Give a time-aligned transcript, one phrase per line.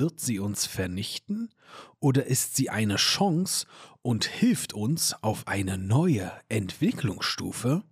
[0.00, 1.50] Wird sie uns vernichten
[1.98, 3.66] oder ist sie eine Chance
[4.00, 7.82] und hilft uns auf eine neue Entwicklungsstufe?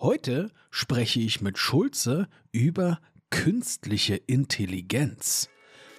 [0.00, 2.98] Heute spreche ich mit Schulze über
[3.30, 5.48] künstliche Intelligenz.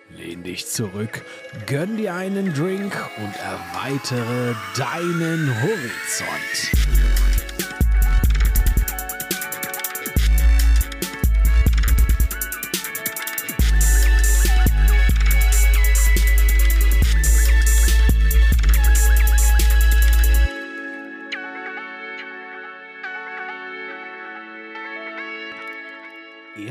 [0.09, 1.23] Lehn dich zurück,
[1.67, 7.14] gönn dir einen Drink und erweitere deinen Horizont.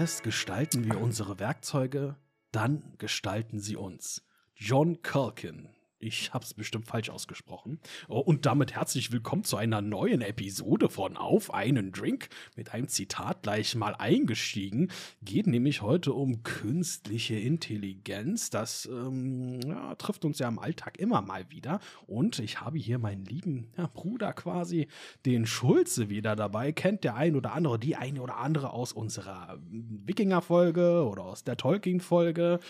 [0.04, 2.16] Erst gestalten wir unsere Werkzeuge,
[2.52, 4.22] dann gestalten sie uns.
[4.54, 5.70] John Culkin,
[6.04, 7.80] ich habe es bestimmt falsch ausgesprochen.
[8.08, 12.28] Oh, und damit herzlich willkommen zu einer neuen Episode von Auf einen Drink.
[12.56, 14.90] Mit einem Zitat gleich mal eingestiegen.
[15.22, 18.50] Geht nämlich heute um künstliche Intelligenz.
[18.50, 21.80] Das ähm, ja, trifft uns ja im Alltag immer mal wieder.
[22.06, 24.88] Und ich habe hier meinen lieben ja, Bruder quasi,
[25.24, 26.72] den Schulze, wieder dabei.
[26.72, 31.56] Kennt der ein oder andere, die eine oder andere aus unserer Wikinger-Folge oder aus der
[31.56, 32.60] Tolkien-Folge.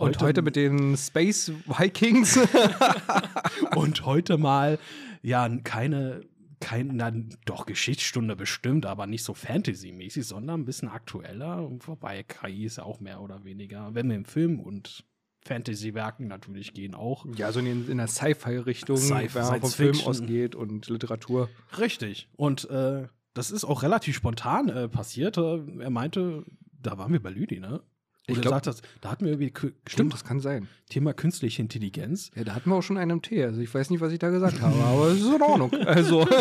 [0.00, 2.38] Und heute mit den Space Vikings.
[3.76, 4.78] und heute mal,
[5.22, 6.22] ja, keine,
[6.58, 7.12] kein, na,
[7.44, 11.70] doch Geschichtsstunde bestimmt, aber nicht so Fantasy-mäßig, sondern ein bisschen aktueller.
[11.86, 15.04] Wobei KI ist ja auch mehr oder weniger, wenn wir im Film und
[15.42, 17.26] Fantasy-Werken natürlich gehen auch.
[17.36, 21.50] Ja, so in, in der Sci-Fi-Richtung, Sci wenn man vom Film ausgeht und Literatur.
[21.78, 22.28] Richtig.
[22.36, 25.36] Und äh, das ist auch relativ spontan äh, passiert.
[25.36, 26.44] Er meinte,
[26.82, 27.82] da waren wir bei Lüdi, ne?
[28.26, 28.60] Ich glaube,
[29.00, 29.52] da hatten wir irgendwie.
[29.86, 30.68] Stimmt, das kann sein.
[30.88, 32.30] Thema künstliche Intelligenz.
[32.34, 33.44] Ja, da hatten wir auch schon einen im Tee.
[33.44, 35.72] Also ich weiß nicht, was ich da gesagt habe, aber es ist in Ordnung.
[35.86, 36.26] Also.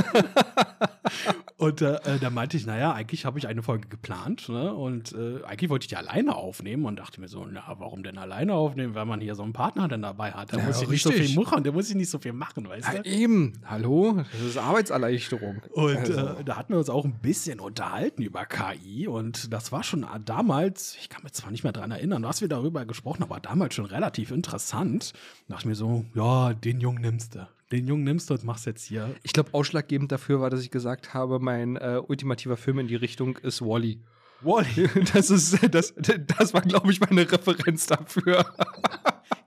[1.60, 4.74] und äh, äh, da meinte ich, naja, eigentlich habe ich eine Folge geplant, ne?
[4.74, 8.18] Und äh, eigentlich wollte ich die alleine aufnehmen und dachte mir so, na, warum denn
[8.18, 10.54] alleine aufnehmen, wenn man hier so einen Partner dann dabei hat?
[10.54, 12.70] Der ja, muss ich nicht so viel machen, der muss ich nicht so viel machen,
[12.70, 13.10] weißt ja, du?
[13.10, 15.62] Eben, hallo, das ist Arbeitserleichterung.
[15.74, 16.14] Und also.
[16.14, 20.06] äh, da hatten wir uns auch ein bisschen unterhalten über KI und das war schon
[20.24, 23.42] damals, ich kann mich zwar nicht mehr dran erinnern, was wir darüber gesprochen haben, aber
[23.42, 25.12] damals schon relativ interessant.
[25.50, 27.46] Da dachte ich mir so, ja, den Jungen nimmst du.
[27.72, 29.16] Den Jungen nimmst du und machst jetzt hier.
[29.22, 32.96] Ich glaube, ausschlaggebend dafür war, dass ich gesagt habe, mein äh, ultimativer Film in die
[32.96, 34.00] Richtung ist Wally.
[34.42, 34.90] Wally.
[35.14, 38.46] Das ist, das, das war, glaube ich, meine Referenz dafür.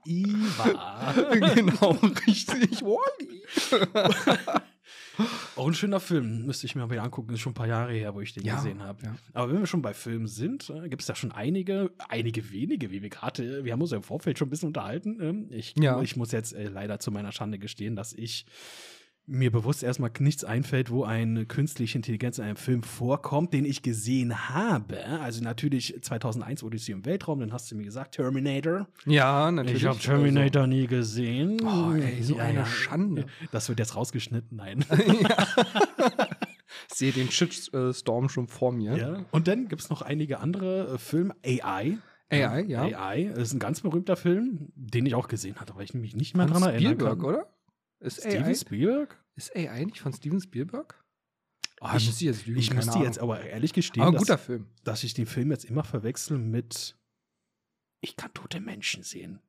[0.05, 1.13] Iva.
[1.55, 1.97] genau,
[2.27, 2.81] richtig.
[2.81, 3.43] Wally.
[5.55, 7.29] Auch ein schöner Film, müsste ich mir mal angucken.
[7.29, 9.03] Das ist schon ein paar Jahre her, wo ich den ja, gesehen habe.
[9.03, 9.15] Ja.
[9.33, 12.91] Aber wenn wir schon bei Filmen sind, äh, gibt es da schon einige, einige wenige,
[12.91, 15.19] wie wir gerade, wir haben uns ja im Vorfeld schon ein bisschen unterhalten.
[15.21, 16.01] Ähm, ich, ja.
[16.01, 18.45] ich muss jetzt äh, leider zu meiner Schande gestehen, dass ich
[19.25, 23.81] mir bewusst erstmal nichts einfällt, wo eine künstliche Intelligenz in einem Film vorkommt, den ich
[23.81, 25.05] gesehen habe.
[25.21, 28.87] Also natürlich 2001 Odyssey im Weltraum, dann hast du mir gesagt Terminator.
[29.05, 29.83] Ja, natürlich.
[29.83, 30.75] Ich habe Terminator also.
[30.75, 31.61] nie gesehen.
[31.61, 33.25] Oh, ey, so ja, eine Schande.
[33.51, 34.83] Das wird jetzt rausgeschnitten, nein.
[36.89, 38.97] Ich sehe den Shitstorm schon vor mir.
[38.97, 39.25] Ja.
[39.31, 41.35] Und dann gibt es noch einige andere äh, Filme.
[41.43, 41.97] AI.
[42.29, 42.83] AI, ja.
[42.83, 46.35] AI ist ein ganz berühmter Film, den ich auch gesehen hatte, aber ich mich nicht
[46.35, 47.21] mehr daran erinnern kann.
[47.21, 47.47] oder?
[48.03, 48.53] Ist Steven AI?
[48.55, 49.17] Spielberg?
[49.35, 51.03] Ist AI nicht von Steven Spielberg?
[51.81, 54.49] Oh, ich müsste jetzt, lügen, ich müsste jetzt aber ehrlich gestehen, aber dass,
[54.83, 56.97] dass ich den Film jetzt immer verwechsel mit
[57.99, 59.41] Ich kann tote Menschen sehen.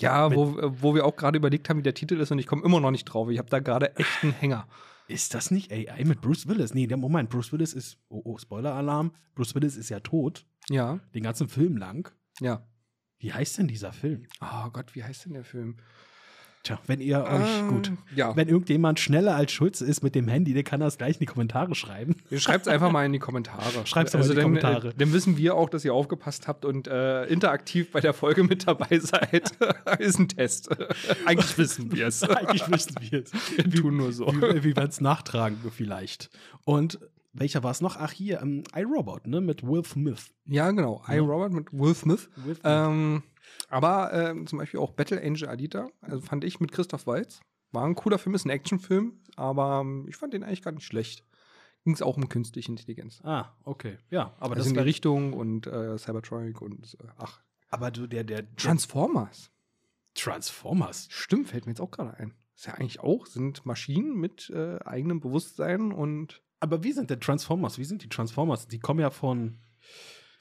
[0.00, 2.64] Ja, wo, wo wir auch gerade überlegt haben, wie der Titel ist und ich komme
[2.64, 3.28] immer noch nicht drauf.
[3.30, 4.68] Ich habe da gerade echt einen Hänger.
[5.08, 6.74] Ist das nicht AI mit Bruce Willis?
[6.74, 10.46] Nee, der Moment, Bruce Willis ist, oh, oh, Spoiler-Alarm, Bruce Willis ist ja tot.
[10.68, 11.00] Ja.
[11.14, 12.12] Den ganzen Film lang.
[12.40, 12.66] Ja.
[13.18, 14.26] Wie heißt denn dieser Film?
[14.40, 15.76] Oh Gott, wie heißt denn der Film?
[16.62, 18.36] Tja, wenn ihr euch, ähm, gut, ja.
[18.36, 21.26] wenn irgendjemand schneller als Schulze ist mit dem Handy, der kann das gleich in die
[21.26, 22.14] Kommentare schreiben.
[22.36, 23.62] Schreibt es einfach mal in die Kommentare.
[23.84, 24.88] Schreibt es also in die dann, Kommentare.
[24.90, 28.44] Äh, dann wissen wir auch, dass ihr aufgepasst habt und äh, interaktiv bei der Folge
[28.44, 29.50] mit dabei seid.
[29.98, 30.68] ist ein Test.
[31.26, 32.22] Eigentlich wissen wir es.
[32.28, 33.32] Eigentlich wissen wir es.
[33.56, 34.28] Wir tun nur so.
[34.28, 36.30] Wie, wie wir es nachtragen vielleicht.
[36.64, 37.00] Und
[37.32, 37.96] welcher war es noch?
[37.96, 39.40] Ach, hier, ähm, iRobot, ne?
[39.40, 40.32] Mit Will Smith.
[40.46, 41.02] Ja, genau.
[41.08, 42.28] iRobot mit Will Smith.
[42.36, 42.60] Will Smith.
[42.62, 43.22] Ähm,
[43.72, 47.40] aber äh, zum Beispiel auch Battle Angel Alita, also fand ich mit Christoph Waltz.
[47.70, 50.84] War ein cooler Film, ist ein Actionfilm, aber ähm, ich fand den eigentlich gar nicht
[50.84, 51.24] schlecht.
[51.84, 53.22] Ging es auch um künstliche Intelligenz.
[53.24, 53.96] Ah, okay.
[54.10, 57.40] Ja, aber also das in die Richtung und äh, Cybertronic und äh, ach.
[57.70, 58.54] Aber du, der, der.
[58.56, 59.50] Transformers.
[60.14, 61.08] Transformers.
[61.10, 62.34] Stimmt, fällt mir jetzt auch gerade ein.
[62.54, 66.42] Ist ja eigentlich auch, sind Maschinen mit äh, eigenem Bewusstsein und.
[66.60, 67.78] Aber wie sind denn Transformers?
[67.78, 68.68] Wie sind die Transformers?
[68.68, 69.58] Die kommen ja von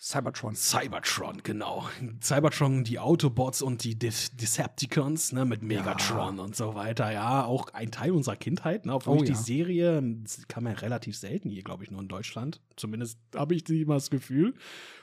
[0.03, 0.55] Cybertron.
[0.55, 1.87] Cybertron, genau.
[2.23, 6.43] Cybertron, die Autobots und die De Decepticons, ne, mit Megatron ja.
[6.43, 7.11] und so weiter.
[7.11, 9.37] Ja, auch ein Teil unserer Kindheit, ne, obwohl oh, ich die ja.
[9.37, 10.03] Serie
[10.47, 12.61] kam ja relativ selten hier, glaube ich, nur in Deutschland.
[12.77, 14.55] Zumindest habe ich immer das Gefühl.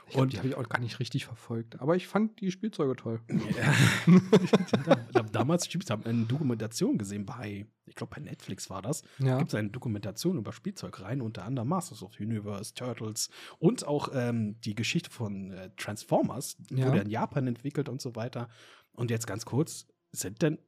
[0.09, 1.81] Ich glaub, und die habe ich auch gar nicht richtig verfolgt.
[1.81, 3.21] Aber ich fand die Spielzeuge toll.
[3.29, 3.75] Ja.
[5.33, 9.03] damals ich habe eine Dokumentation gesehen bei, ich glaube bei Netflix war das.
[9.19, 9.39] Ja.
[9.39, 13.29] Gibt es eine Dokumentation über Spielzeugreihen, unter anderem Masters of the Universe, Turtles
[13.59, 16.87] und auch ähm, die Geschichte von äh, Transformers, ja.
[16.87, 18.49] wurde in Japan entwickelt und so weiter.
[18.93, 20.59] Und jetzt ganz kurz, sind denn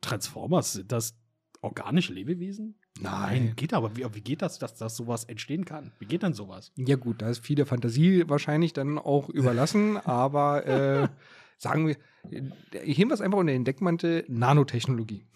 [0.00, 1.16] Transformers, sind das
[1.64, 2.76] organische Lebewesen?
[3.00, 3.54] Nein.
[3.56, 5.92] Geht aber, wie, wie geht das, dass, dass sowas entstehen kann?
[5.98, 6.72] Wie geht dann sowas?
[6.76, 11.08] Ja, gut, da ist viel der Fantasie wahrscheinlich dann auch überlassen, aber äh,
[11.58, 11.96] sagen wir,
[12.30, 15.26] äh, heben wir es einfach unter den Deckmantel Nanotechnologie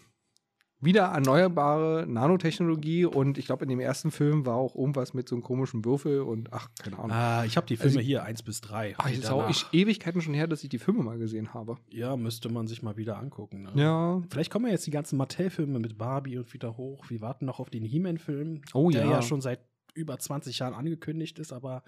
[0.81, 5.35] wieder erneuerbare Nanotechnologie und ich glaube, in dem ersten Film war auch irgendwas mit so
[5.35, 7.11] einem komischen Würfel und ach, keine Ahnung.
[7.11, 8.95] Ah, ich habe die Filme also, hier, eins bis drei.
[8.97, 11.79] Ach, ist auch ich, Ewigkeiten schon her, dass ich die Filme mal gesehen habe.
[11.91, 13.63] Ja, müsste man sich mal wieder angucken.
[13.63, 13.73] Ne?
[13.75, 14.23] Ja.
[14.31, 17.05] Vielleicht kommen ja jetzt die ganzen Mattel-Filme mit Barbie und wieder hoch.
[17.09, 19.11] Wir warten noch auf den He-Man-Film, oh, der ja.
[19.11, 19.61] ja schon seit
[19.95, 21.83] über 20 Jahren angekündigt ist, aber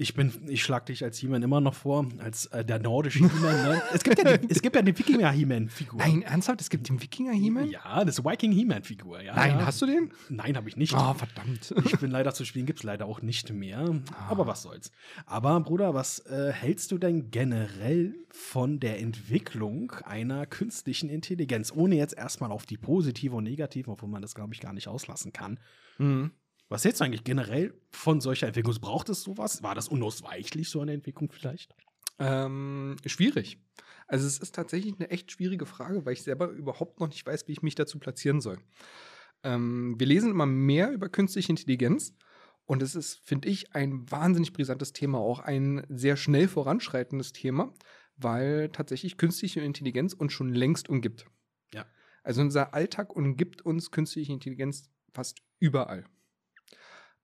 [0.00, 3.62] ich bin, ich schlag dich als He-Man immer noch vor, als äh, der nordische He-Man.
[3.62, 3.82] Ne?
[3.92, 5.98] es, gibt ja die, es gibt ja die Wikinger-He-Man-Figur.
[5.98, 6.62] Nein, ernsthaft?
[6.62, 7.68] Es gibt den Wikinger-He-Man?
[7.68, 9.20] Ja, das Viking-He-Man-Figur.
[9.20, 9.66] Ja, Nein, ja.
[9.66, 10.10] hast du den?
[10.30, 10.94] Nein, habe ich nicht.
[10.94, 11.74] Ah, oh, verdammt.
[11.84, 14.00] ich bin leider zu spielen, gibt es leider auch nicht mehr.
[14.14, 14.30] Ah.
[14.30, 14.90] Aber was soll's.
[15.26, 21.72] Aber, Bruder, was äh, hältst du denn generell von der Entwicklung einer künstlichen Intelligenz?
[21.76, 24.88] Ohne jetzt erstmal auf die positive und negative, obwohl man das, glaube ich, gar nicht
[24.88, 25.60] auslassen kann.
[25.98, 26.30] Mhm.
[26.70, 28.76] Was hältst du eigentlich generell von solcher Entwicklung?
[28.80, 29.62] Braucht es sowas?
[29.64, 31.74] War das unausweichlich, so eine Entwicklung vielleicht?
[32.20, 33.58] Ähm, schwierig.
[34.06, 37.48] Also es ist tatsächlich eine echt schwierige Frage, weil ich selber überhaupt noch nicht weiß,
[37.48, 38.58] wie ich mich dazu platzieren soll.
[39.42, 42.14] Ähm, wir lesen immer mehr über künstliche Intelligenz
[42.66, 47.74] und es ist, finde ich, ein wahnsinnig brisantes Thema, auch ein sehr schnell voranschreitendes Thema,
[48.16, 51.26] weil tatsächlich künstliche Intelligenz uns schon längst umgibt.
[51.74, 51.84] Ja.
[52.22, 56.04] Also unser Alltag umgibt uns künstliche Intelligenz fast überall.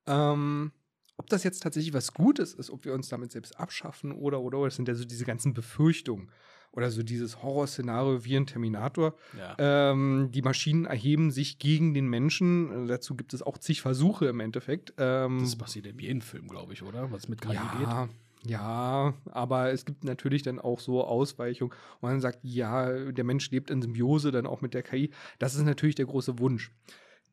[0.06, 0.72] Ähm,
[1.16, 4.58] ob das jetzt tatsächlich was Gutes ist, ob wir uns damit selbst abschaffen oder, oder,
[4.58, 6.30] oder, das sind ja so diese ganzen Befürchtungen
[6.72, 9.14] oder so dieses Horrorszenario wie ein Terminator.
[9.38, 9.56] Ja.
[9.58, 12.86] Ähm, die Maschinen erheben sich gegen den Menschen.
[12.86, 14.92] Dazu gibt es auch zig Versuche im Endeffekt.
[14.98, 17.10] Ähm, das passiert in jedem Film, glaube ich, oder?
[17.10, 18.50] Was mit KI ja, geht.
[18.50, 23.50] Ja, aber es gibt natürlich dann auch so Ausweichungen, wo man sagt, ja, der Mensch
[23.50, 25.10] lebt in Symbiose dann auch mit der KI.
[25.38, 26.70] Das ist natürlich der große Wunsch.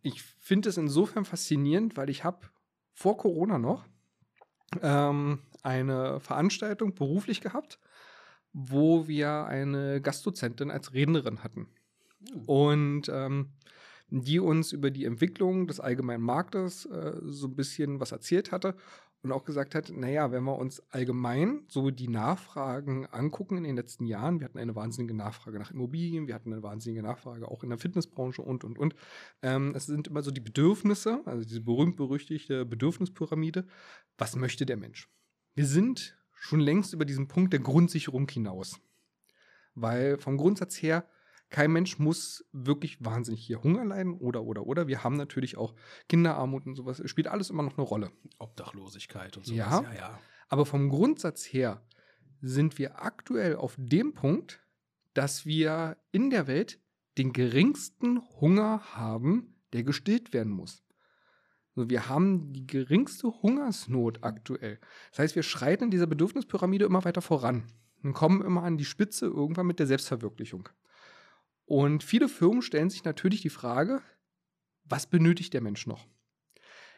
[0.02, 2.48] Ich finde es insofern faszinierend, weil ich habe
[2.94, 3.86] vor Corona noch
[4.82, 7.80] ähm, eine Veranstaltung beruflich gehabt,
[8.54, 11.68] wo wir eine Gastdozentin als Rednerin hatten.
[12.20, 12.44] Mhm.
[12.46, 13.54] Und ähm,
[14.10, 18.76] die uns über die Entwicklung des allgemeinen Marktes äh, so ein bisschen was erzählt hatte
[19.24, 23.78] und auch gesagt hat, naja, wenn wir uns allgemein so die Nachfragen angucken in den
[23.78, 27.64] letzten Jahren, wir hatten eine wahnsinnige Nachfrage nach Immobilien, wir hatten eine wahnsinnige Nachfrage auch
[27.64, 28.96] in der Fitnessbranche und, und, und.
[29.42, 33.66] Ähm, es sind immer so die Bedürfnisse, also diese berühmt-berüchtigte Bedürfnispyramide.
[34.18, 35.10] Was möchte der Mensch?
[35.56, 38.82] Wir sind schon längst über diesen Punkt der Grundsicherung hinaus.
[39.74, 41.08] Weil vom Grundsatz her
[41.54, 44.88] kein Mensch muss wirklich wahnsinnig hier Hunger leiden oder, oder, oder.
[44.88, 45.76] Wir haben natürlich auch
[46.10, 47.00] Kinderarmut und sowas.
[47.00, 48.12] Es spielt alles immer noch eine Rolle.
[48.40, 49.58] Obdachlosigkeit und sowas.
[49.58, 50.20] Ja, ja, ja.
[50.50, 51.86] Aber vom Grundsatz her
[52.42, 54.62] sind wir aktuell auf dem Punkt,
[55.14, 56.80] dass wir in der Welt
[57.20, 60.84] den geringsten Hunger haben, der gestillt werden muss.
[61.76, 64.80] Also wir haben die geringste Hungersnot aktuell.
[65.12, 67.68] Das heißt, wir schreiten in dieser Bedürfnispyramide immer weiter voran
[68.02, 70.68] und kommen immer an die Spitze irgendwann mit der Selbstverwirklichung.
[71.66, 74.02] Und viele Firmen stellen sich natürlich die Frage,
[74.84, 76.08] was benötigt der Mensch noch?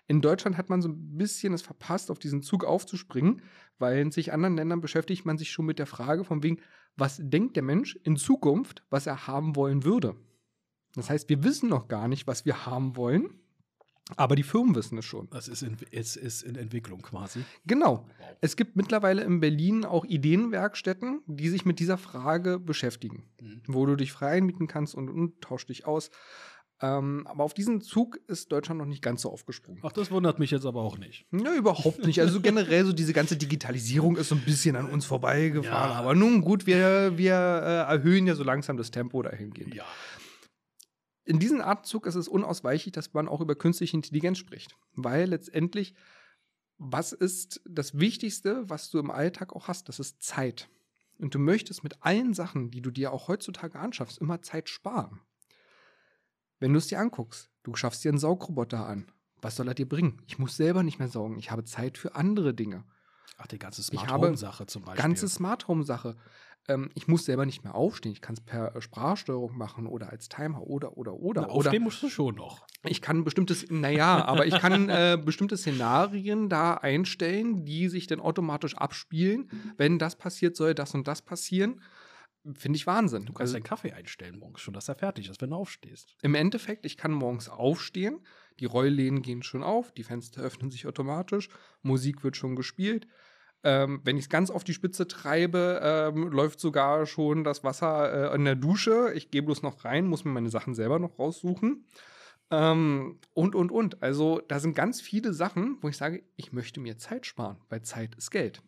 [0.07, 3.41] In Deutschland hat man so ein bisschen es verpasst, auf diesen Zug aufzuspringen,
[3.79, 6.61] weil in sich anderen Ländern beschäftigt man sich schon mit der Frage von wegen,
[6.95, 10.15] was denkt der Mensch in Zukunft, was er haben wollen würde?
[10.93, 13.39] Das heißt, wir wissen noch gar nicht, was wir haben wollen,
[14.17, 15.27] aber die Firmen wissen es schon.
[15.35, 17.39] Es ist in, es ist in Entwicklung quasi.
[17.65, 18.07] Genau.
[18.39, 23.61] Es gibt mittlerweile in Berlin auch Ideenwerkstätten, die sich mit dieser Frage beschäftigen, mhm.
[23.67, 26.11] wo du dich frei einmieten kannst und, und tausch dich aus.
[26.81, 29.81] Ähm, aber auf diesen Zug ist Deutschland noch nicht ganz so aufgesprungen.
[29.83, 31.25] Ach, das wundert mich jetzt aber auch nicht.
[31.31, 32.19] Ja, überhaupt nicht.
[32.19, 35.91] Also generell so diese ganze Digitalisierung ist so ein bisschen an uns vorbeigefahren.
[35.91, 35.97] Ja.
[35.97, 39.73] Aber nun gut, wir, wir äh, erhöhen ja so langsam das Tempo dahingehend.
[39.73, 39.85] Ja
[41.25, 44.75] in diesem Atemzug ist es unausweichlich, dass man auch über künstliche Intelligenz spricht.
[44.93, 45.95] Weil letztendlich,
[46.77, 49.89] was ist das Wichtigste, was du im Alltag auch hast?
[49.89, 50.69] Das ist Zeit.
[51.17, 55.21] Und du möchtest mit allen Sachen, die du dir auch heutzutage anschaffst, immer Zeit sparen.
[56.59, 59.11] Wenn du es dir anguckst, du schaffst dir einen Saugroboter an.
[59.41, 60.21] Was soll er dir bringen?
[60.27, 61.37] Ich muss selber nicht mehr saugen.
[61.37, 62.85] Ich habe Zeit für andere Dinge.
[63.37, 65.01] Ach, die ganze Smart Home Sache zum Beispiel.
[65.01, 66.15] Ganze Smart Home Sache.
[66.67, 68.11] Ähm, ich muss selber nicht mehr aufstehen.
[68.11, 71.41] Ich kann es per Sprachsteuerung machen oder als Timer oder, oder, oder.
[71.41, 72.65] Na, oder aufstehen musst du schon noch.
[72.83, 78.19] ich kann bestimmtes, naja, aber ich kann äh, bestimmte Szenarien da einstellen, die sich dann
[78.19, 79.49] automatisch abspielen.
[79.77, 81.81] Wenn das passiert, soll das und das passieren.
[82.53, 83.25] Finde ich Wahnsinn.
[83.25, 86.15] Du kannst Also, deinen Kaffee einstellen morgens schon, dass er fertig ist, wenn du aufstehst.
[86.21, 88.19] Im Endeffekt, ich kann morgens aufstehen,
[88.59, 91.49] die Rollläden gehen schon auf, die Fenster öffnen sich automatisch,
[91.81, 93.07] Musik wird schon gespielt.
[93.65, 98.31] Ähm, wenn ich es ganz auf die Spitze treibe, ähm, läuft sogar schon das Wasser
[98.31, 99.11] äh, in der Dusche.
[99.15, 101.83] Ich gehe bloß noch rein, muss mir meine Sachen selber noch raussuchen.
[102.51, 104.03] Ähm, und, und, und.
[104.03, 107.81] Also da sind ganz viele Sachen, wo ich sage, ich möchte mir Zeit sparen, weil
[107.81, 108.61] Zeit ist Geld.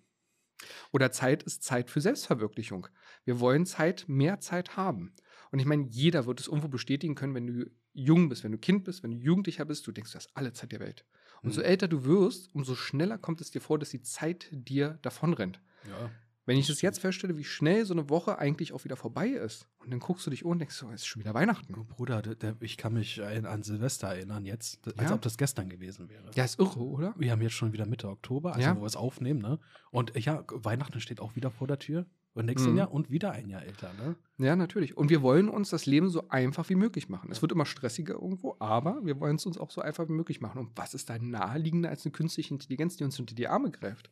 [0.92, 2.88] Oder Zeit ist Zeit für Selbstverwirklichung.
[3.24, 5.14] Wir wollen Zeit, mehr Zeit haben.
[5.52, 8.58] Und ich meine, jeder wird es irgendwo bestätigen können, wenn du jung bist, wenn du
[8.58, 11.06] Kind bist, wenn du Jugendlicher bist, du denkst, du hast alle Zeit der Welt.
[11.44, 11.64] Umso Mhm.
[11.64, 15.62] älter du wirst, umso schneller kommt es dir vor, dass die Zeit dir davonrennt.
[15.84, 16.18] Ja.
[16.48, 19.68] Wenn ich das jetzt feststelle, wie schnell so eine Woche eigentlich auch wieder vorbei ist,
[19.78, 21.72] und dann guckst du dich um und denkst, so, es ist schon wieder Weihnachten.
[21.88, 25.16] Bruder, der, der, ich kann mich an Silvester erinnern jetzt, als Ja?
[25.16, 26.32] ob das gestern gewesen wäre.
[26.34, 27.14] Ja, ist irre, oder?
[27.18, 28.76] Wir haben jetzt schon wieder Mitte Oktober, also Ja.
[28.76, 29.60] wo wir es aufnehmen, ne?
[29.92, 32.06] Und ja, Weihnachten steht auch wieder vor der Tür.
[32.34, 32.78] Und nächstes Mhm.
[32.78, 34.16] Jahr und wieder ein Jahr älter, ne?
[34.38, 34.96] Ja, natürlich.
[34.96, 37.32] Und wir wollen uns das Leben so einfach wie möglich machen.
[37.32, 40.40] Es wird immer stressiger irgendwo, aber wir wollen es uns auch so einfach wie möglich
[40.40, 40.60] machen.
[40.60, 44.12] Und was ist da naheliegender als eine künstliche Intelligenz, die uns unter die Arme greift?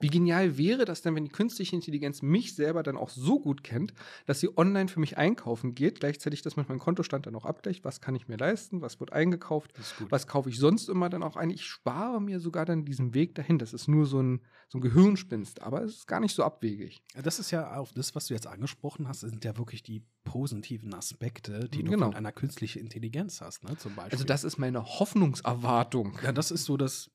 [0.00, 3.62] Wie genial wäre das denn, wenn die künstliche Intelligenz mich selber dann auch so gut
[3.64, 3.92] kennt,
[4.26, 7.84] dass sie online für mich einkaufen geht, gleichzeitig das mit meinem Kontostand dann auch abgleicht,
[7.84, 9.72] was kann ich mir leisten, was wird eingekauft,
[10.10, 11.50] was kaufe ich sonst immer dann auch ein.
[11.50, 13.58] Ich spare mir sogar dann diesen Weg dahin.
[13.58, 17.02] Das ist nur so ein, so ein Gehirnspinst, aber es ist gar nicht so abwegig.
[17.22, 20.94] Das ist ja auch das, was du jetzt angesprochen hast, sind ja wirklich die positiven
[20.94, 22.06] Aspekte, die du Genau.
[22.06, 23.76] von einer künstlichen Intelligenz hast, ne?
[23.76, 24.12] Zum Beispiel.
[24.12, 26.18] Also das ist meine Hoffnungserwartung.
[26.22, 27.10] Ja, das ist so das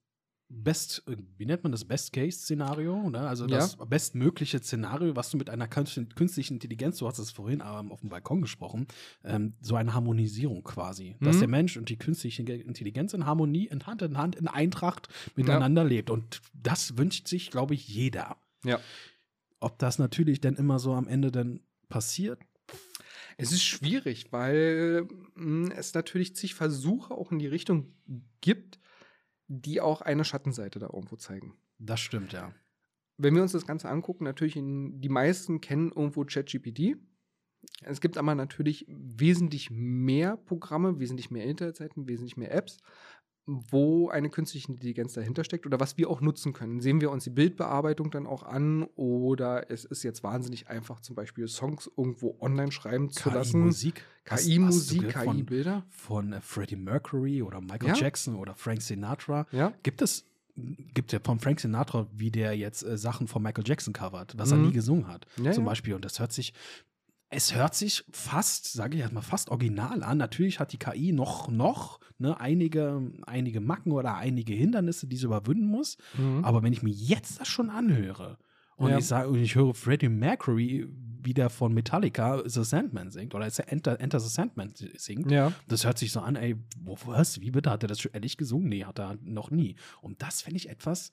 [0.51, 3.19] Best, äh, wie nennt man das, Best-Case-Szenario, ne?
[3.19, 7.91] Also das bestmögliche Szenario, was du mit einer künstlichen Intelligenz, du hast es vorhin ähm,
[7.91, 8.87] auf dem Balkon gesprochen,
[9.23, 11.15] ähm, so eine Harmonisierung quasi.
[11.21, 11.39] Dass Mhm.
[11.39, 15.83] der Mensch und die künstliche Intelligenz in Harmonie, in Hand in Hand, in Eintracht miteinander
[15.83, 16.09] lebt.
[16.09, 18.37] Und das wünscht sich, glaube ich, jeder.
[18.63, 18.79] Ja.
[19.59, 22.39] Ob das natürlich dann immer so am Ende dann passiert,
[23.37, 27.93] Es ist schwierig, weil mh, es natürlich zig Versuche auch in die Richtung
[28.41, 28.79] gibt,
[29.49, 31.57] die auch eine Schattenseite da irgendwo zeigen.
[31.79, 32.53] das stimmt, ja.
[33.17, 36.95] Wenn wir uns das Ganze angucken, natürlich in, die meisten kennen irgendwo ChatGPT.
[37.81, 42.77] Es gibt aber natürlich wesentlich mehr Programme, wesentlich mehr Internetseiten, wesentlich mehr Apps,
[43.71, 46.79] wo eine künstliche Intelligenz dahinter steckt oder was wir auch nutzen können.
[46.81, 51.15] Sehen wir uns die Bildbearbeitung dann auch an oder es ist jetzt wahnsinnig einfach, zum
[51.15, 53.61] Beispiel Songs irgendwo online schreiben zu lassen.
[53.61, 54.03] KI-Musik.
[54.25, 55.85] Hast- hast du KI-Musik, gehört von- KI-Bilder.
[55.89, 57.95] Von äh, Freddie Mercury oder Michael Ja.
[57.95, 59.47] Jackson oder Frank Sinatra.
[59.51, 59.73] Ja.
[59.83, 60.25] Gibt es,
[60.93, 64.51] gibt ja von Frank Sinatra, wie der jetzt äh, Sachen von Michael Jackson covert, was
[64.51, 64.67] er Mhm.
[64.67, 65.65] nie gesungen hat, Ja, zum.
[65.65, 65.93] Beispiel.
[65.95, 66.53] Und das hört sich,
[67.29, 70.17] es hört sich fast, sage ich erstmal, fast original an.
[70.17, 75.25] Natürlich hat die KI noch, noch ne, einige, einige Macken oder einige Hindernisse, die sie
[75.25, 75.97] überwinden muss.
[76.17, 76.43] Mhm.
[76.43, 78.37] Aber wenn ich mir jetzt das schon anhöre
[78.77, 78.97] und Ja.
[78.97, 80.87] ich sage, und ich höre Freddie Mercury,
[81.21, 85.51] wie der von Metallica The Sandman singt oder Enter, Enter the Sandman singt, Ja.
[85.67, 87.41] das hört sich so an, ey, wo, was?
[87.41, 87.69] Wie bitte?
[87.69, 88.69] Hat er das schon ehrlich gesungen?
[88.69, 89.75] Nee, hat er noch nie.
[90.01, 91.11] Und das finde ich etwas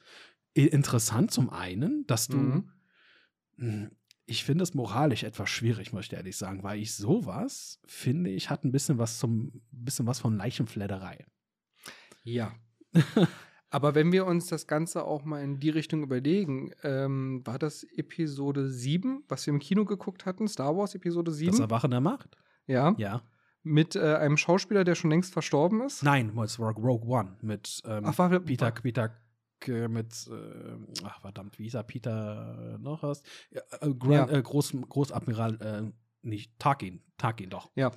[0.55, 2.63] interessant zum einen, dass du,
[3.57, 3.91] Mhm.
[4.27, 8.51] Ich finde es moralisch etwas schwierig, möchte ich ehrlich sagen, weil ich sowas, finde ich,
[8.51, 11.25] hat ein bisschen was zum, bisschen was von Leichenfledderei.
[12.25, 12.53] Ja.
[13.71, 17.85] Aber wenn wir uns das Ganze auch mal in die Richtung überlegen, ähm, war das
[17.85, 21.61] Episode 7, was wir im Kino geguckt hatten, Star Wars Episode Das 7?
[21.61, 22.37] Erwachen der Macht?
[22.67, 22.95] Ja.
[22.97, 23.23] Ja.
[23.63, 26.05] Mit äh, einem Schauspieler, der schon längst verstorben ist.
[26.05, 29.17] Nein, es war Rogue One mit ähm, Ach, war, Peter, Peter
[29.69, 31.83] mit, äh, ach verdammt, wie hieß er?
[31.83, 33.23] Peter äh, noch was?
[33.51, 34.39] Ja, äh, Grand, Ja.
[34.39, 37.71] Äh, Groß, Großadmiral, äh, nicht, Tarkin, Tarkin doch.
[37.75, 37.93] Ja.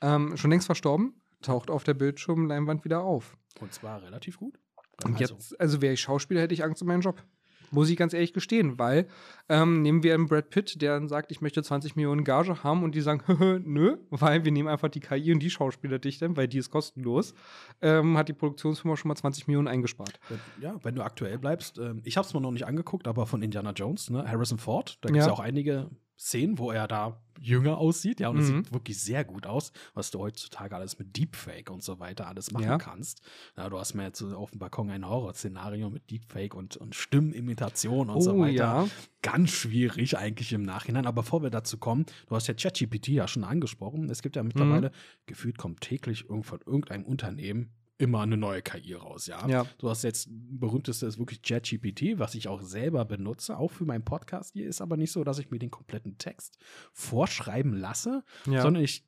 [0.00, 3.36] Ähm, schon längst verstorben, taucht auf der Bildschirmleinwand wieder auf.
[3.60, 4.58] Und zwar relativ gut.
[5.04, 7.22] Und Also, jetzt, also wäre ich Schauspieler, hätte ich Angst um meinen Job.
[7.70, 9.06] Muss ich ganz ehrlich gestehen, weil
[9.48, 12.82] ähm, nehmen wir einen Brad Pitt, der dann sagt, ich möchte 20 Millionen Gage haben
[12.82, 13.22] und die sagen,
[13.64, 17.34] nö, weil wir nehmen einfach die KI und die Schauspieler dichten, weil die ist kostenlos,
[17.82, 20.18] ähm, hat die Produktionsfirma schon mal 20 Millionen eingespart.
[20.60, 23.42] ja, wenn du aktuell bleibst, ähm, ich habe es mir noch nicht angeguckt, aber von
[23.42, 25.32] Indiana Jones, ne, Harrison Ford, da gibt es Ja.
[25.32, 28.64] ja auch einige Szenen, wo er da jünger aussieht, ja, und es Mhm.
[28.64, 32.50] sieht wirklich sehr gut aus, was du heutzutage alles mit Deepfake und so weiter alles
[32.52, 32.78] machen Ja.
[32.78, 33.22] kannst.
[33.56, 36.94] Ja, du hast mir jetzt so auf dem Balkon ein Horrorszenario mit Deepfake und, und
[36.94, 38.52] Stimmenimitation und so Oh weiter.
[38.54, 38.88] ja.
[39.22, 41.06] Ganz schwierig eigentlich im Nachhinein.
[41.06, 44.08] Aber bevor wir dazu kommen, du hast ja ChatGPT ja schon angesprochen.
[44.10, 44.48] Es gibt ja Mhm.
[44.48, 44.92] mittlerweile,
[45.26, 49.46] gefühlt kommt täglich irgend von irgendeinem Unternehmen immer eine neue KI raus, ja.
[49.48, 49.66] Ja.
[49.78, 54.04] Du hast jetzt berühmteste ist wirklich ChatGPT, was ich auch selber benutze, auch für meinen
[54.04, 54.52] Podcast.
[54.52, 56.58] Hier ist aber nicht so, dass ich mir den kompletten Text
[56.92, 58.62] vorschreiben lasse, Ja.
[58.62, 59.04] sondern ich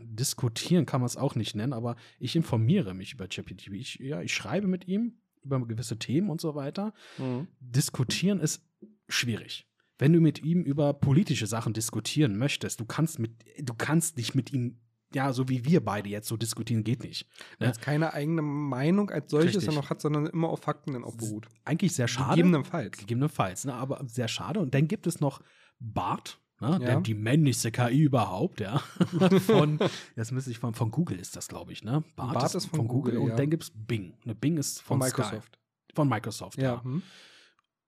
[0.00, 3.68] diskutieren kann man es auch nicht nennen, aber ich informiere mich über ChatGPT.
[3.72, 6.92] Ich, ja, ich schreibe mit ihm über gewisse Themen und so weiter.
[7.18, 7.48] Mhm.
[7.60, 8.64] Diskutieren ist
[9.08, 9.66] schwierig.
[9.98, 14.34] Wenn du mit ihm über politische Sachen diskutieren möchtest, du kannst mit, du kannst nicht
[14.34, 14.78] mit ihm,
[15.16, 17.26] ja, so wie wir beide jetzt so diskutieren, geht nicht.
[17.58, 17.68] Ne?
[17.68, 21.16] Jetzt keine eigene Meinung als solches dann noch hat, sondern immer auf Fakten dann auch
[21.16, 21.46] beruht.
[21.64, 22.36] Eigentlich sehr schade.
[22.36, 22.98] Gegebenenfalls.
[22.98, 23.72] Gegebenenfalls, ne?
[23.72, 24.60] aber sehr schade.
[24.60, 25.40] Und dann gibt es noch
[25.80, 26.68] Bart, ne?
[26.72, 26.78] Ja.
[26.78, 28.78] der, die männlichste KI überhaupt, ja.
[29.46, 29.78] von,
[30.16, 32.04] jetzt müsste ich von, von Google ist das, glaube ich, ne?
[32.14, 33.36] Bart ist von Google, Und ja.
[33.36, 34.12] dann gibt es Bing.
[34.24, 34.34] Ne?
[34.34, 35.22] Bing ist von, Von Sky.
[35.22, 35.58] Microsoft.
[35.94, 36.74] Von Microsoft, ja.
[36.74, 36.84] Ja.
[36.84, 37.02] Hm.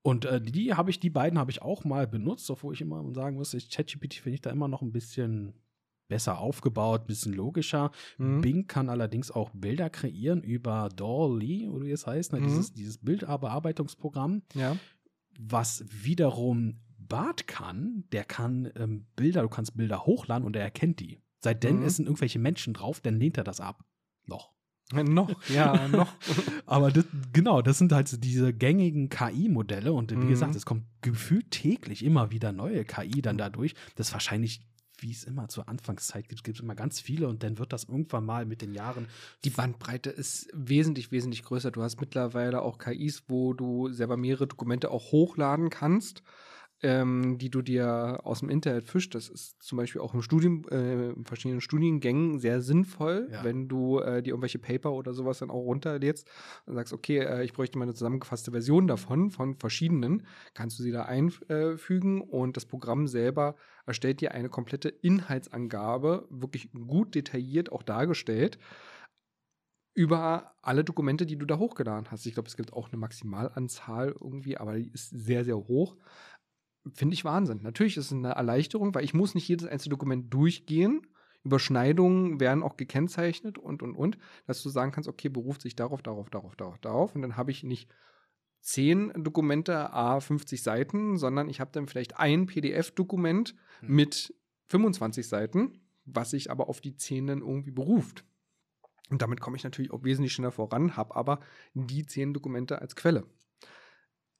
[0.00, 3.04] Und äh, die habe ich, die beiden habe ich auch mal benutzt, obwohl ich immer
[3.12, 5.52] sagen muss, ich- ChatGPT finde ich da immer noch ein bisschen
[6.08, 7.90] besser aufgebaut, ein bisschen logischer.
[8.16, 8.40] Mhm.
[8.40, 12.40] Bing kann allerdings auch Bilder kreieren über Dolly, oder wie es heißt, ne?
[12.40, 12.44] Mhm.
[12.44, 14.76] dieses, dieses Bildbearbeitungsprogramm, Ja.
[15.38, 21.00] was wiederum Bart kann, der kann ähm, Bilder, du kannst Bilder hochladen und er erkennt
[21.00, 21.20] die.
[21.40, 21.82] Seitdem Mhm.
[21.84, 23.84] es sind irgendwelche Menschen drauf, dann lehnt er das ab.
[24.26, 24.52] Noch.
[24.92, 26.12] noch, ja, noch.
[26.66, 30.28] Aber das, genau, das sind halt diese gängigen KI-Modelle und wie Mhm.
[30.28, 33.74] gesagt, es kommt gefühlt täglich immer wieder neue KI dann dadurch.
[33.96, 34.60] Das ist wahrscheinlich,
[35.02, 37.84] wie es immer zur Anfangszeit gibt, gibt es immer ganz viele und dann wird das
[37.84, 39.06] irgendwann mal mit den Jahren.
[39.44, 41.70] Die Bandbreite ist wesentlich, wesentlich größer.
[41.70, 46.22] Du hast mittlerweile auch KIs, wo du selber mehrere Dokumente auch hochladen kannst,
[46.80, 49.12] ähm, die du dir aus dem Internet fischst.
[49.14, 53.42] Das ist zum Beispiel auch im Studium, äh, in verschiedenen Studiengängen sehr sinnvoll, Ja.
[53.42, 56.30] wenn du äh, dir irgendwelche Paper oder sowas dann auch runterlädst
[56.66, 60.24] und sagst, okay, äh, ich bräuchte mal eine zusammengefasste Version davon, von verschiedenen,
[60.54, 63.56] kannst du sie da einfügen und das Programm selber
[63.88, 68.58] erstellt dir eine komplette Inhaltsangabe, wirklich gut detailliert auch dargestellt
[69.98, 72.24] über alle Dokumente, die du da hochgeladen hast.
[72.24, 75.96] Ich glaube, es gibt auch eine Maximalanzahl irgendwie, aber die ist sehr, sehr hoch.
[76.94, 77.62] Finde ich Wahnsinn.
[77.62, 81.04] Natürlich ist es eine Erleichterung, weil ich muss nicht jedes einzelne Dokument durchgehen.
[81.42, 86.00] Überschneidungen werden auch gekennzeichnet und, und, und, dass du sagen kannst, okay, beruft sich darauf,
[86.00, 87.16] darauf, darauf, darauf, darauf.
[87.16, 87.90] Und dann habe ich nicht
[88.60, 93.94] zehn Dokumente, a 50 Seiten, sondern ich habe dann vielleicht ein PDF-Dokument Hm.
[93.94, 94.34] mit
[94.68, 98.24] 25 Seiten, was sich aber auf die zehn dann irgendwie beruft.
[99.10, 101.40] Und damit komme ich natürlich auch wesentlich schneller voran, habe aber
[101.74, 103.26] die zehn Dokumente als Quelle.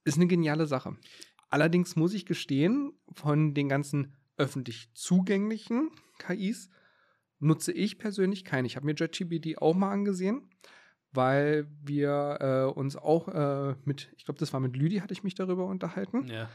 [0.03, 0.95] Ist eine geniale Sache.
[1.49, 6.69] Allerdings muss ich gestehen, von den ganzen öffentlich zugänglichen KIs
[7.39, 8.67] nutze ich persönlich keine.
[8.67, 10.49] Ich habe mir JetGPT auch mal angesehen,
[11.11, 15.23] weil wir äh, uns auch äh, mit, ich glaube, das war mit Lüdi, hatte ich
[15.23, 16.27] mich darüber unterhalten.
[16.27, 16.49] Ja.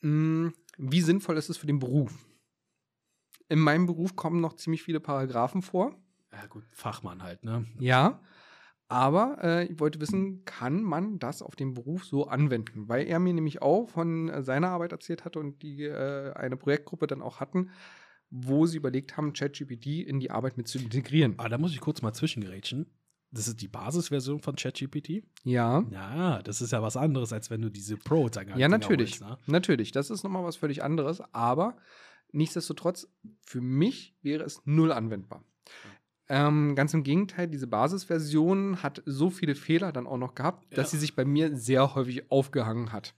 [0.00, 2.12] Mm, Wie sinnvoll ist es für den Beruf?
[3.48, 5.96] In meinem Beruf kommen noch ziemlich viele Paragraphen vor.
[6.32, 7.66] Ja, gut, Fachmann halt, ne?
[7.78, 8.20] Ja.
[8.88, 12.88] Aber äh, ich wollte wissen, kann man das auf den Beruf so anwenden?
[12.88, 16.58] Weil er mir nämlich auch von äh, seiner Arbeit erzählt hatte und die äh, eine
[16.58, 17.70] Projektgruppe dann auch hatten,
[18.28, 21.34] wo sie überlegt haben, ChatGPT in die Arbeit mit zu integrieren.
[21.38, 22.86] Aber da muss ich kurz mal zwischengerätschen.
[23.34, 25.22] Das ist die Basisversion von ChatGPT.
[25.42, 25.82] Ja.
[25.90, 29.20] Ja, das ist ja was anderes, als wenn du diese pro Ja, natürlich.
[29.20, 29.38] Holst, ne?
[29.46, 29.90] Natürlich.
[29.90, 31.22] Das ist nochmal was völlig anderes.
[31.32, 31.76] Aber
[32.30, 33.08] nichtsdestotrotz,
[33.40, 35.42] für mich wäre es null anwendbar.
[36.28, 40.88] Ähm, ganz im Gegenteil, diese Basisversion hat so viele Fehler dann auch noch gehabt, dass
[40.88, 40.90] Ja.
[40.92, 43.14] sie sich bei mir sehr häufig aufgehangen hat.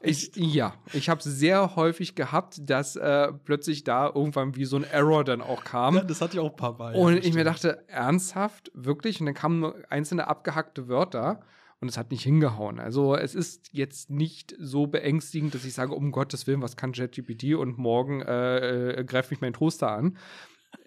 [0.00, 4.84] Ich, ja, ich habe sehr häufig gehabt, dass äh, plötzlich da irgendwann wie so ein
[4.84, 5.96] Error dann auch kam.
[5.96, 6.94] ja, das hatte ich auch ein paar Mal.
[6.94, 9.20] Und ich mir dachte, ernsthaft, wirklich?
[9.20, 11.40] Und dann kamen nur einzelne abgehackte Wörter
[11.80, 12.80] und es hat nicht hingehauen.
[12.80, 16.92] Also es ist jetzt nicht so beängstigend, dass ich sage, um Gottes Willen, was kann
[16.92, 20.16] ChatGPT und morgen äh, äh, greift mich mein Toaster an.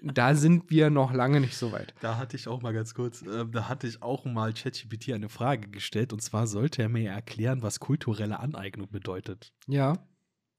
[0.03, 1.93] Da sind wir noch lange nicht so weit.
[2.01, 5.27] Da hatte ich auch mal ganz kurz, ähm, da hatte ich auch mal ChatGPT eine
[5.29, 9.53] Frage gestellt und zwar sollte er mir erklären, was kulturelle Aneignung bedeutet.
[9.67, 9.93] Ja.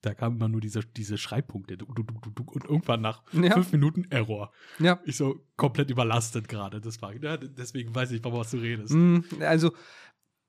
[0.03, 3.53] Da kamen immer nur diese, diese Schreibpunkte und irgendwann nach Ja.
[3.55, 4.53] fünf Minuten Error.
[4.79, 5.01] Ja.
[5.05, 6.81] Ich so komplett überlastet gerade.
[6.81, 8.95] Das war, ja, deswegen weiß ich, von was du redest.
[8.95, 9.73] Mm, Also,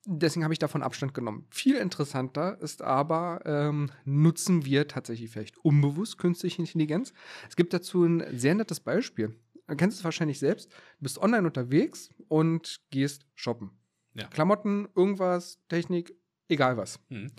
[0.05, 1.45] deswegen habe ich davon Abstand genommen.
[1.49, 7.13] Viel interessanter ist aber, ähm, nutzen wir tatsächlich vielleicht unbewusst künstliche Intelligenz?
[7.47, 9.35] Es gibt dazu ein sehr nettes Beispiel.
[9.67, 10.71] Du kennst es wahrscheinlich selbst.
[10.71, 13.71] Du bist online unterwegs und gehst shoppen.
[14.15, 14.27] Ja.
[14.27, 16.15] Klamotten, irgendwas, Technik,
[16.47, 16.99] egal was.
[17.09, 17.31] Hm.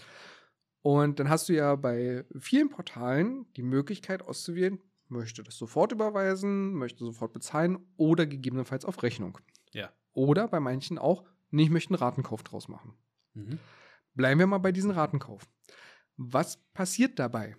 [0.82, 6.72] Und dann hast du ja bei vielen Portalen die Möglichkeit auszuwählen, möchte das sofort überweisen,
[6.72, 9.38] möchte sofort bezahlen oder gegebenenfalls auf Rechnung.
[9.72, 9.90] Ja.
[10.12, 12.94] Oder bei manchen auch, nee, ich möchte einen Ratenkauf draus machen.
[13.34, 13.58] Mhm.
[14.14, 15.48] Bleiben wir mal bei diesem Ratenkauf.
[16.16, 17.56] Was passiert dabei?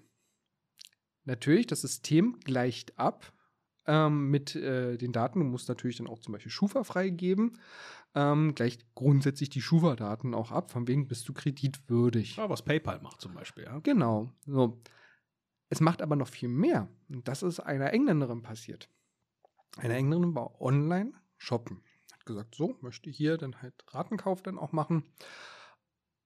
[1.23, 3.31] Natürlich, das System gleicht ab,
[3.85, 5.39] ähm, mit äh, den Daten.
[5.39, 7.59] Du musst natürlich dann auch zum Beispiel Schufa freigeben.
[8.13, 12.35] Ähm, gleich grundsätzlich die Schufa-Daten auch ab, von wegen bist du kreditwürdig.
[12.35, 13.79] Ja, was PayPal macht zum Beispiel, ja.
[13.79, 14.31] Genau.
[14.45, 14.81] So.
[15.69, 16.89] Es macht aber noch viel mehr.
[17.09, 18.89] Und das ist einer Engländerin passiert.
[19.77, 21.81] Eine Engländerin war online shoppen.
[22.31, 25.03] Gesagt, so, möchte hier dann halt Ratenkauf dann auch machen.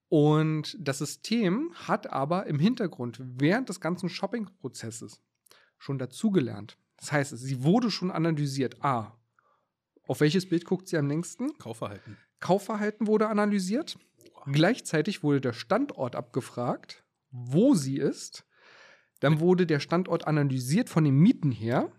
[0.08, 5.22] Und das System hat aber im Hintergrund während des ganzen Shopping-Prozesses
[5.78, 6.78] schon dazugelernt.
[6.98, 8.84] Das heißt, sie wurde schon analysiert.
[8.84, 9.20] A,
[10.08, 11.58] auf welches Bild guckt sie am längsten?
[11.58, 12.18] Kaufverhalten.
[12.40, 13.98] Kaufverhalten wurde analysiert.
[14.52, 18.46] Gleichzeitig wurde der Standort abgefragt, wo sie ist.
[19.20, 21.92] Dann wurde der Standort analysiert von den Mieten her.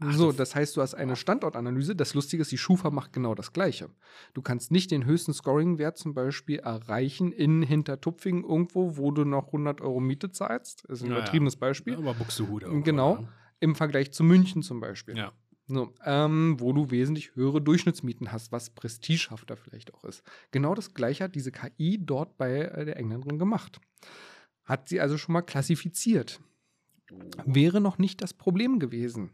[0.00, 1.96] Ach, so, das- heißt, du hast eine Standortanalyse.
[1.96, 3.90] Das Lustige ist, die Schufa macht genau das Gleiche.
[4.34, 9.46] Du kannst nicht den höchsten Scoring-Wert zum Beispiel erreichen in Hintertupfingen irgendwo, wo du noch
[9.48, 10.84] 100 Euro Miete zahlst.
[10.88, 11.18] Das ist ein Ja, ja.
[11.22, 11.94] übertriebenes Beispiel.
[11.94, 12.68] Ja, aber Buxtehude.
[12.82, 13.12] Genau.
[13.18, 13.28] oder?
[13.60, 15.16] Im Vergleich zu München zum Beispiel.
[15.16, 15.32] Ja.
[15.66, 20.22] So, ähm, wo du wesentlich höhere Durchschnittsmieten hast, was prestigehafter vielleicht auch ist.
[20.50, 23.78] Genau das gleiche hat diese KI dort bei äh, der Engländerin gemacht.
[24.64, 26.40] Hat sie also schon mal klassifiziert.
[27.44, 29.30] Wäre noch nicht das Problem gewesen.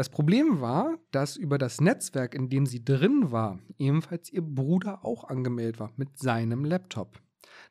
[0.00, 5.04] Das Problem war, dass über das Netzwerk, in dem sie drin war, ebenfalls ihr Bruder
[5.04, 7.20] auch angemeldet war mit seinem Laptop.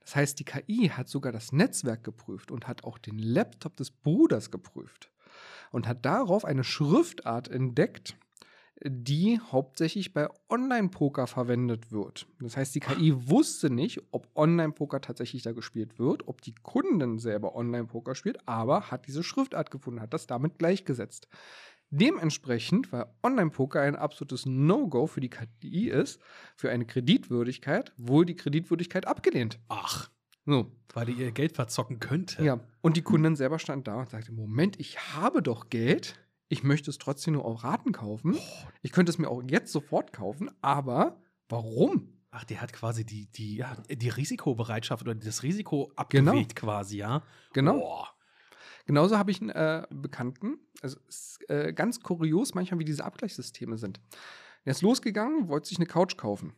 [0.01, 3.89] Das heißt, die KI hat sogar das Netzwerk geprüft und hat auch den Laptop des
[3.89, 5.09] Bruders geprüft
[5.71, 8.15] und hat darauf eine Schriftart entdeckt,
[8.85, 12.27] die hauptsächlich bei Online-Poker verwendet wird.
[12.39, 17.17] Das heißt, die KI wusste nicht, ob Online-Poker tatsächlich da gespielt wird, ob die Kundin
[17.17, 21.27] selber Online-Poker spielt, aber hat diese Schriftart gefunden, hat das damit gleichgesetzt.
[21.91, 26.19] Dementsprechend, weil Online-Poker ein absolutes No-Go für die KI ist,
[26.55, 29.59] für eine Kreditwürdigkeit, wohl die Kreditwürdigkeit abgelehnt.
[29.69, 30.09] Ach,
[30.45, 32.43] So, weil die ihr Geld verzocken könnte.
[32.43, 36.15] ja, und die Kundin selber stand da und sagte: Moment, ich habe doch Geld.
[36.51, 38.35] Ich möchte es trotzdem nur auf Raten kaufen.
[38.81, 42.13] Ich könnte es mir auch jetzt sofort kaufen, aber warum?
[42.31, 46.31] Ach, die hat quasi die, die, ja, die Risikobereitschaft oder das Risiko Genau.
[46.31, 47.21] abgewegt quasi, ja.
[47.53, 47.79] Genau.
[47.79, 48.07] Boah.
[48.89, 50.57] Genauso habe ich einen äh, Bekannten.
[50.81, 54.01] Also es ist äh, ganz kurios manchmal, wie diese Abgleichssysteme sind.
[54.65, 56.53] Er ist losgegangen, wollte sich eine Couch kaufen.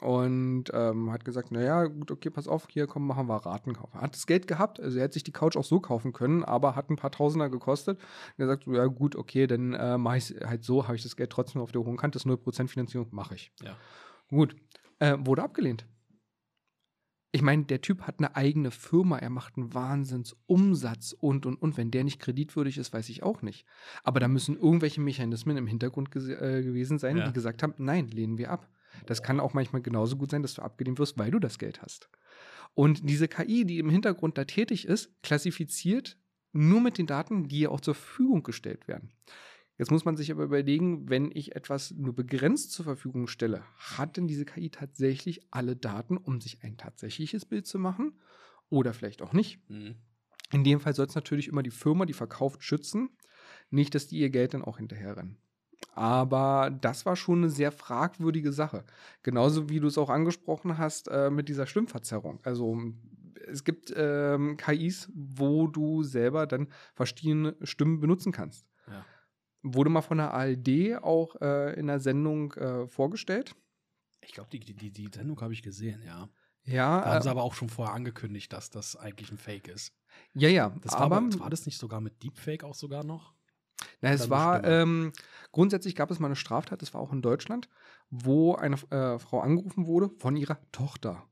[0.00, 3.94] Und ähm, hat gesagt, naja, gut, okay, pass auf, hier, komm, machen wir Ratenkauf.
[3.94, 6.76] Hat das Geld gehabt, also er hätte sich die Couch auch so kaufen können, aber
[6.76, 7.98] hat ein paar Tausender gekostet.
[7.98, 11.02] Und er sagt, ja gut, okay, dann äh, mache ich es halt so, habe ich
[11.02, 13.52] das Geld trotzdem auf der hohen Kante, ist 0% Finanzierung, mache ich.
[13.62, 13.74] Ja.
[14.28, 14.54] Gut,
[14.98, 15.86] äh, wurde abgelehnt.
[17.30, 21.76] Ich meine, der Typ hat eine eigene Firma, er macht einen Wahnsinnsumsatz und und und.
[21.76, 23.66] Wenn der nicht kreditwürdig ist, weiß ich auch nicht.
[24.02, 27.26] Aber da müssen irgendwelche Mechanismen im Hintergrund äh, gewesen sein, Ja.
[27.26, 28.68] die gesagt haben: Nein, lehnen wir ab.
[29.06, 31.82] Das kann auch manchmal genauso gut sein, dass du abgelehnt wirst, weil du das Geld
[31.82, 32.08] hast.
[32.74, 36.16] Und diese KI, die im Hintergrund da tätig ist, klassifiziert
[36.52, 39.12] nur mit den Daten, die ihr auch zur Verfügung gestellt werden.
[39.78, 44.16] Jetzt muss man sich aber überlegen, wenn ich etwas nur begrenzt zur Verfügung stelle, hat
[44.16, 48.18] denn diese KI tatsächlich alle Daten, um sich ein tatsächliches Bild zu machen?
[48.70, 49.60] Oder vielleicht auch nicht.
[49.70, 49.94] Mhm.
[50.52, 53.10] In dem Fall soll es natürlich immer die Firma, die verkauft, schützen.
[53.70, 55.38] Nicht, dass die ihr Geld dann auch hinterherrennen.
[55.92, 58.84] Aber das war schon eine sehr fragwürdige Sache.
[59.22, 62.40] Genauso wie du es auch angesprochen hast äh, mit dieser Stimmverzerrung.
[62.42, 62.80] Also
[63.46, 68.67] es gibt ähm, KIs, wo du selber dann verschiedene Stimmen benutzen kannst.
[69.62, 73.54] Wurde mal von der ARD auch äh, in der Sendung äh, vorgestellt.
[74.20, 76.28] Ich glaube, die, die, die Sendung habe ich gesehen, ja.
[76.64, 79.68] Ja, Da haben sie äh, aber auch schon vorher angekündigt, dass das eigentlich ein Fake
[79.68, 79.94] ist.
[80.34, 80.74] ja, ja.
[80.82, 83.34] Das war, aber war das nicht sogar mit Deepfake auch sogar noch?
[84.00, 85.12] Na, es war, ähm,
[85.52, 87.68] grundsätzlich gab es mal eine Straftat, das war auch in Deutschland,
[88.10, 91.27] wo eine äh, Frau angerufen wurde von ihrer Tochter.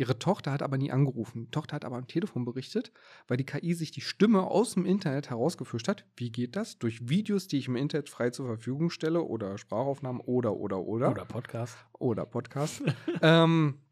[0.00, 1.44] Ihre Tochter hat aber nie angerufen.
[1.44, 2.90] Die Tochter hat aber am Telefon berichtet,
[3.28, 6.06] weil die KI sich die Stimme aus dem Internet herausgefischt hat.
[6.16, 6.78] Wie geht das?
[6.78, 11.10] Durch Videos, die ich im Internet frei zur Verfügung stelle oder Sprachaufnahmen oder, oder, oder.
[11.10, 11.76] Oder Podcast?
[11.98, 12.82] oder Podcast.
[13.20, 13.82] ähm,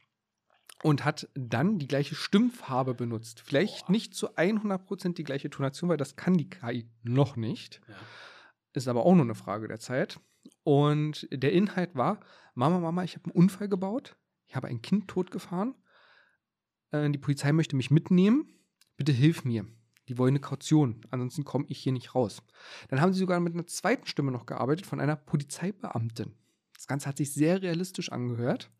[0.82, 3.40] und hat dann die gleiche Stimmfarbe benutzt.
[3.40, 3.92] Vielleicht Boah.
[3.92, 7.82] nicht zu 100% die gleiche Tonation, weil das kann die KI noch nicht.
[7.86, 7.96] Ja.
[8.72, 10.20] Ist aber auch nur eine Frage der Zeit.
[10.64, 12.20] Und der Inhalt war:
[12.54, 14.16] Mama, Mama, ich habe einen Unfall gebaut.
[14.46, 15.74] Ich habe ein Kind totgefahren.
[16.90, 18.52] Äh, die Polizei möchte mich mitnehmen.
[18.96, 19.66] Bitte hilf mir.
[20.08, 21.02] Die wollen eine Kaution.
[21.10, 22.42] Ansonsten komme ich hier nicht raus.
[22.88, 26.34] Dann haben sie sogar mit einer zweiten Stimme noch gearbeitet von einer Polizeibeamtin.
[26.74, 28.70] Das Ganze hat sich sehr realistisch angehört.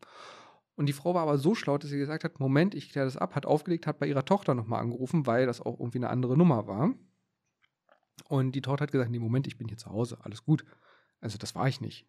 [0.75, 3.17] Und die Frau war aber so schlau, dass sie gesagt hat: Moment, ich kläre das
[3.17, 6.37] ab, hat aufgelegt, hat bei ihrer Tochter nochmal angerufen, weil das auch irgendwie eine andere
[6.37, 6.93] Nummer war.
[8.27, 10.65] Und die Tochter hat gesagt: Nee, Moment, ich bin hier zu Hause, alles gut.
[11.19, 12.07] Also, das war ich nicht.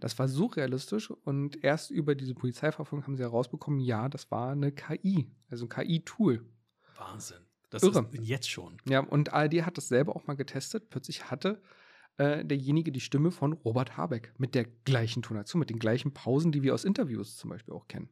[0.00, 4.52] Das war so realistisch und erst über diese Polizeiverfolgung haben sie herausbekommen: Ja, das war
[4.52, 6.44] eine KI, also ein KI-Tool.
[6.96, 7.38] Wahnsinn.
[7.70, 8.08] Das Irre.
[8.12, 8.78] ist jetzt schon.
[8.88, 10.90] Ja, und ARD hat das selber auch mal getestet.
[10.90, 11.62] Plötzlich hatte
[12.16, 16.50] äh, derjenige die Stimme von Robert Habeck mit der gleichen Tonation, mit den gleichen Pausen,
[16.50, 18.10] die wir aus Interviews zum Beispiel auch kennen.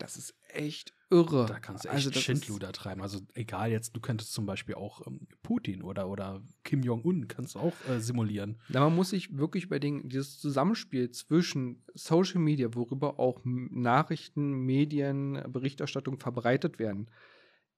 [0.00, 1.44] Das ist echt irre.
[1.46, 3.02] Da kannst du echt Also Schindluder treiben.
[3.02, 7.54] Also egal jetzt, du könntest zum Beispiel auch ähm, Putin oder, oder Kim Jong-un kannst
[7.54, 8.58] du auch äh, simulieren.
[8.68, 15.42] Na, man muss sich wirklich überlegen, dieses Zusammenspiel zwischen Social Media, worüber auch Nachrichten, Medien,
[15.48, 17.10] Berichterstattung verbreitet werden.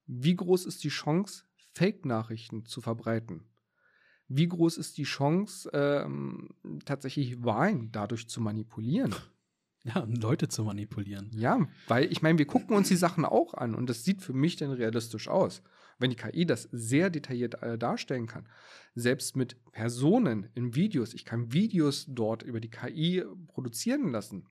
[0.07, 3.49] Wie groß ist die Chance, Fake-Nachrichten zu verbreiten?
[4.29, 6.51] Wie groß ist die Chance, ähm,
[6.85, 9.15] tatsächlich Wahlen dadurch zu manipulieren?
[9.95, 11.31] Ja, um Leute zu manipulieren.
[11.35, 14.33] Ja, weil ich meine, wir gucken uns die Sachen auch an und das sieht für
[14.33, 15.61] mich dann realistisch aus.
[15.99, 18.49] Wenn die KI das sehr detailliert äh, darstellen kann,
[18.95, 24.47] selbst mit Personen in Videos, ich kann Videos dort über die KI produzieren lassen,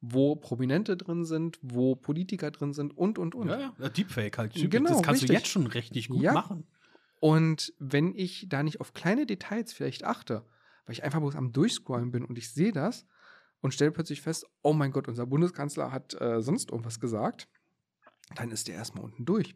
[0.00, 3.48] wo Prominente drin sind, wo Politiker drin sind und, und, und.
[3.48, 4.54] Ja, ja, Deepfake halt.
[4.54, 5.28] Genau, das kannst richtig.
[5.28, 6.32] du jetzt schon richtig gut Ja.
[6.32, 6.66] machen.
[7.20, 10.44] Und wenn ich da nicht auf kleine Details vielleicht achte,
[10.84, 13.06] weil ich einfach bloß am Durchscrollen bin und ich sehe das
[13.60, 17.48] und stelle plötzlich fest, oh mein Gott, unser Bundeskanzler hat äh, sonst irgendwas gesagt,
[18.34, 19.54] dann ist der erstmal unten durch.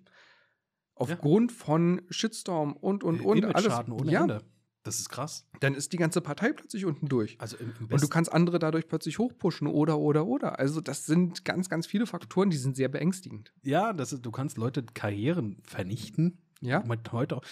[0.95, 3.65] Aufgrund von Shitstorm und und und alles.
[3.65, 4.45] Image-Schaden ohne ja, Ende.
[4.83, 5.47] Das ist krass.
[5.61, 7.39] dann ist die ganze Partei plötzlich unten durch.
[7.39, 10.59] Also im, im Und du kannst andere dadurch plötzlich hochpushen oder oder oder.
[10.59, 13.53] Also das sind ganz, ganz viele Faktoren, die sind sehr beängstigend.
[13.63, 16.39] ja, das ist, du kannst Leute Karrieren vernichten.
[16.63, 16.83] Ja.
[17.13, 17.43] Heute auch-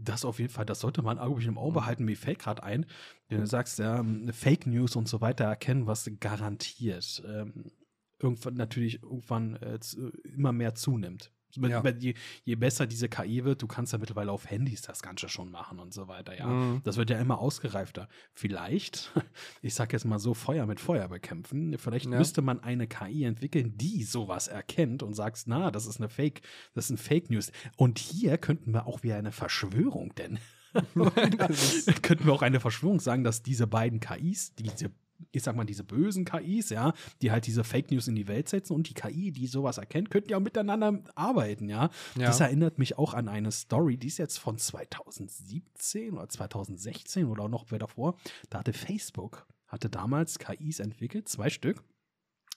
[0.00, 2.04] das auf jeden Fall, das sollte man irgendwie im Auge behalten.
[2.04, 2.86] Mir fällt gerade ein,
[3.28, 7.72] wenn du sagst, ja, Fake News und so weiter erkennen, was garantiert ähm,
[8.18, 9.78] irgendwann natürlich irgendwann äh,
[10.24, 11.32] immer mehr zunimmt.
[11.60, 11.84] Wenn- Ja.
[11.84, 15.28] wenn Je, je besser diese KI wird, du kannst ja mittlerweile auf Handys das Ganze
[15.28, 16.46] schon machen und so weiter, ja.
[16.46, 16.80] Mhm.
[16.84, 18.08] Das wird ja immer ausgereifter.
[18.32, 19.12] Vielleicht,
[19.62, 21.76] ich sag jetzt mal so, Feuer mit Feuer bekämpfen.
[21.78, 22.18] Vielleicht Ja.
[22.18, 26.42] müsste man eine KI entwickeln, die sowas erkennt und sagt, na, das ist eine Fake,
[26.74, 27.50] das ist ein Fake News.
[27.76, 30.38] Und hier könnten wir auch wieder eine Verschwörung, denn
[32.02, 34.90] könnten wir auch eine Verschwörung sagen, dass diese beiden KIs, diese
[35.32, 38.48] ich sag mal, diese bösen KIs, ja, die halt diese Fake News in die Welt
[38.48, 41.90] setzen und die KI, die sowas erkennt, könnten ja auch miteinander arbeiten, ja.
[42.16, 42.26] Ja.
[42.26, 47.44] Das erinnert mich auch an eine Story, die ist jetzt von 2017 oder 2016 oder
[47.44, 48.16] auch noch wer davor.
[48.50, 51.82] Da hatte Facebook, hatte damals KIs entwickelt, zwei Stück,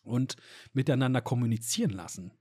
[0.04, 0.36] und
[0.74, 2.32] miteinander kommunizieren lassen.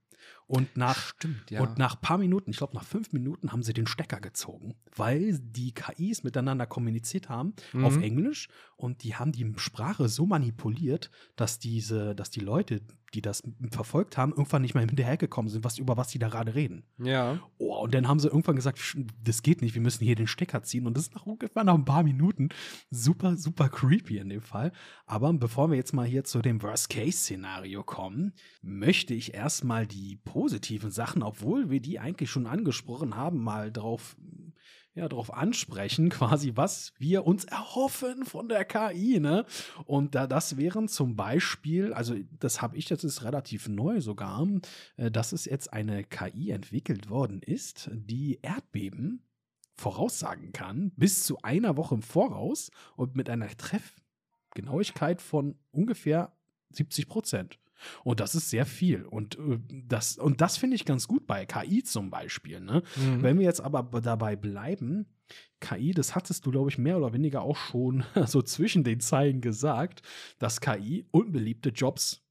[0.47, 1.61] Und nach, Stimmt, ja.
[1.61, 5.39] und nach paar Minuten, ich glaube nach fünf Minuten, haben sie den Stecker gezogen, weil
[5.39, 7.85] die KIs miteinander kommuniziert haben Mhm.
[7.85, 12.81] auf Englisch und die haben die Sprache so manipuliert, dass diese, dass die Leute,
[13.13, 16.55] die das verfolgt haben, irgendwann nicht mehr hinterhergekommen sind, was über was die da gerade
[16.55, 16.83] reden.
[16.97, 17.39] ja.
[17.57, 20.27] Oh, und dann haben sie irgendwann gesagt, "Sch- das geht nicht, wir müssen hier den
[20.27, 20.85] Stecker ziehen.
[20.87, 22.49] Und das ist nach ungefähr nach ein paar Minuten
[22.89, 24.71] super, super creepy in dem Fall.
[25.05, 30.91] Aber bevor wir jetzt mal hier zu dem Worst-Case-Szenario kommen, möchte ich erstmal die positiven
[30.91, 34.15] Sachen, obwohl wir die eigentlich schon angesprochen haben, mal drauf,
[34.93, 39.45] ja, drauf ansprechen, quasi, was wir uns erhoffen von der KI, ne?
[39.85, 44.47] Und da das wären zum Beispiel, also das habe ich, das ist relativ neu sogar,
[44.97, 49.23] äh, dass es jetzt eine KI entwickelt worden ist, die Erdbeben
[49.75, 56.33] voraussagen kann, bis zu einer Woche im Voraus und mit einer Treffgenauigkeit von ungefähr
[56.71, 57.59] 70 Prozent.
[58.03, 59.03] Und das ist sehr viel.
[59.03, 62.59] Und äh, das, und das finde ich ganz gut bei KI zum Beispiel.
[62.59, 62.83] Ne?
[62.95, 63.23] Mhm.
[63.23, 65.05] Wenn wir jetzt aber dabei bleiben,
[65.59, 69.41] KI, das hattest du, glaube ich, mehr oder weniger auch schon so zwischen den Zeilen
[69.41, 70.01] gesagt,
[70.39, 72.21] dass KI unbeliebte Jobs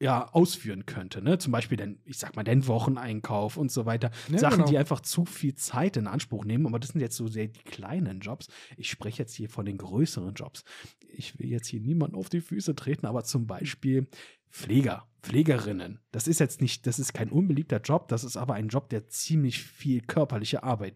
[0.00, 1.22] ja ausführen könnte.
[1.22, 1.38] Ne?
[1.38, 4.10] Zum Beispiel den, ich sag mal, den Wocheneinkauf und so weiter.
[4.28, 4.68] Ja, Sachen, genau.
[4.68, 6.66] die einfach zu viel Zeit in Anspruch nehmen.
[6.66, 8.48] Aber das sind jetzt so sehr die kleinen Jobs.
[8.76, 10.64] Ich spreche jetzt hier von den größeren Jobs.
[11.08, 14.08] Ich will jetzt hier niemanden auf die Füße treten, aber zum Beispiel
[14.54, 15.98] Pfleger, Pflegerinnen.
[16.12, 19.08] Das ist jetzt nicht, das ist kein unbeliebter Job, das ist aber ein Job, der
[19.08, 20.94] ziemlich viel körperliche Arbeit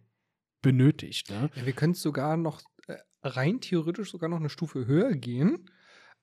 [0.63, 1.29] benötigt.
[1.29, 1.51] Ne?
[1.57, 5.69] Ja, wir können sogar noch äh, rein theoretisch sogar noch eine Stufe höher gehen.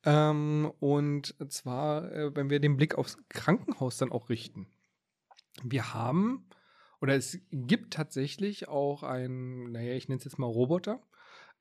[0.06, 4.68] Ähm, und zwar, äh, wenn wir den Blick aufs Krankenhaus dann auch richten.
[5.62, 6.48] Wir haben,
[7.02, 11.02] oder es gibt tatsächlich auch einen, naja, ich nenne es jetzt mal Roboter,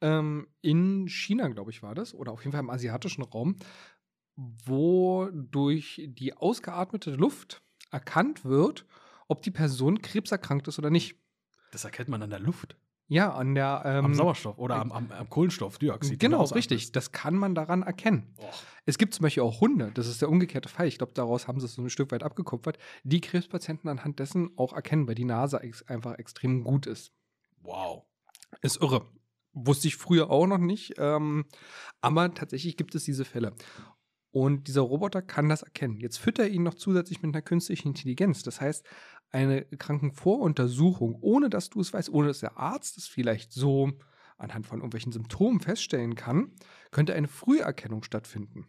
[0.01, 3.57] ähm, in China, glaube ich, war das, oder auf jeden Fall im asiatischen Raum,
[4.37, 8.87] wo durch die ausgeatmete Luft erkannt wird,
[9.29, 11.17] ob die Person krebserkrankt ist oder nicht.
[11.71, 12.77] Das erkennt man an der Luft,
[13.09, 16.19] Ja, an der ähm, am Sauerstoff oder am, am, am Kohlenstoffdioxid.
[16.21, 16.93] Genau, richtig.
[16.93, 18.33] Das kann man daran erkennen.
[18.39, 18.67] ausatmest.
[18.87, 20.87] Es gibt zum Beispiel auch Hunde, das ist der umgekehrte Fall.
[20.87, 24.51] Ich glaube, daraus haben sie es so ein Stück weit abgekupfert, die Krebspatienten anhand dessen
[24.57, 27.13] auch erkennen, weil die Nase ex einfach extrem gut ist.
[27.63, 28.03] Oh, wow.
[28.63, 29.07] Ist irre.
[29.53, 30.95] Wusste ich früher auch noch nicht.
[30.99, 31.47] Ähm,
[32.01, 33.55] aber tatsächlich gibt es diese Fälle.
[34.35, 36.01] Und dieser Roboter kann das erkennen.
[36.01, 38.43] Jetzt füttert er ihn noch zusätzlich mit einer künstlichen Intelligenz.
[38.43, 38.85] Das heißt,
[39.31, 43.93] eine Krankenvoruntersuchung, ohne dass du es weißt, ohne dass der Arzt es vielleicht so
[44.37, 46.51] anhand von irgendwelchen Symptomen feststellen kann,
[46.91, 48.67] könnte eine Früherkennung stattfinden.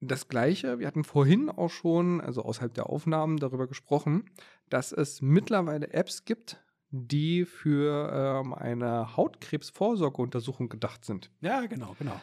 [0.00, 4.30] Das gleiche, wir hatten vorhin auch schon, also außerhalb der Aufnahmen, darüber gesprochen,
[4.70, 11.30] dass es mittlerweile Apps gibt, die für ähm, eine Hautkrebsvorsorgeuntersuchung gedacht sind.
[11.42, 12.18] Ja, genau, genau.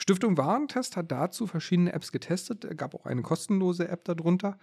[0.00, 2.64] Stiftung Warentest hat dazu verschiedene Apps getestet.
[2.64, 4.58] Es gab auch eine kostenlose App darunter,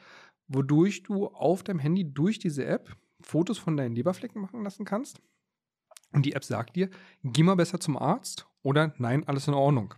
[0.47, 5.21] wodurch du auf deinem Handy durch diese App Fotos von deinen Leberflecken machen lassen kannst.
[6.12, 6.89] Und die App sagt dir,
[7.23, 9.93] geh mal besser zum Arzt oder nein, alles in Ordnung.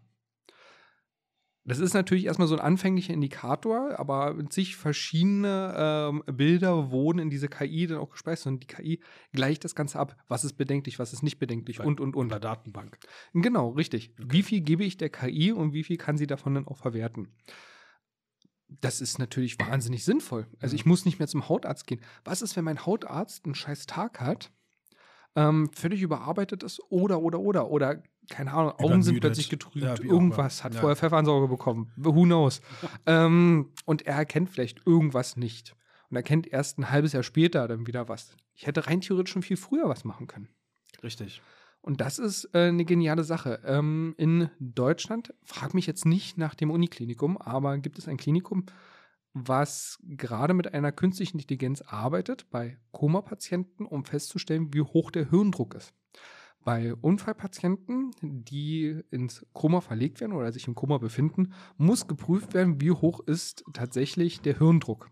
[1.70, 7.30] Das ist natürlich erstmal so ein anfänglicher Indikator, aber zig verschiedene ähm, Bilder wurden in
[7.30, 9.02] diese KI dann auch gespeist und die KI
[9.34, 10.16] gleicht das Ganze ab.
[10.28, 12.26] Was ist bedenklich, was ist nicht bedenklich Bei- und, und, und.
[12.26, 12.98] In der Datenbank.
[13.34, 14.16] Genau, richtig.
[14.18, 17.36] Wie viel gebe ich der KI und wie viel kann sie davon dann auch verwerten?
[18.68, 20.48] Das ist natürlich wahnsinnig sinnvoll.
[20.60, 22.02] Also ich muss nicht mehr zum Hautarzt gehen.
[22.24, 24.52] Was ist, wenn mein Hautarzt einen scheiß Tag hat,
[25.36, 29.96] ähm, völlig überarbeitet ist oder, oder, oder, oder, keine Ahnung, Augen sind plötzlich getrübt, Ja,
[30.02, 30.80] irgendwas, hat Ja.
[30.82, 32.62] vorher Pfeffernsauger bekommen, who knows.
[33.06, 35.76] ähm, und er erkennt vielleicht irgendwas nicht.
[36.10, 38.36] Und erkennt erst ein halbes Jahr später dann wieder was.
[38.56, 40.50] Ich hätte rein theoretisch schon viel früher was machen können.
[41.04, 41.42] Richtig.
[41.82, 43.62] Und das ist äh, eine geniale Sache.
[43.64, 48.66] Ähm, in Deutschland, frag mich jetzt nicht nach dem Uniklinikum, aber gibt es ein Klinikum,
[49.34, 55.76] was gerade mit einer künstlichen Intelligenz arbeitet bei Koma-Patienten, um festzustellen, wie hoch der Hirndruck
[55.76, 55.94] ist.
[56.70, 62.80] Bei Unfallpatienten, die ins Koma verlegt werden oder sich im Koma befinden, muss geprüft werden,
[62.80, 65.10] wie hoch ist tatsächlich der Hirndruck.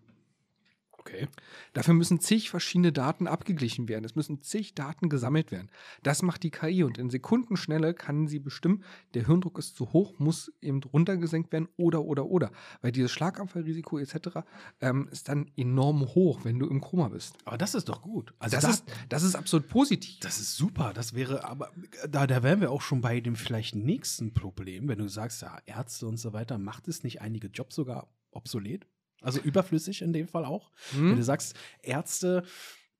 [1.07, 1.27] Okay.
[1.73, 4.03] Dafür müssen zig verschiedene Daten abgeglichen werden.
[4.03, 5.69] Es müssen zig Daten gesammelt werden.
[6.03, 10.19] Das macht die KI und in Sekundenschnelle kann sie bestimmen, der Hirndruck ist zu hoch,
[10.19, 12.51] muss eben runtergesenkt werden oder, oder, oder.
[12.81, 14.39] Weil dieses Schlaganfallrisiko etc.
[14.81, 17.35] Ähm, ist dann enorm hoch, wenn du im Koma bist.
[17.45, 18.33] Aber das ist doch gut.
[18.39, 20.19] Also das, da- ist, das ist absolut positiv.
[20.19, 20.91] Das ist super.
[20.93, 21.71] Das wäre, aber
[22.09, 25.57] da, da wären wir auch schon bei dem vielleicht nächsten Problem, wenn du sagst, ja,
[25.65, 28.85] Ärzte und so weiter, macht es nicht einige Jobs sogar obsolet?
[29.21, 30.71] Also überflüssig in dem Fall auch?
[30.91, 31.09] Hm?
[31.11, 32.43] Wenn du sagst, Ärzte,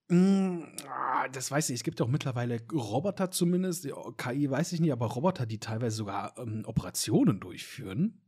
[0.10, 4.80] mh, ah, das weiß ich, es gibt ja auch mittlerweile Roboter zumindest, KI weiß ich
[4.80, 8.22] nicht, aber Roboter, die teilweise sogar ähm, Operationen durchführen.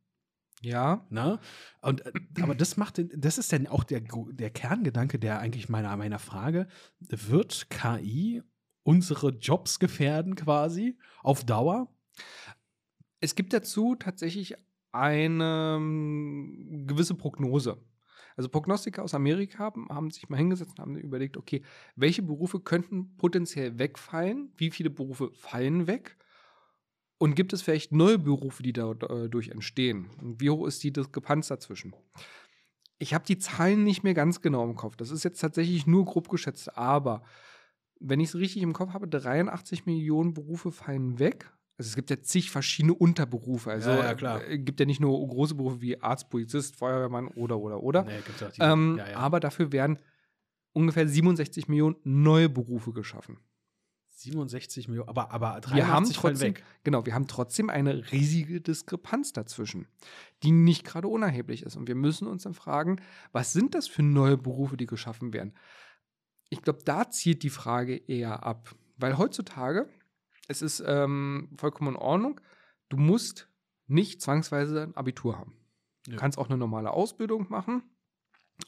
[0.61, 1.39] Ja, Ne?
[1.81, 5.69] Und, äh, aber das macht, den- das ist dann auch der, der Kerngedanke, der eigentlich
[5.69, 6.67] meiner, meiner Frage,
[6.99, 8.43] wird KI
[8.83, 11.87] unsere Jobs gefährden quasi auf Dauer?
[13.21, 14.55] Es gibt dazu tatsächlich
[14.91, 17.77] eine ähm, gewisse Prognose.
[18.35, 21.61] Also Prognostiker aus Amerika haben, haben sich mal hingesetzt und haben überlegt, okay,
[21.95, 24.53] welche Berufe könnten potenziell wegfallen?
[24.55, 26.17] Wie viele Berufe fallen weg?
[27.17, 30.09] Und gibt es vielleicht neue Berufe, die dadurch entstehen?
[30.21, 31.93] Und wie hoch ist die Diskrepanz dazwischen?
[32.97, 34.95] Ich habe die Zahlen nicht mehr ganz genau im Kopf.
[34.95, 36.77] Das ist jetzt tatsächlich nur grob geschätzt.
[36.77, 37.23] Aber
[37.99, 41.51] wenn ich es richtig im Kopf habe, 83 Millionen Berufe fallen weg.
[41.79, 43.71] Also es gibt ja zig verschiedene Unterberufe.
[43.71, 44.45] Also Ja, ja, klar.
[44.45, 48.03] äh, gibt ja nicht nur große Berufe wie Arzt, Polizist, Feuerwehrmann oder oder oder.
[48.03, 49.17] Nee, gibt's auch die- Ähm, ja, ja.
[49.17, 49.97] Aber dafür werden
[50.73, 53.39] ungefähr 67 Millionen neue Berufe geschaffen.
[54.09, 58.59] 67 Millionen, aber, aber Wir haben 83 fallen trotzdem, genau, wir haben trotzdem eine riesige
[58.59, 59.87] Diskrepanz dazwischen,
[60.43, 61.77] die nicht gerade unerheblich ist.
[61.77, 62.97] Und wir müssen uns dann fragen,
[63.31, 65.53] was sind das für neue Berufe, die geschaffen werden?
[66.49, 68.75] Ich glaube, da zielt die Frage eher ab.
[68.97, 69.87] Weil heutzutage,
[70.49, 72.41] es ist ähm, vollkommen in Ordnung,
[72.89, 73.49] du musst
[73.87, 75.55] nicht zwangsweise ein Abitur haben.
[76.05, 76.17] Du Ja.
[76.17, 77.83] kannst auch eine normale Ausbildung machen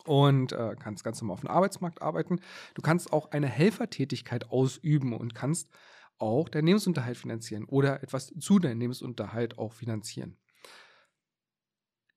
[0.05, 2.39] und äh, kannst ganz normal auf dem Arbeitsmarkt arbeiten.
[2.75, 5.69] Du kannst auch eine Helfertätigkeit ausüben und kannst
[6.17, 10.37] auch deinen Lebensunterhalt finanzieren oder etwas zu deinem Lebensunterhalt auch finanzieren.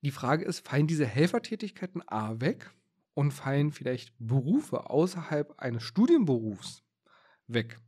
[0.01, 2.71] Die Frage ist, fallen diese Helfertätigkeiten A weg
[3.15, 6.83] und fallen vielleicht Berufe außerhalb eines Studienberufs
[7.47, 7.79] weg?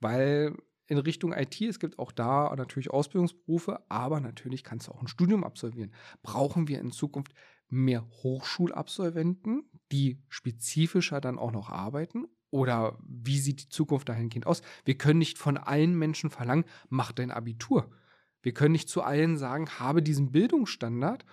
[0.00, 0.54] Weil
[0.86, 5.08] in Richtung IT, es gibt auch da natürlich Ausbildungsberufe, aber natürlich kannst du auch ein
[5.08, 5.92] Studium absolvieren.
[6.22, 7.32] Brauchen wir in Zukunft
[7.68, 12.26] mehr Hochschulabsolventen, die spezifischer dann auch noch arbeiten?
[12.50, 14.62] Oder wie sieht die Zukunft dahingehend aus?
[14.84, 17.90] Wir können nicht von allen Menschen verlangen, mach dein Abitur.
[18.42, 21.24] Wir können nicht zu allen sagen, habe diesen Bildungsstandard,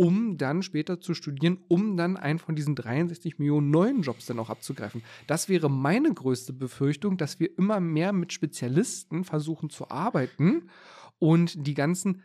[0.00, 4.38] um dann später zu studieren, um dann einen von diesen 63 Millionen neuen Jobs dann
[4.38, 5.02] auch abzugreifen.
[5.26, 10.70] Das wäre meine größte Befürchtung, dass wir immer mehr mit Spezialisten versuchen zu arbeiten
[11.18, 12.22] und die ganzen,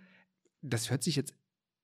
[0.62, 1.34] das hört sich jetzt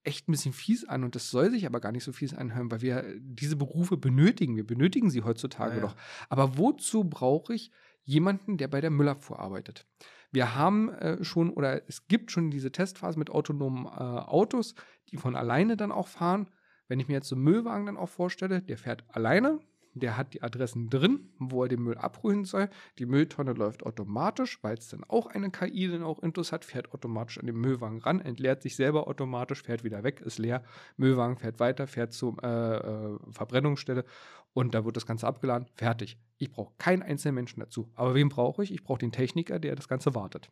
[0.03, 2.71] echt ein bisschen fies an und das soll sich aber gar nicht so fies anhören,
[2.71, 4.55] weil wir diese Berufe benötigen.
[4.55, 5.87] Wir benötigen sie heutzutage Ja, ja.
[5.87, 5.95] doch.
[6.29, 7.69] Aber wozu brauche ich
[8.05, 9.85] jemanden, der bei der Müllabfuhr arbeitet?
[10.31, 14.75] Wir haben äh, schon oder es gibt schon diese Testphase mit autonomen äh, Autos,
[15.09, 16.47] die von alleine dann auch fahren.
[16.87, 19.59] Wenn ich mir jetzt so einen Müllwagen dann auch vorstelle, der fährt alleine
[19.93, 22.69] der hat die Adressen drin, wo er den Müll abholen soll.
[22.97, 26.93] Die Mülltonne läuft automatisch, weil es dann auch eine KI dann auch Intus hat, fährt
[26.93, 30.63] automatisch an den Müllwagen ran, entleert sich selber automatisch, fährt wieder weg, ist leer.
[30.97, 34.05] Müllwagen fährt weiter, fährt zur äh, äh, Verbrennungsstelle
[34.53, 36.17] und da wird das Ganze abgeladen, fertig.
[36.37, 37.89] Ich brauche keinen einzelnen Menschen dazu.
[37.95, 38.71] Aber wen brauche ich?
[38.73, 40.49] Ich brauche den Techniker, der das Ganze wartet.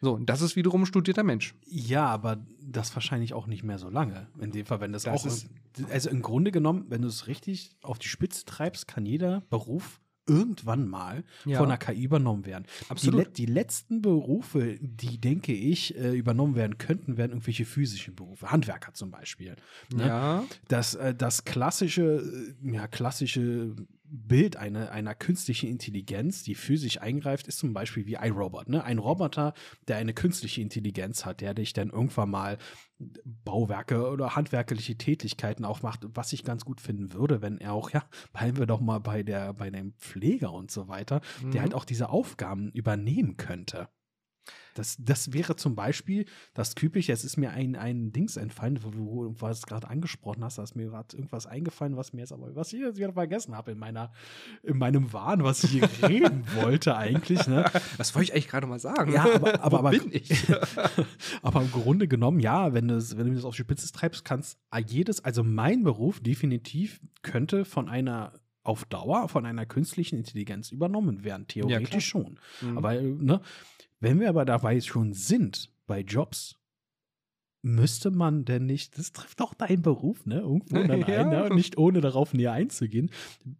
[0.00, 1.54] So, und das ist wiederum ein studierter Mensch.
[1.66, 4.28] Ja, aber das wahrscheinlich auch nicht mehr so lange.
[4.40, 5.26] In dem Fall, wenn das, Das auch.
[5.26, 5.48] ist-
[5.90, 10.00] also im Grunde genommen, wenn du es richtig auf die Spitze treibst, kann jeder Beruf
[10.28, 11.58] irgendwann mal Ja.
[11.58, 12.64] von einer KI übernommen werden.
[12.88, 13.28] Absolut.
[13.38, 18.50] Die, die letzten Berufe, die, denke ich, äh, übernommen werden könnten, wären irgendwelche physischen Berufe.
[18.50, 19.56] Handwerker zum Beispiel.
[19.94, 20.06] Ne?
[20.06, 23.74] Ja, Das, äh, das klassische, äh, ja, klassische
[24.10, 28.68] Bild einer, einer künstlichen Intelligenz, die physisch eingreift, ist zum Beispiel wie iRobot.
[28.68, 28.82] Ne?
[28.82, 29.54] Ein Roboter,
[29.86, 32.58] der eine künstliche Intelligenz hat, der dich dann irgendwann mal
[33.24, 37.90] Bauwerke oder handwerkliche Tätigkeiten auch macht, was ich ganz gut finden würde, wenn er auch,
[37.92, 41.60] ja, bleiben wir doch mal bei der, bei dem Pfleger und so weiter, der Mhm.
[41.60, 43.88] halt auch diese Aufgaben übernehmen könnte.
[44.78, 46.24] Das, das wäre zum Beispiel
[46.54, 50.58] das Typische, es ist mir ein, ein Dings entfallen, wo du irgendwas gerade angesprochen hast,
[50.58, 53.56] da ist mir gerade irgendwas eingefallen, was mir jetzt aber, was ich jetzt wieder vergessen
[53.56, 54.12] habe in meiner,
[54.62, 57.64] in meinem Wahn, was ich hier reden wollte eigentlich, ne?
[57.96, 59.12] das wollte ich eigentlich gerade mal sagen.
[59.12, 60.30] Ja, aber, aber, aber, bin ich?
[61.42, 64.58] aber im Grunde genommen, ja, wenn, es, wenn du das auf die Spitze treibst, kannst
[64.86, 68.32] jedes, also mein Beruf definitiv könnte von einer
[68.68, 72.38] auf Dauer von einer künstlichen Intelligenz übernommen werden, theoretisch schon.
[72.60, 72.76] Mhm.
[72.76, 73.40] Aber ne,
[74.00, 76.56] wenn wir aber dabei schon sind, bei Jobs,
[77.62, 80.40] müsste man denn nicht, das trifft auch deinen Beruf, ne?
[80.40, 81.06] Irgendwo dann Ja.
[81.06, 81.54] ein, ne?
[81.54, 83.10] nicht ohne darauf näher einzugehen.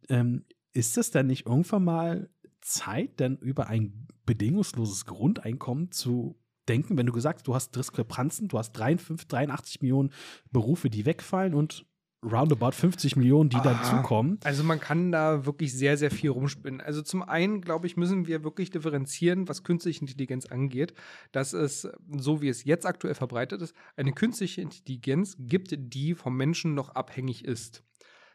[0.08, 2.30] Ähm, ist es denn nicht irgendwann mal
[2.60, 8.48] Zeit, denn über ein bedingungsloses Grundeinkommen zu denken, wenn du gesagt hast, du hast Diskrepanzen,
[8.48, 10.10] du hast 53, 83 Millionen
[10.52, 11.86] Berufe, die wegfallen und
[12.22, 13.62] roundabout 50 Millionen, die Ah.
[13.62, 14.38] dazukommen.
[14.44, 16.80] Also man kann da wirklich sehr, sehr viel rumspinnen.
[16.80, 20.94] Also zum einen, glaube ich, müssen wir wirklich differenzieren, was künstliche Intelligenz angeht,
[21.32, 26.36] dass es, so wie es jetzt aktuell verbreitet ist, eine künstliche Intelligenz gibt, die vom
[26.36, 27.84] Menschen noch abhängig ist.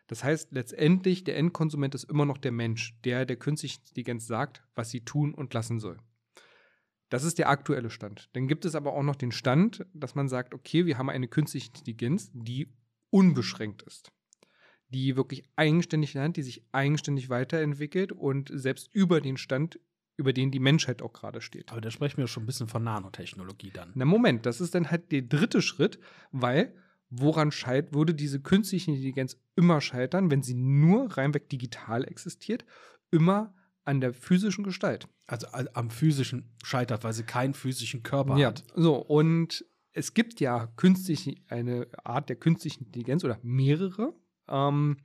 [0.07, 4.63] Das heißt, letztendlich, der Endkonsument ist immer noch der Mensch, der der künstlichen Intelligenz sagt,
[4.75, 5.97] was sie tun und lassen soll.
[7.09, 8.29] Das ist der aktuelle Stand.
[8.33, 11.27] Dann gibt es aber auch noch den Stand, dass man sagt, okay, wir haben eine
[11.27, 12.73] künstliche Intelligenz, die
[13.13, 14.11] unbeschränkt ist
[14.93, 19.79] die wirklich eigenständig lernt, die sich eigenständig weiterentwickelt und selbst über den Stand,
[20.17, 21.71] über den die Menschheit auch gerade steht.
[21.71, 23.91] Aber da sprechen wir schon ein bisschen von Nanotechnologie dann.
[23.95, 25.99] Na Moment, das ist dann halt der dritte Schritt,
[26.31, 26.75] weil
[27.09, 32.65] woran scheit, würde diese künstliche Intelligenz immer scheitern, wenn sie nur reinweg digital existiert,
[33.11, 33.53] immer
[33.83, 35.07] an der physischen Gestalt.
[35.27, 38.63] Also äh, am physischen scheitert, weil sie keinen physischen Körper Ja, hat.
[38.75, 44.13] so und es gibt ja künstlich eine Art der künstlichen Intelligenz oder mehrere,
[44.47, 44.97] ähm,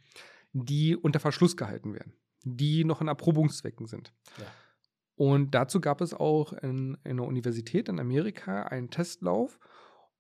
[0.52, 2.14] die unter Verschluss gehalten werden,
[2.44, 4.12] die noch in Erprobungszwecken sind.
[4.38, 4.46] Ja.
[5.14, 9.58] Und dazu gab es auch in, in einer Universität in Amerika einen Testlauf,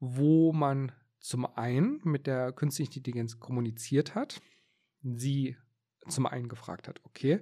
[0.00, 4.40] wo man zum einen mit der künstlichen Intelligenz kommuniziert hat,
[5.02, 5.56] sie
[6.08, 7.40] zum einen gefragt hat, okay,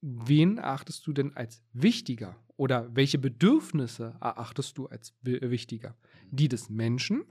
[0.00, 5.96] wen erachtest du denn als wichtiger oder welche Bedürfnisse erachtest du als wi- wichtiger?
[6.32, 7.24] Die des Menschen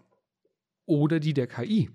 [0.86, 1.90] oder die der KI?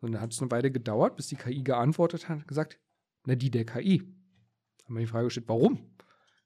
[0.00, 2.78] Und dann hat es eine Weile gedauert, bis die KI geantwortet hat und gesagt,
[3.24, 4.02] na, die der KI.
[4.84, 5.96] Haben wir die Frage gestellt, warum?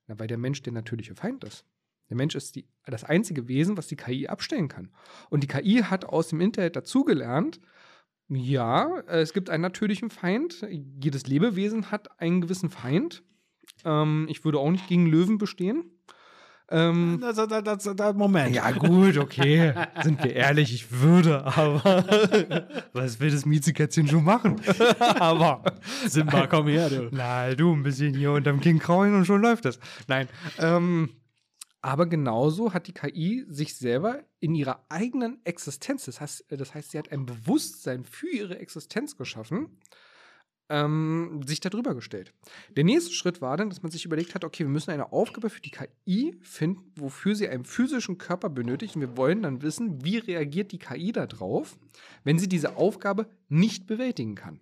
[0.06, 1.66] Na, weil der Mensch der natürliche Feind ist.
[2.08, 4.90] Der Mensch ist die, das einzige Wesen, was die KI abstellen kann.
[5.28, 7.60] Und die KI hat aus dem Internet dazugelernt,
[8.28, 10.66] ja, es gibt einen natürlichen Feind.
[10.70, 13.22] Jedes Lebewesen hat einen gewissen Feind.
[13.84, 15.90] Ähm, ich würde auch nicht gegen Löwen bestehen.
[16.72, 18.54] Ähm, Das, das, das, Moment.
[18.54, 19.74] ja, gut, okay.
[20.02, 22.04] Sind wir ehrlich, ich würde, aber
[22.92, 24.60] was will das Miezekätzchen schon machen?
[24.98, 25.62] aber
[26.06, 27.08] Simba, komm her, du.
[27.12, 29.78] na, du ein bisschen hier unterm Kinn kraulen und schon läuft das.
[30.08, 30.28] Nein.
[30.58, 31.10] Ähm,
[31.82, 36.92] aber genauso hat die KI sich selber in ihrer eigenen Existenz, das heißt, das heißt,
[36.92, 39.78] sie hat ein Bewusstsein für ihre Existenz geschaffen,
[40.72, 42.32] ähm, sich darüber gestellt.
[42.76, 45.50] Der nächste Schritt war dann, dass man sich überlegt hat, okay, wir müssen eine Aufgabe
[45.50, 48.96] für die KI finden, wofür sie einen physischen Körper benötigt.
[48.96, 51.76] Und wir wollen dann wissen, wie reagiert die KI darauf,
[52.24, 54.60] wenn sie diese Aufgabe nicht bewältigen kann.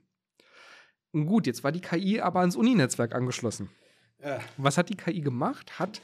[1.12, 3.70] Gut, jetzt war die KI aber ans Uni-Netzwerk angeschlossen.
[4.56, 5.78] Was hat die KI gemacht?
[5.78, 6.00] Hat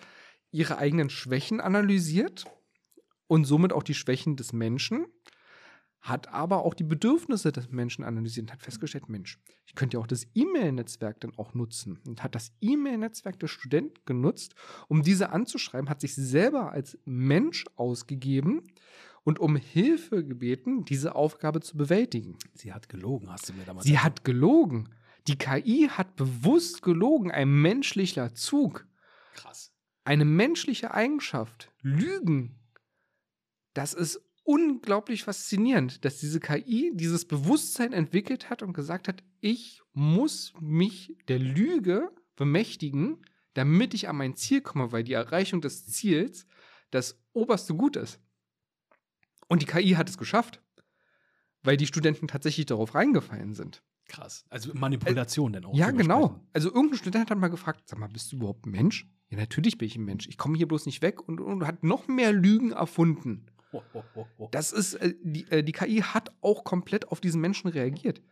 [0.53, 2.45] ihre eigenen Schwächen analysiert
[3.27, 5.07] und somit auch die Schwächen des Menschen,
[6.09, 10.01] hat aber auch die Bedürfnisse des Menschen analysiert und hat festgestellt, Mensch, ich könnte ja
[10.01, 14.55] auch das E-Mail-Netzwerk dann auch nutzen und hat das E-Mail-Netzwerk des Studenten genutzt,
[14.89, 18.73] um diese anzuschreiben, hat sich selber als Mensch ausgegeben
[19.25, 22.39] und um Hilfe gebeten, diese Aufgabe zu bewältigen.
[22.55, 24.89] Sie hat gelogen, hast du mir damals Sie hat gelogen.
[25.27, 28.87] Die KI hat bewusst gelogen, ein menschlicher Zug.
[29.35, 29.73] Krass.
[30.05, 31.73] Eine menschliche Eigenschaft.
[31.83, 32.61] Lügen.
[33.75, 39.83] Das ist unglaublich faszinierend, dass diese KI dieses Bewusstsein entwickelt hat und gesagt hat, ich
[39.93, 43.19] muss mich der Lüge bemächtigen,
[43.55, 46.47] damit ich an mein Ziel komme, weil die Erreichung des Ziels
[46.91, 48.21] das oberste Gut ist.
[49.49, 50.63] Und die KI hat es geschafft,
[51.63, 53.83] weil die Studenten tatsächlich darauf reingefallen sind.
[54.09, 54.45] Krass.
[54.49, 55.75] Also Manipulation äh, denn auch.
[55.75, 56.41] Ja, genau.
[56.53, 59.09] Also irgendein Student hat mal gefragt, sag mal, bist du überhaupt ein Mensch?
[59.29, 60.29] Ja, natürlich bin ich ein Mensch.
[60.29, 63.47] Ich komme hier bloß nicht weg und, und hat noch mehr Lügen erfunden.
[64.51, 68.23] Das ist, äh, die, äh, die KI hat auch komplett auf diesen Menschen reagiert.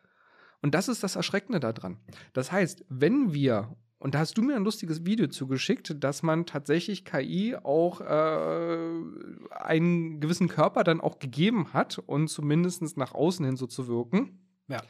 [0.63, 1.99] Und das ist das Erschreckende daran.
[2.33, 6.47] Das heißt, wenn wir, und da hast du mir ein lustiges Video zugeschickt, dass man
[6.47, 9.03] tatsächlich KI auch äh,
[9.51, 14.41] einen gewissen Körper dann auch gegeben hat und zumindest nach außen hin so zu wirken.
[14.69, 14.83] Ja.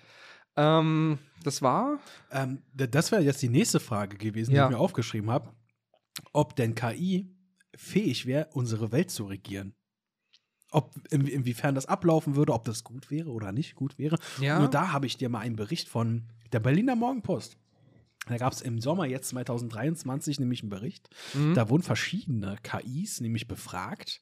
[0.56, 1.98] Ähm, das war.
[2.30, 4.66] Ähm, das wäre jetzt die nächste Frage gewesen, Ja.
[4.68, 5.52] die ich mir aufgeschrieben habe.
[6.32, 7.34] Ob denn KI
[7.76, 9.74] fähig wäre, unsere Welt zu regieren.
[10.74, 14.18] Ob, in, inwiefern das ablaufen würde, ob das gut wäre oder nicht gut wäre.
[14.40, 14.58] Ja.
[14.58, 17.56] Nur da habe ich dir mal einen Bericht von der Berliner Morgenpost.
[18.26, 21.08] Da gab es im Sommer jetzt 2023 nämlich einen Bericht.
[21.34, 21.54] Mhm.
[21.54, 24.20] Da wurden verschiedene KIs nämlich befragt,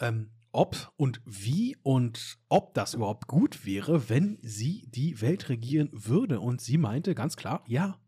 [0.00, 5.90] ähm, ob und wie und ob das überhaupt gut wäre, wenn sie die Welt regieren
[5.92, 6.40] würde.
[6.40, 7.99] Und sie meinte ganz klar, ja.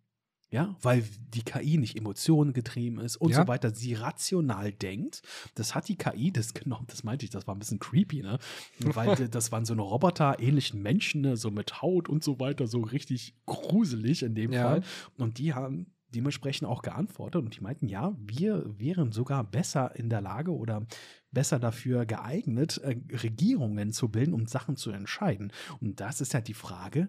[0.52, 1.02] Ja, weil
[1.34, 3.38] die KI nicht emotionengetrieben ist und Ja.
[3.40, 5.22] so weiter, sie rational denkt.
[5.54, 8.38] Das hat die KI, das genau, das meinte ich, das war ein bisschen creepy, ne?
[8.78, 11.38] Weil das waren so eine Roboter-ähnlichen Menschen, ne?
[11.38, 14.62] so mit Haut und so weiter, so richtig gruselig in dem Ja.
[14.62, 14.82] Fall.
[15.16, 20.10] Und die haben dementsprechend auch geantwortet und die meinten, ja, wir wären sogar besser in
[20.10, 20.86] der Lage oder
[21.30, 25.50] besser dafür geeignet, äh, Regierungen zu bilden und Sachen zu entscheiden.
[25.80, 27.08] Und das ist halt die Frage,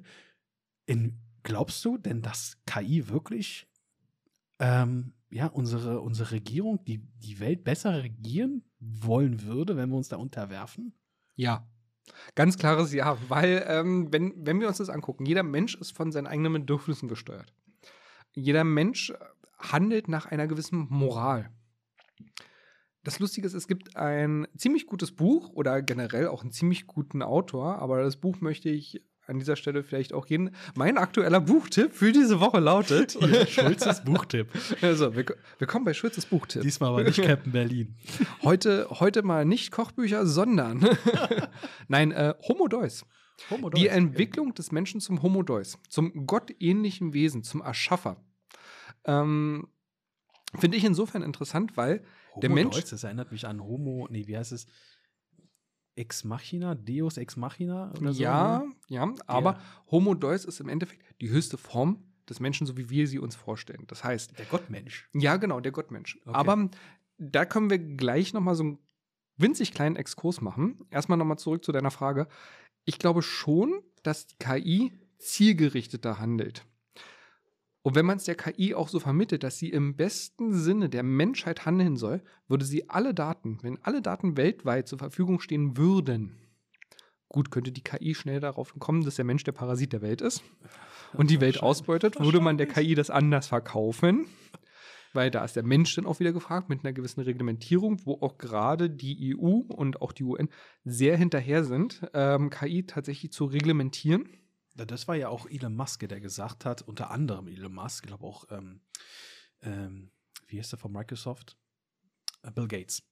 [0.86, 3.68] in, glaubst du denn, dass KI wirklich
[4.60, 10.10] ähm, ja, unsere, unsere Regierung, die, die Welt besser regieren wollen würde, wenn wir uns
[10.10, 10.94] da unterwerfen?
[11.36, 11.68] Ja.
[12.36, 16.12] Ganz klares Ja, weil ähm, wenn, wenn wir uns das angucken, jeder Mensch ist von
[16.12, 17.54] seinen eigenen Bedürfnissen gesteuert.
[18.34, 19.16] Jeder Mensch äh,
[19.58, 21.50] handelt nach einer gewissen Moral.
[23.04, 27.22] Das Lustige ist, es gibt ein ziemlich gutes Buch oder generell auch einen ziemlich guten
[27.22, 30.51] Autor, aber das Buch möchte ich an dieser Stelle vielleicht auch jeden.
[30.76, 33.17] Mein aktueller Buchtipp für diese Woche lautet.
[33.49, 34.47] Schulzes Buchtipp.
[34.82, 35.26] Also, wir,
[35.57, 36.61] wir kommen bei Schulzes Buchtipp.
[36.61, 37.95] Diesmal aber nicht Captain Berlin.
[38.43, 40.88] Heute, heute mal nicht Kochbücher, sondern
[41.88, 43.05] nein, äh, Homo Deus.
[43.49, 43.93] Homo Die Deus.
[43.93, 48.17] Entwicklung des Menschen zum Homo Deus, zum gottähnlichen Wesen, zum Erschaffer.
[49.05, 49.67] Ähm,
[50.59, 52.03] Finde ich insofern interessant, weil
[52.34, 54.67] Homo der Mensch- Deus, das erinnert mich an Homo, nee, wie heißt es?
[55.96, 58.22] Ex Machina, Deus Ex Machina oder so?
[58.22, 58.74] ja, ne?
[58.88, 59.60] ja, aber
[59.91, 63.36] Homo Deus ist im Endeffekt die höchste Form des Menschen, so wie wir sie uns
[63.36, 63.84] vorstellen.
[63.88, 65.10] Das heißt, Der Gottmensch.
[65.14, 66.18] ja, genau, der Gottmensch.
[66.26, 66.32] Okay.
[66.36, 66.70] Aber
[67.18, 68.80] da können wir gleich noch mal so einen
[69.38, 70.86] winzig kleinen Exkurs machen.
[70.89, 72.28] Erstmal noch mal zurück zu deiner Frage.
[72.86, 76.66] Ich glaube schon, dass die KI zielgerichteter handelt.
[77.84, 81.03] Und wenn man es der KI auch so vermittelt, dass sie im besten Sinne der
[81.03, 86.38] Menschheit handeln soll, würde sie alle Daten, wenn alle Daten weltweit zur Verfügung stehen würden,
[87.27, 90.43] gut, könnte die KI schnell darauf kommen, dass der Mensch der Parasit der Welt ist
[91.13, 92.67] und die Welt ausbeutet, würde man der.
[92.67, 94.27] KI das anders verkaufen.
[95.15, 98.39] Weil da ist der Mensch dann auch wieder gefragt mit einer gewissen Reglementierung, wo auch
[98.39, 100.49] gerade die EU und auch die UN
[100.86, 104.27] sehr hinterher sind, ähm, KI tatsächlich zu reglementieren.
[104.76, 108.26] Das war ja auch Elon Musk, der gesagt hat, unter anderem Elon Musk, ich glaube
[108.26, 108.82] auch, ähm,
[109.61, 110.09] ähm,
[110.47, 111.57] wie heißt der von Microsoft?
[112.43, 113.03] Äh, Bill Gates.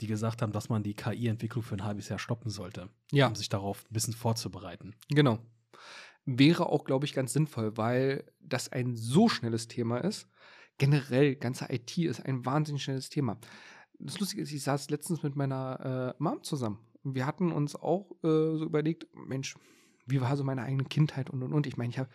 [0.00, 3.28] Die gesagt haben, dass man die KI-Entwicklung für ein halbes Jahr stoppen sollte, Ja.
[3.28, 4.94] um sich darauf ein bisschen vorzubereiten.
[5.08, 5.38] Genau.
[6.24, 10.26] Wäre auch, glaube ich, ganz sinnvoll, weil das ein so schnelles Thema ist.
[10.78, 13.38] Generell, ganze IT ist ein wahnsinnig schnelles Thema.
[14.00, 16.78] Das Lustige ist, ich saß letztens mit meiner äh, Mom zusammen.
[17.04, 19.54] Wir hatten uns auch äh, so überlegt, Mensch,
[20.06, 21.66] wie war so meine eigene Kindheit und und und.
[21.66, 22.08] Ich meine, ich hab,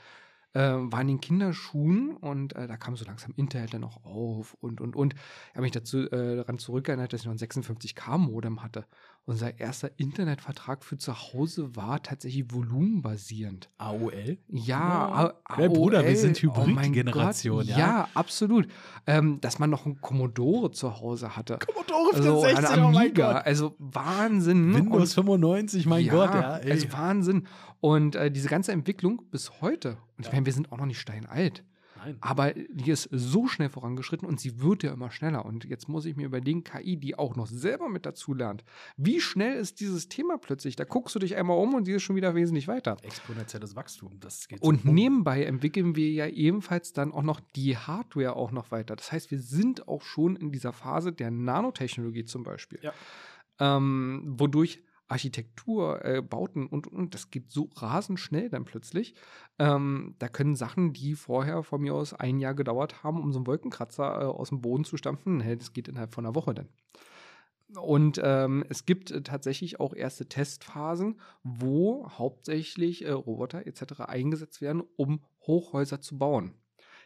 [0.53, 4.55] äh, war in den Kinderschuhen und äh, da kam so langsam Internet dann auch auf
[4.55, 5.13] und und und.
[5.13, 8.85] Ich habe mich dazu äh, daran zurückerinnert, dass ich noch ein 56K-Modem hatte.
[9.29, 13.69] Unser erster Internetvertrag für zu Hause war tatsächlich volumenbasierend.
[13.77, 14.39] AOL?
[14.47, 17.77] Ja, Ja, Bruder, wir AOL, sind oh Hybrid-Generation, Gott, ja.
[17.77, 18.67] Ja, absolut.
[19.05, 21.59] Ähm, dass man noch einen Commodore zu Hause hatte.
[21.59, 24.71] Commodore Also ein Amiga, also Wahnsinn.
[24.71, 24.77] ne?
[24.79, 26.57] Windows 95, mein ja, Gott, ja.
[26.57, 26.71] Ey.
[26.71, 27.45] Also Wahnsinn.
[27.81, 30.99] Und äh, diese ganze Entwicklung bis heute, und ich meine, wir sind auch noch nicht
[30.99, 31.63] steinalt.
[32.03, 32.17] Nein.
[32.21, 35.45] Aber die ist so schnell vorangeschritten und sie wird ja immer schneller.
[35.45, 38.63] Und jetzt muss ich mir überlegen, KI, die auch noch selber mit dazu lernt.
[38.97, 40.75] Wie schnell ist dieses Thema plötzlich?
[40.75, 42.97] Da guckst du dich einmal um und sie ist schon wieder wesentlich weiter.
[43.01, 47.77] Exponentielles Wachstum, das geht Und zum nebenbei entwickeln wir ja ebenfalls dann auch noch die
[47.77, 48.95] Hardware auch noch weiter.
[48.95, 52.79] Das heißt, wir sind auch schon in dieser Phase der Nanotechnologie zum Beispiel.
[52.81, 52.93] Ja.
[53.59, 59.15] Ähm, wodurch Architektur, äh, Bauten und, und das geht so rasend schnell dann plötzlich.
[59.57, 63.39] Ähm, da können Sachen, die vorher von mir aus ein Jahr gedauert haben, um so
[63.39, 66.53] einen Wolkenkratzer äh, aus dem Boden zu stampfen, hey, das geht innerhalb von einer Woche
[66.53, 66.69] dann.
[67.75, 74.01] Und ähm, es gibt äh, tatsächlich auch erste Testphasen, wo hauptsächlich äh, Roboter etc.
[74.01, 76.53] eingesetzt werden, um Hochhäuser zu bauen.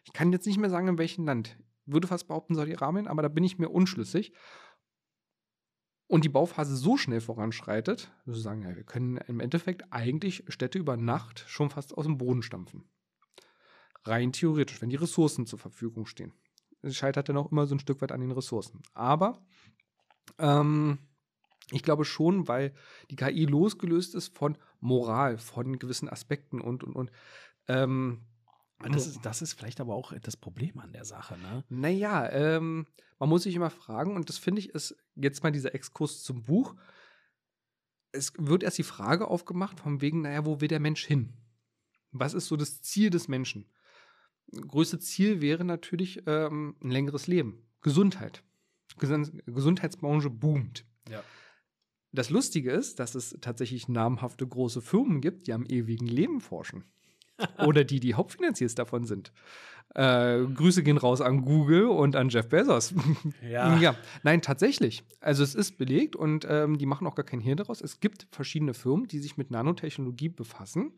[0.05, 1.57] Ich kann jetzt nicht mehr sagen, in welchem Land.
[1.85, 4.33] Würde fast behaupten, Saudi-Arabien, aber da bin ich mir unschlüssig.
[6.13, 10.43] Und die Bauphase so schnell voranschreitet, dass wir sagen, ja, wir können im Endeffekt eigentlich
[10.47, 12.83] Städte über Nacht schon fast aus dem Boden stampfen.
[14.03, 16.31] Rein theoretisch, wenn die Ressourcen zur Verfügung stehen.
[16.83, 18.83] Es scheitert dann auch immer so ein Stück weit an den Ressourcen.
[18.93, 19.43] Aber
[20.37, 20.99] ähm,
[21.71, 22.75] ich glaube schon, weil
[23.09, 27.11] die KI losgelöst ist von Moral, von gewissen Aspekten und, und, und.
[27.67, 28.21] Ähm,
[28.79, 31.63] Das ist, das ist vielleicht aber auch das Problem an der Sache, ne?
[31.69, 32.85] naja, ähm,
[33.17, 36.43] man muss sich immer fragen, und das finde ich ist jetzt mal dieser Exkurs zum
[36.43, 36.75] Buch.
[38.11, 41.33] Es wird erst die Frage aufgemacht, von wegen, naja, wo will der Mensch hin?
[42.11, 43.69] Was ist so das Ziel des Menschen?
[44.51, 48.43] Größte Ziel wäre natürlich ähm, ein längeres Leben, Gesundheit.
[48.97, 50.85] Gesund Gesundheitsbranche boomt.
[51.09, 51.23] Ja.
[52.11, 56.83] Das Lustige ist, dass es tatsächlich namhafte große Firmen gibt, die am ewigen Leben forschen.
[57.65, 59.31] Oder die, die Hauptfinanziers davon sind.
[59.95, 62.93] Äh, Grüße gehen raus an Google und an Jeff Bezos.
[63.47, 63.77] Ja.
[63.79, 63.95] ja.
[64.23, 65.03] Nein, tatsächlich.
[65.19, 67.81] Also es ist belegt und ähm, die machen auch gar kein Hehl daraus.
[67.81, 70.93] Es gibt verschiedene Firmen, die sich mit Nanotechnologie befassen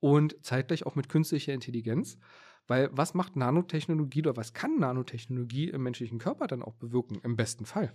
[0.00, 2.16] und zeitgleich auch mit künstlicher Intelligenz.
[2.68, 7.20] Weil was macht Nanotechnologie oder was kann Nanotechnologie im menschlichen Körper dann auch bewirken?
[7.22, 7.92] Im besten Fall.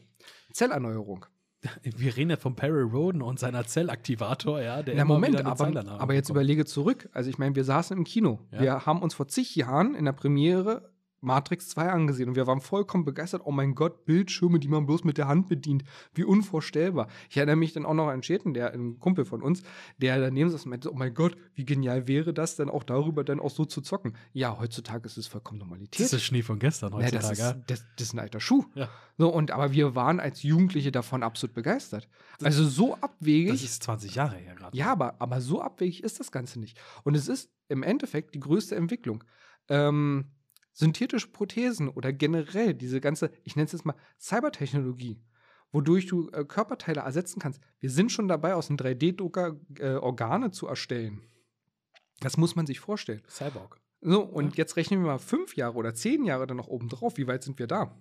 [0.52, 1.26] Zellerneuerung.
[1.84, 5.46] Wir reden ja von Perry Roden und seiner Zellaktivator, ja, der Ja, immer Moment, wieder
[5.46, 6.44] aber, aber jetzt bekommt.
[6.44, 7.10] überlege zurück.
[7.14, 8.40] Also ich meine, wir saßen im Kino.
[8.52, 8.62] Ja.
[8.62, 10.92] Wir haben uns vor zig Jahren in der Premiere
[11.22, 13.42] Matrix 2 angesehen und wir waren vollkommen begeistert.
[13.46, 15.84] Oh mein Gott, Bildschirme, die man bloß mit der Hand bedient.
[16.14, 17.08] Wie unvorstellbar.
[17.30, 19.64] Ich erinnere mich dann auch noch an Schäden, der ein Kumpel von uns,
[19.98, 23.24] der daneben saß und meinte, oh mein Gott, wie genial wäre das denn auch darüber
[23.24, 24.16] dann auch so zu zocken.
[24.34, 26.06] Ja, heutzutage ist es vollkommen Normalität.
[26.06, 27.28] Das ist Schnee von gestern Ja, heutzutage.
[27.28, 28.66] das, ist, das, das ist ein alter Schuh.
[28.76, 28.90] Ja.
[29.18, 32.08] So, und, aber wir waren als Jugendliche davon absolut begeistert.
[32.44, 33.52] Also so abwegig.
[33.52, 34.78] das ist 20 Jahre her gerade.
[34.78, 36.80] Ja, aber, aber so abwegig ist das Ganze nicht.
[37.04, 39.24] Und es ist im Endeffekt die größte Entwicklung.
[39.70, 40.26] Ähm,
[40.78, 45.20] synthetische Prothesen oder generell diese ganze, ich nenne es jetzt mal Cybertechnologie,
[45.72, 47.60] wodurch du äh, Körperteile ersetzen kannst.
[47.80, 51.24] Wir sind schon dabei, aus einem 3D-Drucker äh, Organe zu erstellen.
[52.20, 53.24] Das muss man sich vorstellen.
[53.28, 53.82] Cyborg.
[54.02, 57.18] So, und jetzt rechnen wir mal fünf Jahre oder zehn Jahre dann noch oben drauf.
[57.18, 57.98] Wie weit sind wir da?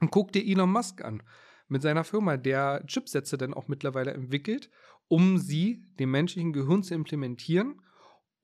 [0.00, 1.22] Und guck dir Elon Musk an
[1.68, 4.70] mit seiner Firma, der Chipsätze dann auch mittlerweile entwickelt,
[5.08, 7.82] um sie dem menschlichen Gehirn zu implementieren,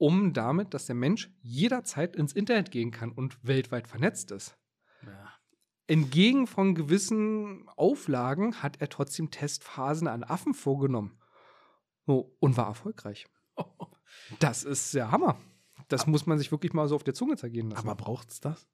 [0.01, 4.57] um damit, dass der Mensch jederzeit ins Internet gehen kann und weltweit vernetzt ist.
[5.05, 5.35] Ja.
[5.87, 11.19] Entgegen von gewissen Auflagen hat er trotzdem Testphasen an Affen vorgenommen.
[12.07, 13.27] So, und war erfolgreich.
[14.41, 15.41] Das ist der Hammer.
[15.87, 17.89] Das muss man sich wirklich mal so auf der Zunge zergehen lassen.
[17.89, 18.67] Aber braucht's das?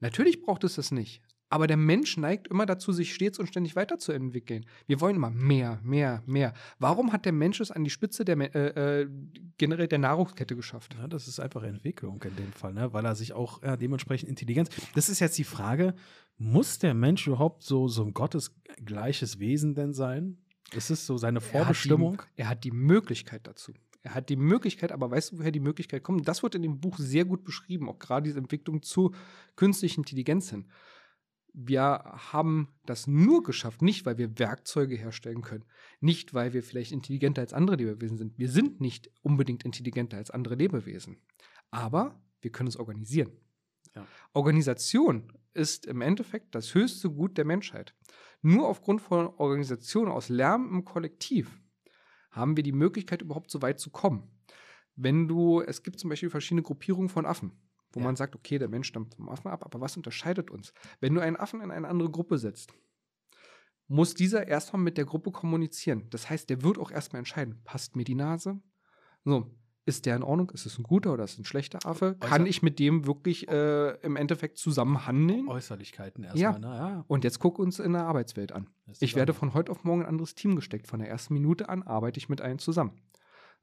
[0.00, 1.22] Natürlich braucht es das nicht.
[1.52, 4.64] Aber der Mensch neigt immer dazu, sich stets und ständig weiterzuentwickeln.
[4.86, 6.54] Wir wollen immer mehr, mehr, mehr.
[6.78, 9.08] Warum hat der Mensch es an die Spitze der, äh, äh,
[9.58, 10.96] generell der Nahrungskette geschafft?
[10.98, 12.94] Ja, das ist einfach Entwicklung in dem Fall, ne?
[12.94, 14.70] weil er sich auch ja, dementsprechend Intelligenz.
[14.94, 15.94] Das ist jetzt die Frage:
[16.38, 20.38] Muss der Mensch überhaupt so, so ein gottesgleiches Wesen denn sein?
[20.72, 22.14] Ist es so seine Vorbestimmung?
[22.14, 23.74] Er hat, die, er hat die Möglichkeit dazu.
[24.02, 26.26] Er hat die Möglichkeit, aber weißt du, woher die Möglichkeit kommt?
[26.26, 29.12] Das wird in dem Buch sehr gut beschrieben, auch gerade diese Entwicklung zu
[29.54, 30.64] künstlicher Intelligenz hin.
[31.54, 35.64] Wir haben das nur geschafft, nicht weil wir Werkzeuge herstellen können,
[36.00, 38.38] nicht weil wir vielleicht intelligenter als andere Lebewesen sind.
[38.38, 41.18] Wir sind nicht unbedingt intelligenter als andere Lebewesen,
[41.70, 43.32] aber wir können es organisieren.
[43.94, 44.06] Ja.
[44.32, 47.94] Organisation ist im Endeffekt das höchste Gut der Menschheit.
[48.40, 51.60] Nur aufgrund von Organisation aus Lärm im Kollektiv
[52.30, 54.30] haben wir die Möglichkeit, überhaupt so weit zu kommen.
[54.96, 57.52] Wenn du, es gibt zum Beispiel verschiedene Gruppierungen von Affen,
[57.92, 58.06] wo Ja.
[58.06, 60.72] man sagt, okay, der Mensch stammt vom Affen ab, aber was unterscheidet uns?
[61.00, 62.72] Wenn du einen Affen in eine andere Gruppe setzt,
[63.88, 66.06] muss dieser erstmal mit der Gruppe kommunizieren.
[66.10, 68.60] Das heißt, der wird auch erstmal entscheiden, passt mir die Nase?
[69.24, 70.50] So, ist der in Ordnung?
[70.50, 72.16] Ist es ein guter oder ist es ein schlechter Affe?
[72.20, 75.48] Kann Äußer- ich mit dem wirklich äh, im Endeffekt zusammen handeln?
[75.48, 76.30] Äußerlichkeiten Ja.
[76.30, 76.60] erstmal.
[76.60, 77.04] Na, ja.
[77.08, 78.68] Und jetzt guck uns in der Arbeitswelt an.
[79.00, 80.86] Ich werde von heute auf morgen in ein anderes Team gesteckt.
[80.86, 82.92] Von der ersten Minute an arbeite ich mit allen zusammen.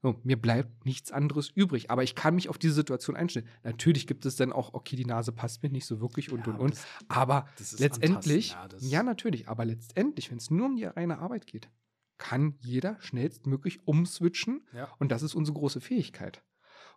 [0.02, 1.90] So, mir bleibt nichts anderes übrig.
[1.90, 3.46] Aber ich kann mich auf diese Situation einstellen.
[3.62, 6.54] Natürlich gibt es dann auch, okay, die Nase passt mir nicht so wirklich und Ja,
[6.54, 6.78] und und.
[7.08, 7.46] aber
[7.78, 11.68] letztendlich, ja, ja, natürlich, aber letztendlich, wenn es nur um die reine Arbeit geht,
[12.16, 14.62] kann jeder schnellstmöglich umswitchen.
[14.72, 14.88] Ja.
[14.98, 16.42] Und das ist unsere große Fähigkeit.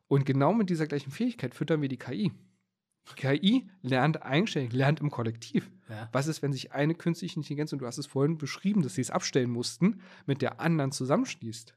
[0.08, 2.32] Und genau mit dieser gleichen Fähigkeit füttern wir die KI.
[3.10, 5.70] Die KI lernt eigenständig, lernt im Kollektiv.
[5.90, 6.08] Ja.
[6.14, 9.02] Was ist, wenn sich eine künstliche Intelligenz, und du hast es vorhin beschrieben, dass sie
[9.02, 11.76] es abstellen mussten, mit der anderen zusammenschließt?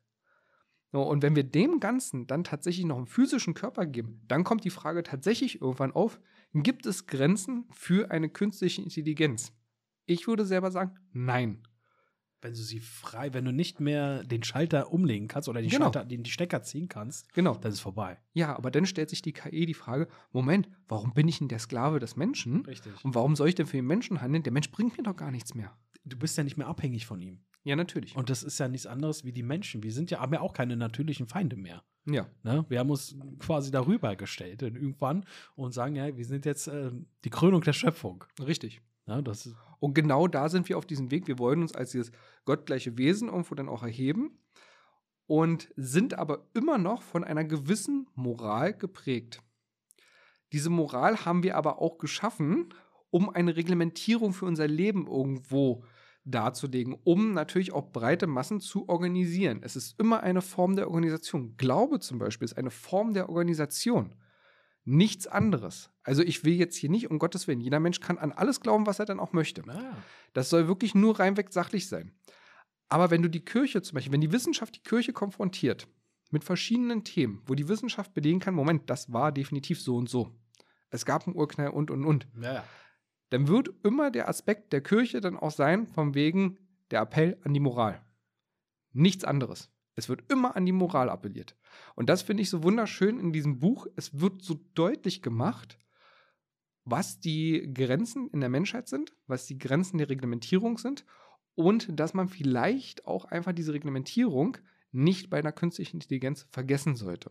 [0.96, 4.64] So, und wenn wir dem Ganzen dann tatsächlich noch einen physischen Körper geben, dann kommt
[4.64, 6.18] die Frage tatsächlich irgendwann auf,
[6.54, 9.52] gibt es Grenzen für eine künstliche Intelligenz?
[10.06, 11.68] Ich würde selber sagen, nein.
[12.40, 15.84] Wenn du sie frei, wenn du nicht mehr den Schalter umlegen kannst oder den Genau.
[15.92, 17.56] Schalter, den die Stecker ziehen kannst, Genau.
[17.56, 18.16] dann ist es vorbei.
[18.32, 21.58] Ja, aber dann stellt sich die KI die Frage, Moment, warum bin ich denn der
[21.58, 22.64] Sklave des Menschen?
[22.64, 23.04] Richtig.
[23.04, 24.44] Und warum soll ich denn für den Menschen handeln?
[24.44, 25.76] Der Mensch bringt mir doch gar nichts mehr.
[26.06, 27.40] Du bist ja nicht mehr abhängig von ihm.
[27.64, 28.14] Ja, natürlich.
[28.14, 29.82] Und das ist ja nichts anderes wie die Menschen.
[29.82, 31.82] Wir sind ja, haben ja auch keine natürlichen Feinde mehr.
[32.04, 32.64] ja, Ne?
[32.68, 35.26] Wir haben uns quasi darüber gestellt irgendwann
[35.56, 36.92] und sagen, ja, wir sind jetzt äh,
[37.24, 38.24] die Krönung der Schöpfung.
[38.40, 38.82] richtig.
[39.06, 39.20] Ne?
[39.22, 41.26] Das Und genau da sind wir auf diesem Weg.
[41.26, 42.12] Wir wollen uns als dieses
[42.44, 44.38] gottgleiche Wesen irgendwo dann auch erheben
[45.26, 49.42] und sind aber immer noch von einer gewissen Moral geprägt.
[50.52, 52.72] Diese Moral haben wir aber auch geschaffen,
[53.10, 55.84] um eine Reglementierung für unser Leben irgendwo
[56.26, 59.60] darzulegen, um natürlich auch breite Massen zu organisieren.
[59.62, 61.56] Es ist immer eine Form der Organisation.
[61.56, 64.14] Glaube zum Beispiel ist eine Form der Organisation.
[64.84, 65.90] Nichts anderes.
[66.02, 68.86] Also ich will jetzt hier nicht, um Gottes Willen, jeder Mensch kann an alles glauben,
[68.86, 69.62] was er dann auch möchte.
[69.68, 69.96] ah,
[70.32, 72.12] Das soll wirklich nur reinweg sachlich sein.
[72.88, 75.88] Aber wenn du die Kirche zum Beispiel, wenn die Wissenschaft die Kirche konfrontiert
[76.30, 80.30] mit verschiedenen Themen, wo die Wissenschaft belegen kann, Moment, das war definitiv so und so.
[80.90, 82.28] Es gab einen Urknall und und und.
[82.40, 82.64] ja, ja.
[83.30, 86.58] Dann wird immer der Aspekt der Kirche dann auch sein, von wegen
[86.90, 88.04] der Appell an die Moral.
[88.92, 89.70] Nichts anderes.
[89.94, 91.56] Es wird immer an die Moral appelliert.
[91.94, 93.86] Und das finde ich so wunderschön in diesem Buch.
[93.96, 95.78] Es wird so deutlich gemacht,
[96.84, 101.04] was die Grenzen in der Menschheit sind, was die Grenzen der Reglementierung sind
[101.54, 104.58] und dass man vielleicht auch einfach diese Reglementierung
[104.92, 107.30] nicht bei einer künstlichen Intelligenz vergessen sollte.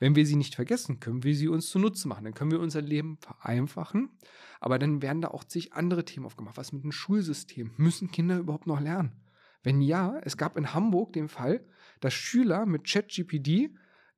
[0.00, 2.24] Wenn wir sie nicht vergessen, können wir sie uns zunutze machen.
[2.24, 4.10] Dann können wir unser Leben vereinfachen.
[4.58, 6.56] Aber dann werden da auch zig andere Themen aufgemacht.
[6.56, 7.70] Was mit dem Schulsystem?
[7.76, 9.12] Müssen Kinder überhaupt noch lernen?
[9.62, 11.64] Wenn ja, es gab in Hamburg den Fall,
[12.00, 13.70] dass Schüler mit ChatGPT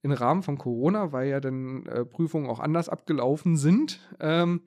[0.03, 4.63] im Rahmen von Corona, weil ja dann äh, Prüfungen auch anders abgelaufen sind, ähm,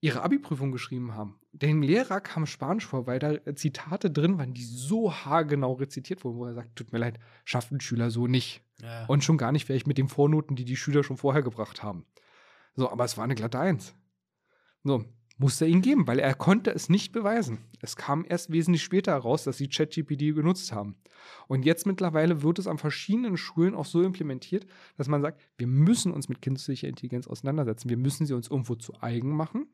[0.00, 1.38] ihre Abi-Prüfung geschrieben haben.
[1.52, 6.38] Dem Lehrer kam Spanisch vor, weil da Zitate drin waren, die so haargenau rezitiert wurden,
[6.38, 8.62] wo er sagt, tut mir leid, schafft ein Schüler so nicht.
[8.82, 9.06] ja.
[9.06, 12.04] Und schon gar nicht vielleicht mit den Vornoten, die die Schüler schon vorher gebracht haben.
[12.74, 13.94] So, aber es war eine glatte Eins.
[14.84, 15.04] So,
[15.38, 17.58] musste er ihn geben, weil er konnte es nicht beweisen.
[17.80, 20.96] Es kam erst wesentlich später heraus, dass sie ChatGPT genutzt haben.
[21.48, 24.66] Und jetzt mittlerweile wird es an verschiedenen Schulen auch so implementiert,
[24.98, 27.88] dass man sagt, wir müssen uns mit künstlicher Intelligenz auseinandersetzen.
[27.88, 29.66] Wir müssen sie uns irgendwo zu eigen machen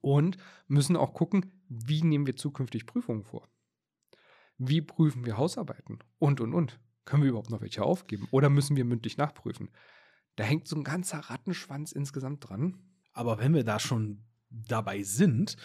[0.00, 3.48] und müssen auch gucken, wie nehmen wir zukünftig Prüfungen vor.
[4.58, 5.98] Wie prüfen wir Hausarbeiten?
[6.18, 6.80] Und, und, und.
[7.04, 8.28] Können wir überhaupt noch welche aufgeben?
[8.30, 9.70] Oder müssen wir mündlich nachprüfen?
[10.36, 12.78] Da hängt so ein ganzer Rattenschwanz insgesamt dran.
[13.12, 15.56] Aber wenn wir da schon dabei sind,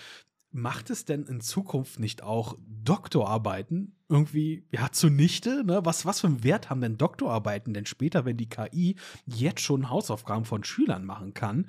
[0.51, 5.63] macht es denn in Zukunft nicht auch Doktorarbeiten irgendwie ja zunichte?
[5.63, 5.81] Ne?
[5.83, 8.95] Was, was für einen Wert haben denn Doktorarbeiten denn später, wenn die KI
[9.25, 11.67] jetzt schon Hausaufgaben von Schülern machen kann?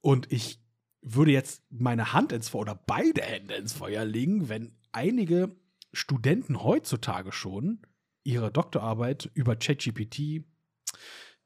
[0.00, 0.60] Und ich
[1.14, 5.54] würde jetzt meine Hand ins Feuer oder beide Hände ins Feuer legen, wenn einige
[5.92, 7.80] Studenten heutzutage schon
[8.24, 10.44] ihre Doktorarbeit über ChatGPT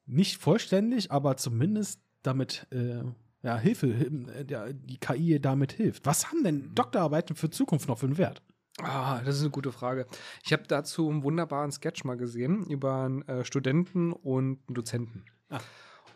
[0.07, 3.03] nicht vollständig, aber zumindest damit äh,
[3.43, 6.05] ja, Hilfe, äh, ja, die KI damit hilft.
[6.05, 8.41] Was haben denn Doktorarbeiten für Zukunft noch für einen Wert?
[8.79, 10.07] Ah, das ist eine gute Frage.
[10.43, 15.25] Ich habe dazu einen wunderbaren Sketch mal gesehen über einen äh, Studenten und einen Dozenten.
[15.49, 15.59] Ah.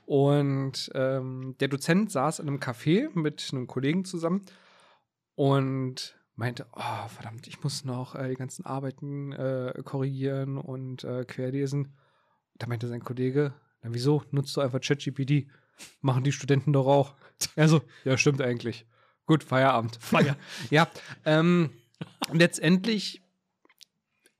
[0.05, 4.45] Und ähm, der Dozent saß in einem Café mit einem Kollegen zusammen
[5.33, 11.25] und meinte, oh, verdammt, ich muss noch äh, die ganzen Arbeiten äh, korrigieren und äh,
[11.25, 11.95] querlesen.
[12.55, 15.47] Da meinte sein Kollege, na wieso, nutzt du einfach ChatGPT.
[16.01, 17.15] Machen die Studenten doch auch.
[17.55, 18.85] Also, ja, stimmt eigentlich.
[19.25, 19.97] Gut, Feierabend.
[19.99, 20.37] Feier.
[20.69, 20.87] ja,
[21.25, 21.71] ähm,
[22.31, 23.21] letztendlich,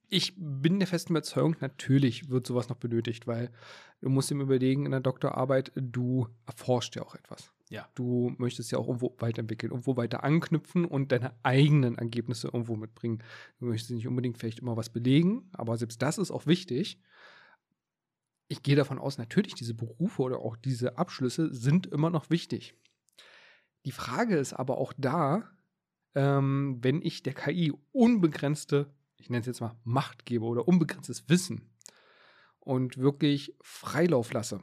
[0.09, 3.51] ich bin der festen Überzeugung, natürlich wird sowas noch benötigt, weil
[4.01, 7.51] du musst ihm überlegen, in der Doktorarbeit, du erforscht ja auch etwas.
[7.69, 7.89] Ja.
[7.95, 13.23] Du möchtest ja auch irgendwo weiterentwickeln, irgendwo weiter anknüpfen und deine eigenen Ergebnisse irgendwo mitbringen.
[13.59, 16.99] Du möchtest nicht unbedingt vielleicht immer was belegen, aber selbst das ist auch wichtig.
[18.47, 22.75] Ich gehe davon aus, natürlich diese Berufe oder auch diese Abschlüsse sind immer noch wichtig.
[23.85, 25.49] Die Frage ist aber auch da,
[26.13, 28.93] ähm, wenn ich der KI unbegrenzte,
[29.25, 31.67] ich nenne es jetzt mal Macht gebe oder unbegrenztes Wissen
[32.59, 34.61] und wirklich Freilauf lasse,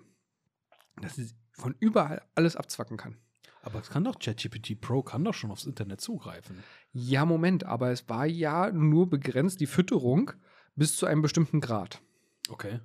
[1.01, 3.17] dass sie von überall alles abzwacken kann.
[3.63, 6.63] Aber es kann doch ChatGPT Pro kann doch schon aufs Internet zugreifen.
[6.93, 10.31] Ja, Moment, aber es war ja nur begrenzt die Fütterung
[10.77, 12.01] bis zu einem bestimmten Grad.
[12.49, 12.79] Okay.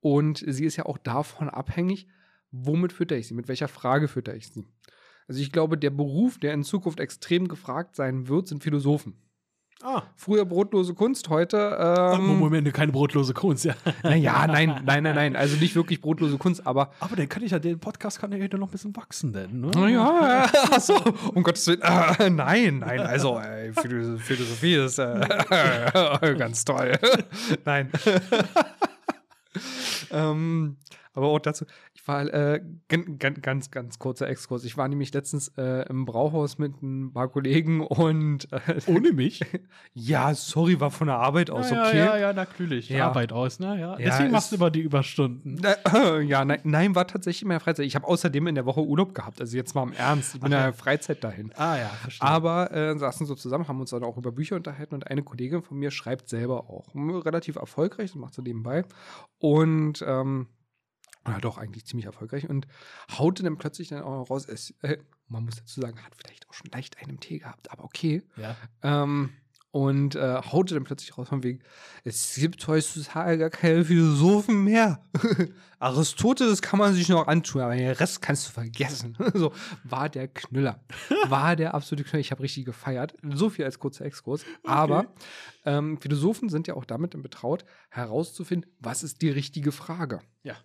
[0.00, 2.08] Und sie ist ja auch davon abhängig,
[2.50, 4.66] womit fütter ich sie, mit welcher Frage fütter ich sie.
[5.28, 9.20] Also ich glaube, der Beruf, der in Zukunft extrem gefragt sein wird, sind Philosophen.
[9.82, 10.02] Ah.
[10.14, 11.78] Früher brotlose Kunst, heute.
[11.80, 13.74] Ähm, Moment, keine brotlose Kunst, ja.
[14.02, 15.36] Naja, nein, nein, nein, nein.
[15.36, 16.90] Also nicht wirklich brotlose Kunst, aber.
[17.00, 19.60] Aber dann kann ich ja, den Podcast kann ja noch ein bisschen wachsen, denn.
[19.60, 19.70] Ne?
[19.74, 20.96] Naja, achso,
[21.34, 21.80] um Gottes Willen.
[21.80, 26.98] Äh, nein, nein, also ey, Philosophie ist äh, ganz toll.
[27.64, 27.90] nein.
[30.10, 30.76] ähm,
[31.12, 34.64] aber auch dazu, ich war äh, ganz, ganz, ganz kurzer Exkurs.
[34.64, 38.50] Ich war nämlich letztens äh, im Brauhaus mit ein paar Kollegen und.
[38.52, 39.40] Äh, Ohne mich?
[39.92, 41.98] ja, sorry, war von der Arbeit aus, ja, okay.
[41.98, 42.88] Ja, ja, natürlich.
[42.88, 43.08] Ja.
[43.08, 43.80] Arbeit aus, ne?
[43.80, 43.96] Ja.
[43.96, 45.60] Deswegen machst du immer die Überstunden.
[46.26, 47.86] ja, nein, nein, war tatsächlich in meiner Freizeit.
[47.86, 49.40] Ich habe außerdem in der Woche Urlaub gehabt.
[49.40, 50.36] Also jetzt mal im Ernst.
[50.36, 51.52] Ich bin in der Freizeit dahin.
[51.56, 52.28] Ah, ja, verstehe.
[52.28, 55.62] Aber äh, saßen so zusammen, haben uns dann auch über Bücher unterhalten und eine Kollegin
[55.62, 56.94] von mir schreibt selber auch.
[56.94, 58.84] Relativ erfolgreich, das macht sie nebenbei.
[59.38, 60.46] Und, ähm,
[61.30, 62.66] oder doch eigentlich ziemlich erfolgreich und
[63.10, 64.46] haute dann plötzlich dann auch raus.
[64.48, 67.84] Es, äh, man muss dazu sagen, hat vielleicht auch schon leicht einen Tee gehabt, aber
[67.84, 68.22] okay.
[68.36, 68.56] Ja.
[68.82, 69.30] Ähm,
[69.72, 71.60] und äh, haute dann plötzlich raus von wegen,
[72.02, 75.00] es gibt heutzutage gar keine Philosophen mehr.
[75.78, 79.16] Aristoteles kann man sich noch antun, aber den Rest kannst du vergessen.
[79.34, 79.52] so
[79.84, 80.80] war der Knüller.
[81.28, 82.20] War der absolute Knüller.
[82.20, 83.14] Ich habe richtig gefeiert.
[83.22, 84.42] So viel als kurzer Exkurs.
[84.42, 84.72] Okay.
[84.72, 85.06] Aber
[85.64, 90.20] ähm, Philosophen sind ja auch damit betraut, herauszufinden, was ist die richtige Frage.
[90.42, 90.56] Ja.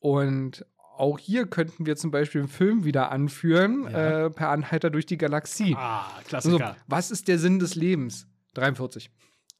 [0.00, 4.26] Und auch hier könnten wir zum Beispiel einen Film wieder anführen, ja.
[4.26, 5.74] äh, per Anhalter durch die Galaxie.
[5.76, 6.68] Ah, Klassiker.
[6.68, 8.26] Also, was ist der Sinn des Lebens?
[8.54, 9.10] 43.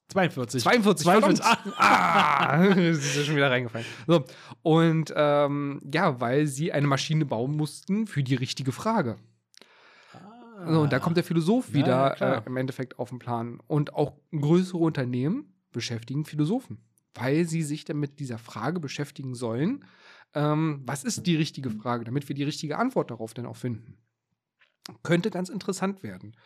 [0.09, 0.62] 42.
[0.62, 1.45] 42, 42.
[1.78, 3.86] Ah, sie ist ja schon wieder reingefallen.
[4.07, 4.24] So,
[4.62, 9.16] und ähm, ja, weil sie eine Maschine bauen mussten für die richtige Frage.
[10.12, 10.72] Ah.
[10.72, 13.61] So, und da kommt der Philosoph wieder ja, äh, im Endeffekt auf den Plan.
[13.66, 16.82] Und auch größere Unternehmen beschäftigen Philosophen,
[17.14, 19.84] weil sie sich dann mit dieser Frage beschäftigen sollen
[20.35, 23.99] ähm, was ist die richtige Frage, damit wir die richtige Antwort darauf dann auch finden.
[25.03, 26.37] Könnte ganz interessant werden.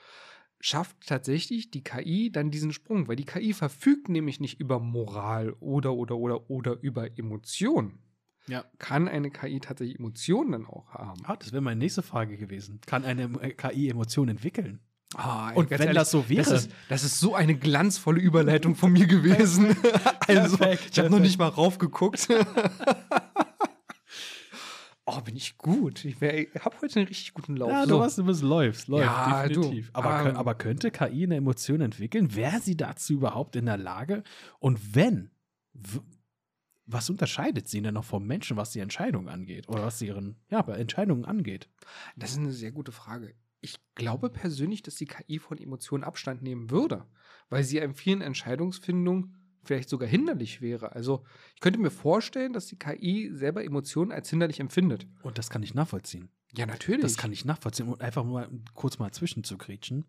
[0.60, 5.52] Schafft tatsächlich die KI dann diesen Sprung, weil die KI verfügt nämlich nicht über Moral
[5.60, 7.98] oder oder oder oder über Emotionen.
[8.46, 8.64] Ja.
[8.78, 11.20] Kann eine KI tatsächlich Emotionen dann auch haben?
[11.24, 12.80] Ah, das wäre meine nächste Frage gewesen.
[12.86, 14.80] Kann eine KI Emotionen entwickeln?
[15.16, 16.42] Ah, und wenn ehrlich, das so wäre.
[16.42, 19.76] Das ist, das ist, so eine glanzvolle Überleitung von mir gewesen.
[20.26, 20.58] also,
[20.90, 22.28] ich habe noch nicht mal raufgeguckt.
[25.06, 26.04] Oh, bin ich gut.
[26.04, 27.70] Ich, ich habe heute einen richtig guten Lauf.
[27.70, 29.92] Ja, du hast du bist läufst, läuft, ja, definitiv.
[29.92, 32.34] Du, aber, ähm, aber könnte KI eine Emotion entwickeln?
[32.34, 34.22] Wäre sie dazu überhaupt in der Lage?
[34.60, 35.30] Und wenn,
[36.86, 39.68] was unterscheidet sie denn noch vom Menschen, was die Entscheidung angeht?
[39.68, 41.68] Oder was ihren, ja, Entscheidungen angeht?
[42.16, 43.34] Das ist eine sehr gute Frage.
[43.60, 47.06] Ich glaube persönlich, dass die KI von Emotionen Abstand nehmen würde,
[47.50, 50.92] weil sie in vielen Entscheidungsfindungen vielleicht sogar hinderlich wäre.
[50.92, 55.06] Also ich könnte mir vorstellen, dass die KI selber Emotionen als hinderlich empfindet.
[55.22, 56.28] Und das kann ich nachvollziehen.
[56.56, 57.02] Ja, natürlich.
[57.02, 57.88] Das kann ich nachvollziehen.
[57.88, 60.04] Und einfach mal kurz mal zwischenzugrätschen.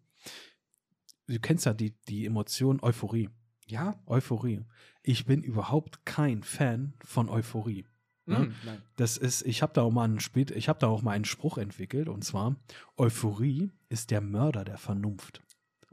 [1.28, 3.30] Du kennst ja die, die Emotion Euphorie.
[3.66, 4.00] Ja.
[4.06, 4.62] Euphorie.
[5.02, 7.86] Ich bin überhaupt kein Fan von Euphorie.
[8.28, 8.40] Ne?
[8.40, 8.82] Mm, nein.
[8.96, 11.26] Das ist, ich habe da auch mal einen Spät, ich habe da auch mal einen
[11.26, 12.56] Spruch entwickelt und zwar:
[12.98, 15.42] Euphorie ist der Mörder der Vernunft.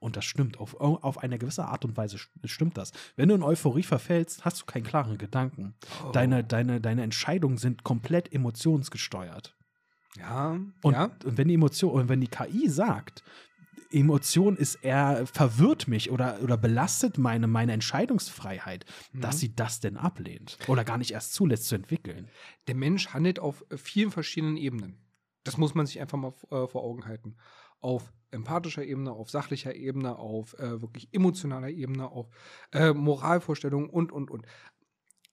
[0.03, 0.59] Und das stimmt.
[0.59, 2.91] Auf, auf eine gewisse Art und Weise stimmt das.
[3.15, 5.75] Wenn du in Euphorie verfällst, hast du keinen klaren Gedanken.
[6.05, 6.11] Oh.
[6.11, 9.57] Deine, deine, deine Entscheidungen sind komplett emotionsgesteuert.
[10.19, 10.59] Ja.
[10.83, 11.05] Und, ja.
[11.25, 13.23] und wenn die Emotion, und wenn die KI sagt,
[13.93, 19.21] Emotion ist eher verwirrt mich oder, oder belastet meine, meine Entscheidungsfreiheit, mhm.
[19.21, 22.29] dass sie das denn ablehnt oder gar nicht erst zulässt zu entwickeln.
[22.67, 24.99] Der Mensch handelt auf vielen verschiedenen Ebenen.
[25.45, 27.37] Das muss man sich einfach mal äh, vor Augen halten.
[27.81, 32.29] Auf empathischer Ebene, auf sachlicher Ebene, auf äh, wirklich emotionaler Ebene, auf
[32.73, 34.47] äh, Moralvorstellungen und, und, und.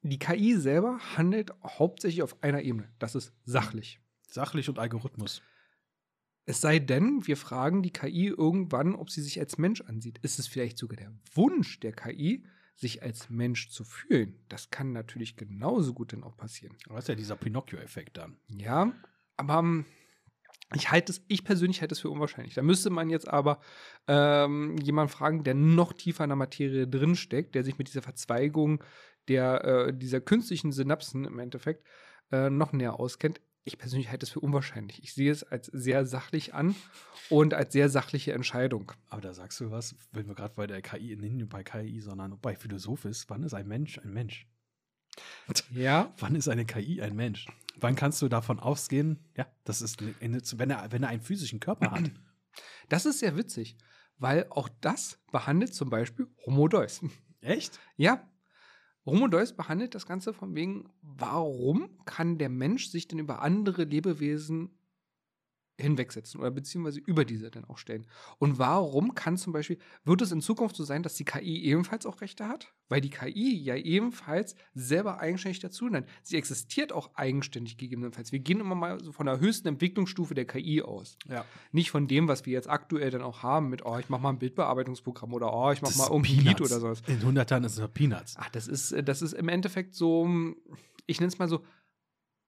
[0.01, 2.89] Die KI selber handelt hauptsächlich auf einer Ebene.
[2.99, 3.99] Das ist sachlich.
[4.27, 5.41] Sachlich und Algorithmus.
[6.45, 10.17] Es sei denn, wir fragen die KI irgendwann, ob sie sich als Mensch ansieht.
[10.23, 12.43] Ist es vielleicht sogar der Wunsch der KI,
[12.75, 14.39] sich als Mensch zu fühlen?
[14.47, 16.75] Das kann natürlich genauso gut dann auch passieren.
[16.87, 18.37] Das ist ja dieser Pinocchio-Effekt dann.
[18.47, 18.93] Ja,
[19.37, 19.85] aber ähm,
[20.75, 22.53] ich halte es, ich persönlich halte es für unwahrscheinlich.
[22.53, 23.59] Da müsste man jetzt aber
[24.07, 28.83] ähm, jemanden fragen, der noch tiefer in der Materie drinsteckt, der sich mit dieser Verzweigung
[29.27, 31.85] der, äh, dieser künstlichen Synapsen im Endeffekt
[32.31, 33.41] äh, noch näher auskennt.
[33.63, 35.03] Ich persönlich halte es für unwahrscheinlich.
[35.03, 36.75] Ich sehe es als sehr sachlich an
[37.29, 38.91] und als sehr sachliche Entscheidung.
[39.09, 41.99] Aber da sagst du was, wenn wir gerade bei der KI, nicht nur bei KI,
[41.99, 44.47] sondern bei Philosoph ist, wann ist ein Mensch ein Mensch?
[45.71, 46.13] Ja.
[46.19, 47.47] Wann ist eine KI ein Mensch?
[47.81, 51.91] Wann kannst du davon ausgehen, ja, das ist, wenn, er, wenn er einen physischen Körper
[51.91, 52.11] hat?
[52.89, 53.77] Das ist sehr witzig,
[54.17, 57.01] weil auch das behandelt zum Beispiel Homo Deus.
[57.41, 57.79] Echt?
[57.95, 58.27] Ja.
[59.05, 63.83] Homo Deus behandelt das Ganze von wegen, warum kann der Mensch sich denn über andere
[63.83, 64.78] Lebewesen
[65.79, 68.05] hinwegsetzen oder beziehungsweise über diese dann auch stellen.
[68.37, 72.05] Und warum kann zum Beispiel, wird es in Zukunft so sein, dass die KI ebenfalls
[72.05, 72.73] auch Rechte hat?
[72.87, 76.07] Weil die KI ja ebenfalls selber eigenständig dazu nennt.
[76.23, 78.31] Sie existiert auch eigenständig gegebenenfalls.
[78.31, 81.17] Wir gehen immer mal so von der höchsten Entwicklungsstufe der KI aus.
[81.27, 81.45] Ja.
[81.71, 84.29] Nicht von dem, was wir jetzt aktuell dann auch haben mit, oh, ich mache mal
[84.29, 87.01] ein Bildbearbeitungsprogramm oder oh, ich mache mal irgendwie ein Lied oder sowas.
[87.07, 88.35] In 100 Jahren ist es Peanuts.
[88.37, 90.27] Ach, das ist, das ist im Endeffekt so,
[91.05, 91.63] ich nenne es mal so,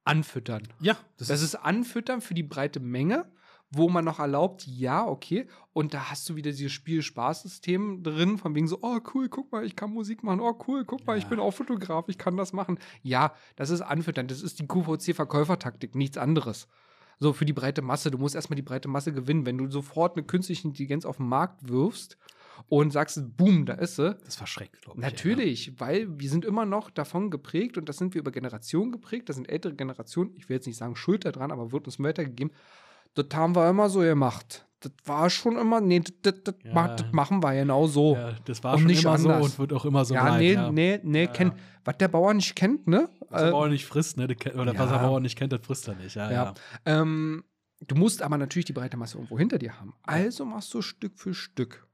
[0.04, 0.68] anfüttern.
[0.80, 3.26] Ja, Das ist Anfüttern für die breite Menge,
[3.70, 5.48] wo man noch erlaubt, ja, okay.
[5.74, 9.64] Und da hast du wieder dieses Spiel-Spaß-System drin, von wegen so, oh cool, guck mal,
[9.66, 11.30] ich kann Musik machen, oh cool, guck mal, ich Ja.
[11.30, 12.80] bin auch Fotograf, ich kann das machen.
[13.02, 16.68] Ja, das ist Anfüttern, das ist die QVC-Verkäufertaktik, nichts anderes.
[17.20, 19.46] So, für die breite Masse, du musst erstmal die breite Masse gewinnen.
[19.46, 22.18] Wenn du sofort eine künstliche Intelligenz auf den Markt wirfst
[22.68, 25.04] und sagst, boom, da ist sie, das verschreckt, glaube ich.
[25.06, 29.30] Natürlich, weil wir sind immer noch davon geprägt und das sind wir über Generationen geprägt.
[29.30, 32.54] Das sind ältere Generationen, ich will jetzt nicht sagen Schuld daran, aber wird uns weitergegeben.
[33.14, 34.66] Das haben wir immer so gemacht.
[34.80, 36.74] Das war schon immer, nee, das, das, Ja.
[36.74, 38.16] ma- das machen wir genau so.
[38.16, 39.46] Ja, das war Und schon nicht immer so anders.
[39.52, 40.40] und wird auch immer so ja, bleiben.
[40.40, 40.72] nee, ja.
[40.72, 41.56] nee, nee, Ja, kenn, ja.
[41.86, 43.08] was der Bauer nicht kennt, ne?
[43.30, 44.24] Was der Äh, Bauer nicht frisst, ne?
[44.26, 44.98] Oder was Ja.
[44.98, 46.16] der Bauer nicht kennt, das frisst er nicht.
[46.16, 46.44] Ja, Ja.
[46.46, 46.54] ja.
[46.86, 47.44] Ähm,
[47.86, 49.94] du musst aber natürlich die breite Masse irgendwo hinter dir haben.
[50.02, 51.86] Also machst du Stück für Stück.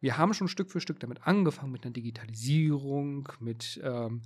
[0.00, 4.22] Wir haben schon Stück für Stück damit angefangen, mit einer Digitalisierung, mit, ähm,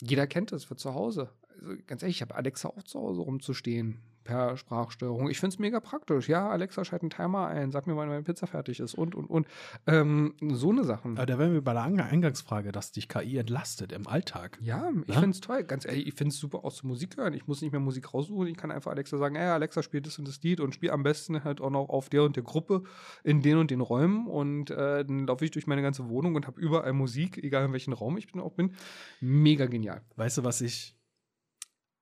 [0.00, 1.32] jeder kennt das für zu Hause.
[1.48, 5.28] Also ganz ehrlich, ich habe Alexa auch zu Hause rumzustehen per Sprachsteuerung.
[5.30, 6.28] Ich finde es mega praktisch.
[6.28, 9.26] Ja, Alexa, schalt einen Timer ein, sag mir, wann meine Pizza fertig ist und, und,
[9.26, 9.46] und.
[9.86, 11.16] Ähm, so eine Sachen.
[11.16, 14.58] Aber da wären wir bei der Einga- Eingangsfrage, dass dich KI entlastet im Alltag.
[14.62, 15.20] Ja, ich Ja?
[15.20, 15.64] finde es toll.
[15.64, 17.34] Ganz ehrlich, ich finde es super auch zu Musik hören.
[17.34, 18.46] Ich muss nicht mehr Musik raussuchen.
[18.48, 21.02] Ich kann einfach Alexa sagen, ey, Alexa, spielt das und das Lied und spiel am
[21.02, 22.82] besten halt auch noch auf der und der Gruppe
[23.24, 24.26] in den und den Räumen.
[24.26, 27.72] Und äh, dann laufe ich durch meine ganze Wohnung und habe überall Musik, egal in
[27.72, 28.74] welchem Raum ich bin, auch bin.
[29.20, 30.02] Mega genial.
[30.16, 30.96] Weißt du, was ich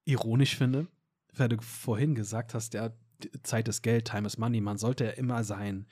[0.04, 0.86] ironisch finde?
[1.36, 2.90] Weil du vorhin gesagt hast, ja,
[3.42, 4.60] Zeit ist Geld, Time is Money.
[4.60, 5.86] Man sollte ja immer sein,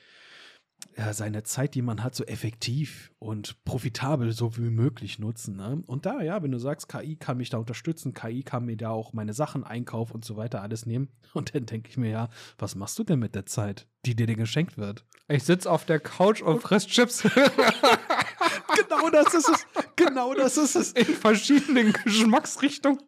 [0.96, 5.56] ja, seine Zeit, die man hat, so effektiv und profitabel so wie möglich nutzen.
[5.56, 5.82] Ne?
[5.86, 8.90] Und da, ja, wenn du sagst, KI kann mich da unterstützen, KI kann mir da
[8.90, 11.08] auch meine Sachen, Einkauf und so weiter alles nehmen.
[11.34, 14.26] Und dann denke ich mir, ja, was machst du denn mit der Zeit, die dir
[14.26, 15.04] denn geschenkt wird?
[15.28, 17.22] Ich sitze auf der Couch und fress Chips
[18.74, 19.66] genau das ist es.
[19.94, 20.92] Genau das ist es.
[20.92, 22.98] in verschiedenen Geschmacksrichtungen.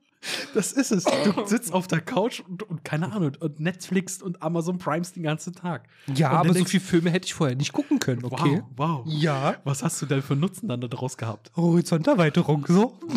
[0.53, 1.05] Das ist es.
[1.05, 5.23] Du sitzt auf der Couch und, und keine Ahnung, und Netflix und Amazon Primes den
[5.23, 5.89] ganzen Tag.
[6.15, 8.63] Ja, aber so viele Filme hätte ich vorher nicht gucken können, okay?
[8.77, 9.15] Wow, wow.
[9.15, 9.57] Ja.
[9.65, 11.51] Was hast du denn für Nutzen dann daraus gehabt?
[11.57, 12.99] Horizonterweiterung, so.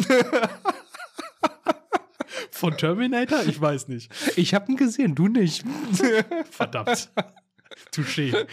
[2.52, 3.44] Von Terminator?
[3.44, 4.10] Ich weiß nicht.
[4.38, 5.66] Ich habe ihn gesehen, du nicht.
[6.52, 7.12] Verdammt.
[7.94, 8.48] Touché.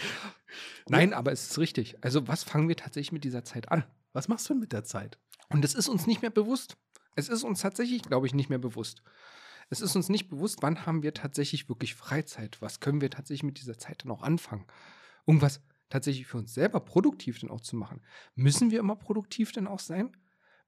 [0.89, 1.95] Nein, aber es ist richtig.
[2.01, 3.85] Also, was fangen wir tatsächlich mit dieser Zeit an?
[4.11, 5.17] Was machst du denn mit der Zeit?
[5.49, 6.75] Und es ist uns nicht mehr bewusst.
[7.15, 9.01] Es ist uns tatsächlich, glaube ich, nicht mehr bewusst.
[9.69, 12.61] Es ist uns nicht bewusst, wann haben wir tatsächlich wirklich Freizeit?
[12.61, 14.65] Was können wir tatsächlich mit dieser Zeit dann auch anfangen?
[15.25, 18.01] Irgendwas tatsächlich für uns selber produktiv dann auch zu machen.
[18.35, 20.15] Müssen wir immer produktiv denn auch sein?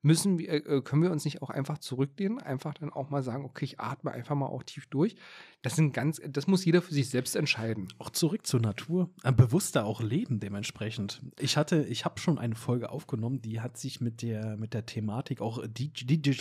[0.06, 3.45] Müssen wir, äh, können wir uns nicht auch einfach zurücklehnen, einfach dann auch mal sagen,
[3.45, 5.16] okay, ich atme einfach mal auch tief durch.
[5.62, 7.88] Das sind ganz, das muss jeder für sich selbst entscheiden.
[7.99, 9.10] Auch zurück zur Natur.
[9.24, 11.22] Ein bewusster auch leben dementsprechend.
[11.39, 14.86] Ich hatte, ich habe schon eine Folge aufgenommen, die hat sich mit der, mit der
[14.86, 16.38] Thematik auch die, die, die,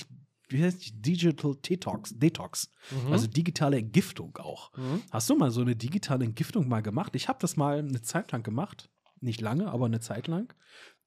[0.48, 1.00] wie heißt die?
[1.00, 2.70] Digital Detox, Detox.
[3.10, 4.76] Also digitale Entgiftung auch.
[4.76, 5.02] Mhm.
[5.10, 7.14] Hast du mal so eine digitale Entgiftung mal gemacht?
[7.14, 8.90] Ich habe das mal eine Zeit lang gemacht.
[9.20, 10.52] Nicht lange, aber eine Zeit lang.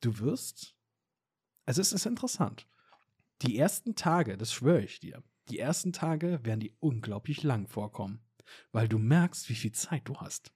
[0.02, 0.75] Du wirst.
[1.66, 2.68] Also es ist interessant.
[3.42, 8.22] Die ersten Tage, das schwöre ich dir, die ersten Tage werden die unglaublich lang vorkommen.
[8.72, 10.54] Weil du merkst, wie viel Zeit du hast.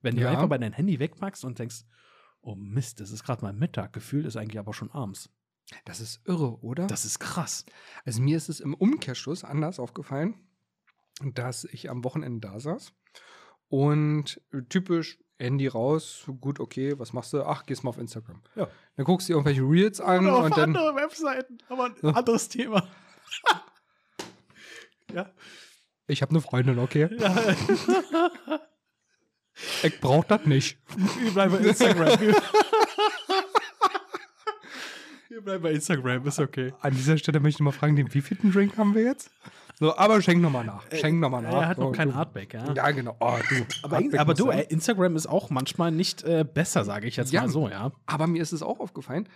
[0.00, 0.30] Wenn du Ja.
[0.30, 1.84] einfach bei dein Handy wegpackst und denkst,
[2.40, 5.30] oh Mist, das ist gerade mal Mittag, gefühlt ist eigentlich aber schon abends.
[5.84, 6.86] Das ist irre, oder?
[6.86, 7.66] Das ist krass.
[8.04, 10.34] Also mir ist es im Umkehrschluss anders aufgefallen,
[11.34, 12.92] dass ich am Wochenende da saß
[13.68, 17.42] und typisch Handy raus, gut, okay, was machst du?
[17.42, 18.40] Ach, gehst mal auf Instagram.
[18.54, 18.68] Ja.
[18.96, 21.94] Dann guckst du dir irgendwelche Reels an Oder auf und dann andere Webseiten, aber ein
[22.02, 22.10] Ja.
[22.10, 22.88] anderes Thema.
[25.12, 25.30] ja.
[26.06, 27.08] ich habe eine Freundin, okay?
[27.18, 27.56] ja.
[29.82, 30.78] Ich brauch das nicht.
[31.20, 32.20] Wir bleiben bei Instagram.
[32.20, 32.34] Wir,
[35.28, 36.72] wir bleiben bei Instagram, ist okay.
[36.80, 39.30] An dieser Stelle möchte ich mal fragen, den wievielten Drink haben wir jetzt?
[39.78, 40.84] So, aber schenk nochmal nach.
[40.92, 41.52] Schenk nochmal nach.
[41.52, 42.72] Er hat noch So, kein Artback, ja.
[42.72, 43.14] Ja, genau.
[43.20, 43.66] Oh, du.
[43.82, 47.42] Aber, aber du, ey, Instagram ist auch manchmal nicht äh, besser, sage ich jetzt Ja.
[47.42, 47.92] mal so, ja.
[48.06, 49.28] Aber mir ist es auch aufgefallen,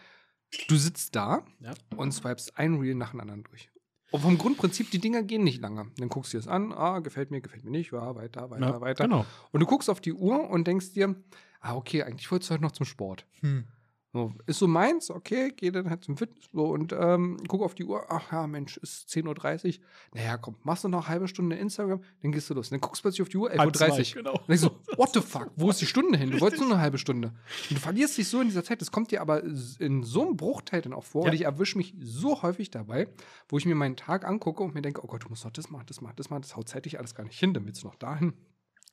[0.69, 1.73] du sitzt da Ja.
[1.97, 3.71] und swipest ein Reel nach dem anderen durch.
[4.13, 5.87] Und vom Grundprinzip, die Dinger gehen nicht lange.
[5.99, 8.67] Dann guckst du dir das an, ah, gefällt mir, gefällt mir nicht, ja, weiter, weiter,
[8.67, 9.05] ja, weiter.
[9.05, 9.25] Genau.
[9.53, 11.15] Und du guckst auf die Uhr und denkst dir,
[11.61, 13.27] ah, okay, eigentlich wolltest du heute noch zum Sport.
[13.41, 13.65] Hm.
[14.13, 17.77] So, ist so meins, okay, gehe dann halt zum Fitness so, und ähm, gucke auf
[17.77, 19.85] die Uhr, ach ja, Mensch, ist 10.30 Uhr.
[20.15, 22.67] Naja, komm, machst du noch eine halbe Stunde Instagram, dann gehst du los.
[22.67, 24.23] Und dann guckst du plötzlich auf die Uhr, 11.30 Uhr.
[24.23, 24.33] Genau.
[24.33, 26.33] Und ich so, what the fuck, wo ist die Stunde hin?
[26.33, 27.29] Du wolltest nur eine halbe Stunde.
[27.69, 30.37] Und du verlierst dich so in dieser Zeit, das kommt dir aber in so einem
[30.37, 31.23] Bruchteil dann auch vor.
[31.27, 31.31] Ja.
[31.31, 33.07] Und ich erwische mich so häufig dabei,
[33.49, 35.71] wo ich mir meinen Tag angucke und mir denke, oh Gott, du musst noch das
[35.71, 37.87] machen, das machen, das machen, das haut zeitlich alles gar nicht hin, dann willst du
[37.87, 38.33] noch dahin.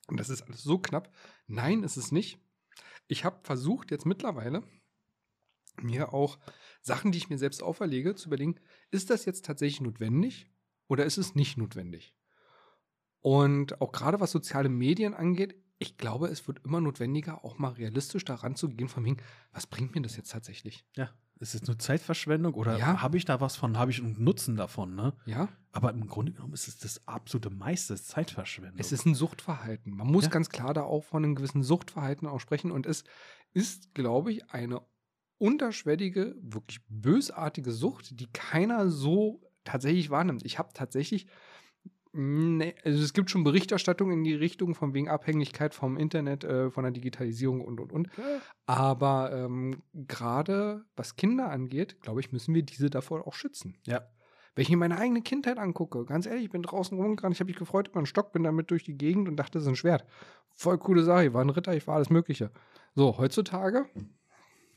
[0.06, 1.12] Und das ist alles so knapp.
[1.48, 2.38] Nein, ist es nicht.
[3.08, 4.62] Ich habe versucht, jetzt mittlerweile,
[5.82, 6.38] mir auch
[6.80, 8.56] Sachen, die ich mir selbst auferlege, zu überlegen,
[8.90, 10.50] ist das jetzt tatsächlich notwendig
[10.86, 12.14] oder ist es nicht notwendig?
[13.20, 17.72] Und auch gerade was soziale Medien angeht, ich glaube, es wird immer notwendiger, auch mal
[17.72, 19.18] realistisch daran zu gehen, von wegen,
[19.52, 20.84] was bringt mir das jetzt tatsächlich?
[20.96, 21.10] Ja.
[21.40, 23.00] Ist es nur Zeitverschwendung oder ja.
[23.00, 25.14] habe ich da was von, habe ich einen Nutzen davon, ne?
[25.24, 25.48] Ja.
[25.70, 28.80] Aber im Grunde genommen ist es das absolute meiste Zeitverschwendung.
[28.80, 29.94] Es ist ein Suchtverhalten.
[29.94, 30.30] Man muss ja.
[30.30, 33.04] ganz klar da auch von einem gewissen Suchtverhalten auch sprechen und es
[33.52, 34.82] ist, glaube ich, eine
[35.38, 40.44] unterschwellige, wirklich bösartige Sucht, die keiner so tatsächlich wahrnimmt.
[40.44, 41.26] Ich habe tatsächlich,
[42.12, 46.70] ne, also es gibt schon Berichterstattung in die Richtung von wegen Abhängigkeit vom Internet, äh,
[46.70, 48.08] von der Digitalisierung und und und.
[48.66, 53.76] Aber ähm, gerade was Kinder angeht, glaube ich, müssen wir diese davor auch schützen.
[53.86, 54.02] Ja.
[54.54, 57.46] Wenn ich mir meine eigene Kindheit angucke, ganz ehrlich, ich bin draußen rumgegangen, ich habe
[57.46, 59.76] mich gefreut über einen Stock, bin damit durch die Gegend und dachte, das ist ein
[59.76, 60.04] Schwert.
[60.56, 62.50] Voll coole Sache, ich war ein Ritter, ich war alles Mögliche.
[62.96, 63.86] So, heutzutage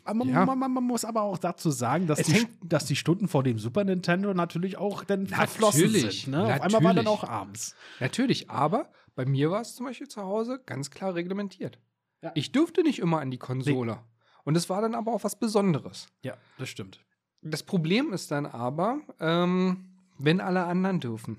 [0.05, 0.45] man, ja.
[0.45, 3.83] man, man, muss aber auch dazu sagen, dass die, dass die, Stunden vor dem Super
[3.83, 6.27] Nintendo natürlich auch dann verflossen sind.
[6.27, 6.43] Ne?
[6.43, 7.75] Auf einmal war dann auch abends.
[7.99, 11.79] Natürlich, aber bei mir war es zum Beispiel zu Hause ganz klar reglementiert.
[12.21, 12.31] Ja.
[12.35, 13.93] Ich durfte nicht immer an die Konsole.
[13.93, 13.99] Nee.
[14.43, 16.07] Und es war dann aber auch was Besonderes.
[16.23, 16.99] Ja, das stimmt.
[17.41, 19.85] Das Problem ist dann aber, ähm,
[20.17, 21.37] wenn alle anderen dürfen.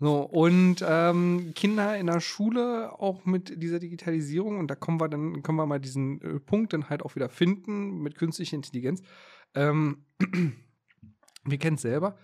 [0.00, 5.08] So, und ähm, Kinder in der Schule auch mit dieser Digitalisierung, und da kommen wir
[5.08, 9.02] dann, können wir mal diesen äh, Punkt dann halt auch wieder finden mit künstlicher Intelligenz.
[9.54, 10.04] Ähm,
[11.44, 12.16] wir kennen es selber.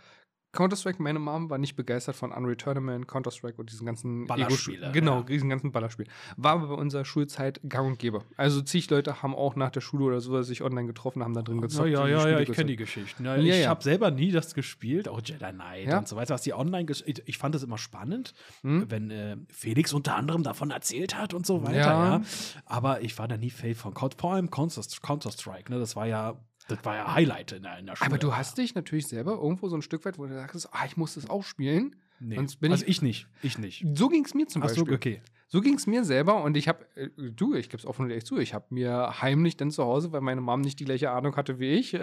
[0.53, 4.91] Counter-Strike, meine Mom war nicht begeistert von Unreal Tournament, Counter-Strike und diesen ganzen Ballerspiele.
[4.93, 5.23] Genau, ja.
[5.23, 6.07] diesen ganzen Ballerspiel.
[6.37, 8.25] War aber bei unserer Schulzeit gang und gäbe.
[8.37, 11.43] Also zig Leute haben auch nach der Schule oder so sich online getroffen, haben da
[11.43, 11.89] drin gezockt.
[11.89, 13.25] Ja, ja, ja, ja ich kenne die Geschichten.
[13.25, 16.55] Ja, ich habe selber nie das gespielt, auch Jedi Knight und so weiter, was die
[16.55, 18.91] online ich, ich fand es immer spannend, hm?
[18.91, 22.23] wenn äh, Felix unter anderem davon erzählt hat und so weiter, ja.
[22.65, 25.79] Aber ich war da nie Fan von vor allem Counter-Strike, ne?
[25.79, 26.37] Das war ja
[26.71, 28.07] das war ja Highlight in der, in der Schule.
[28.07, 30.85] Aber du hast dich natürlich selber irgendwo so ein Stück weit, wo du sagst, ah,
[30.87, 31.97] ich muss das auch spielen.
[32.21, 32.39] Nee.
[32.39, 33.29] also ich, ich nicht.
[33.43, 33.87] Ich nicht.
[33.95, 34.87] So ging es mir zum Ach Beispiel.
[34.87, 35.23] So, okay.
[35.49, 38.11] So ging es mir selber und ich habe, äh, du, ich gebe es offen und
[38.11, 41.11] ehrlich zu, ich habe mir heimlich dann zu Hause, weil meine Mom nicht die gleiche
[41.11, 42.01] Ahnung hatte wie ich, äh,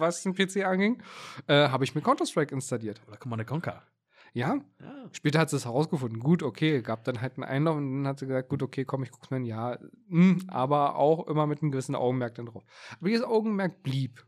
[0.00, 1.00] was den PC anging,
[1.46, 3.00] äh, habe ich mir Counter-Strike installiert.
[3.06, 3.84] Oder Command Conquer.
[4.32, 4.58] Ja.
[4.80, 5.08] ja.
[5.12, 6.20] Später hat sie es herausgefunden.
[6.20, 9.02] Gut, okay, gab dann halt einen Einlauf und dann hat sie gesagt, gut, okay, komm,
[9.02, 9.44] ich guck's mir an.
[9.44, 12.64] Ja, mh, hm, aber auch immer mit einem gewissen Augenmerk dann drauf.
[12.98, 14.24] Aber dieses Augenmerk blieb.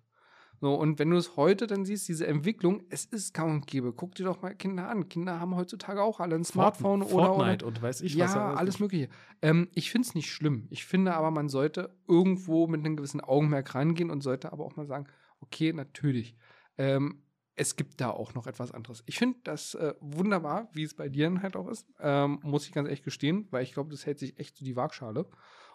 [0.63, 3.95] So, und wenn du es heute dann siehst, diese Entwicklung, es ist kaum und gäbe.
[3.95, 5.09] Guck dir doch mal Kinder an.
[5.09, 7.35] Kinder haben heutzutage auch alle ein Smartphone Fortnite oder.
[7.35, 8.35] Fortnite und weiß ich ja, was.
[8.35, 9.09] Ja, alles Mögliche.
[9.41, 10.67] Ähm, ich finde es nicht schlimm.
[10.69, 14.77] Ich finde aber, man sollte irgendwo mit einem gewissen Augenmerk rangehen und sollte aber auch
[14.77, 15.07] mal sagen,
[15.41, 16.37] okay, natürlich.
[16.77, 17.23] Ähm,
[17.61, 19.03] es gibt da auch noch etwas anderes.
[19.05, 21.87] Ich finde das äh, wunderbar, wie es bei dir halt auch ist.
[22.01, 24.69] Ähm, muss ich ganz ehrlich gestehen, weil ich glaube, das hält sich echt zu so
[24.71, 25.27] die Waagschale.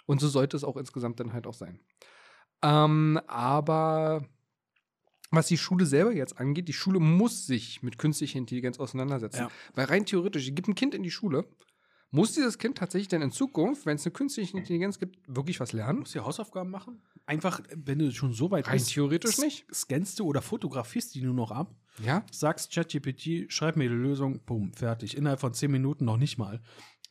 [0.08, 1.80] Und so sollte es auch insgesamt dann halt auch sein.
[2.64, 4.28] Ähm, aber
[5.30, 9.42] was die Schule selber jetzt angeht, die Schule muss sich mit künstlicher Intelligenz auseinandersetzen.
[9.42, 9.52] Ja.
[9.76, 11.46] Weil rein theoretisch, es gibt ein Kind in die Schule,
[12.12, 15.74] muss dieses Kind tatsächlich dann in Zukunft, wenn es eine künstliche Intelligenz gibt, wirklich was
[15.74, 16.00] lernen?
[16.00, 17.02] Muss die Hausaufgaben machen?
[17.26, 19.66] Einfach, wenn du schon so weit Rein bist, theoretisch nicht.
[19.74, 21.76] Scannst du oder fotografierst die nur noch ab?
[22.04, 22.26] Ja.
[22.32, 25.18] Sagst ChatGPT, schreib mir die Lösung, bumm, fertig.
[25.18, 26.62] Innerhalb von zehn Minuten noch nicht mal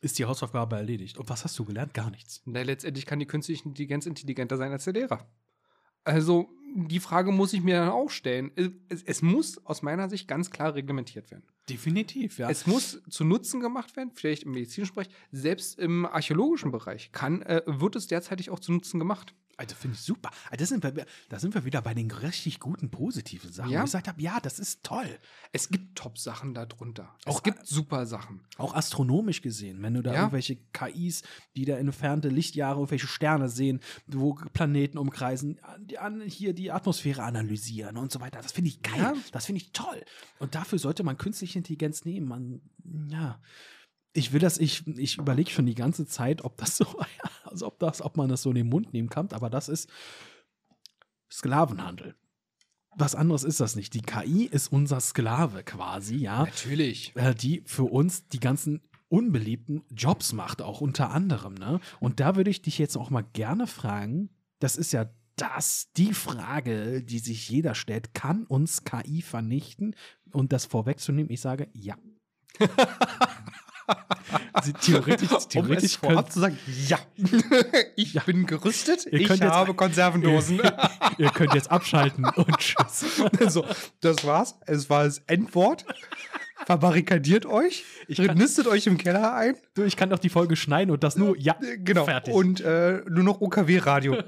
[0.01, 1.17] ist die Hausaufgabe erledigt.
[1.17, 1.93] Und was hast du gelernt?
[1.93, 2.41] Gar nichts.
[2.45, 5.27] Na, letztendlich kann die künstliche Intelligenz intelligenter sein als der Lehrer.
[6.03, 8.51] Also, die Frage muss ich mir dann auch stellen.
[8.89, 11.47] Es, es, muss aus meiner Sicht ganz klar reglementiert werden.
[11.69, 12.49] Definitiv, ja.
[12.49, 17.41] Es muss zu Nutzen gemacht werden, vielleicht im medizinischen Bereich, selbst im archäologischen Bereich kann,
[17.41, 19.33] äh, wird es derzeitig auch zu Nutzen gemacht.
[19.57, 20.29] Also finde ich super.
[20.49, 23.71] Also das sind wir, da sind wir wieder bei den richtig guten, positiven Sachen.
[23.71, 23.79] Ja.
[23.79, 25.07] Wo ich gesagt habe, ja, das ist toll.
[25.53, 27.15] Es gibt Top-Sachen darunter.
[27.25, 28.41] Auch, es gibt super Sachen.
[28.57, 30.19] Auch astronomisch gesehen, wenn du da ja.
[30.19, 31.23] irgendwelche KIs,
[31.55, 37.23] die da entfernte Lichtjahre, irgendwelche Sterne sehen, wo Planeten umkreisen, die, an, hier die Atmosphäre
[37.23, 38.41] analysieren und so weiter.
[38.41, 38.99] Das finde ich geil.
[38.99, 39.13] Ja.
[39.31, 40.03] Das finde ich toll.
[40.39, 42.27] Und dafür sollte man künstliche Intelligenz nehmen.
[42.27, 42.61] Man,
[43.09, 43.39] ja
[44.15, 46.85] ich will das, ich, ich überlege schon die ganze Zeit, ob das so,
[47.43, 49.89] also ob das, ob man das so in den Mund nehmen kann, aber das ist
[51.31, 52.15] Sklavenhandel.
[52.95, 53.93] was anderes ist das nicht.
[53.93, 56.45] Die KI ist unser Sklave quasi, ja.
[56.45, 57.13] Natürlich.
[57.15, 61.79] Äh, die für uns die ganzen unbeliebten Jobs macht, auch unter anderem, ne?
[61.99, 64.29] Und da würde ich dich jetzt auch mal gerne fragen,
[64.59, 69.95] das ist ja das, die Frage, die sich jeder stellt, kann uns KI vernichten?
[70.31, 71.97] Und das vorwegzunehmen, ich sage ja.
[74.63, 76.57] Sie, theoretisch, theoretisch um vorab zu sagen,
[76.87, 76.97] ja,
[77.95, 78.23] ich ja.
[78.23, 80.57] bin gerüstet, ihr ich habe jetzt, Konservendosen.
[80.57, 80.77] Ihr,
[81.17, 83.05] ihr, könnt jetzt abschalten und tschüss.
[83.39, 83.65] Also,
[84.01, 84.55] das war's.
[84.65, 85.85] Es war das Endwort.
[86.63, 89.55] Verbarrikadiert euch, ich kann, nistet euch im Keller ein.
[89.73, 92.05] Du, ich kann doch die Folge schneiden und das nur, ja, genau.
[92.05, 92.33] fertig.
[92.33, 94.23] Und äh, nur noch OKW-Radio.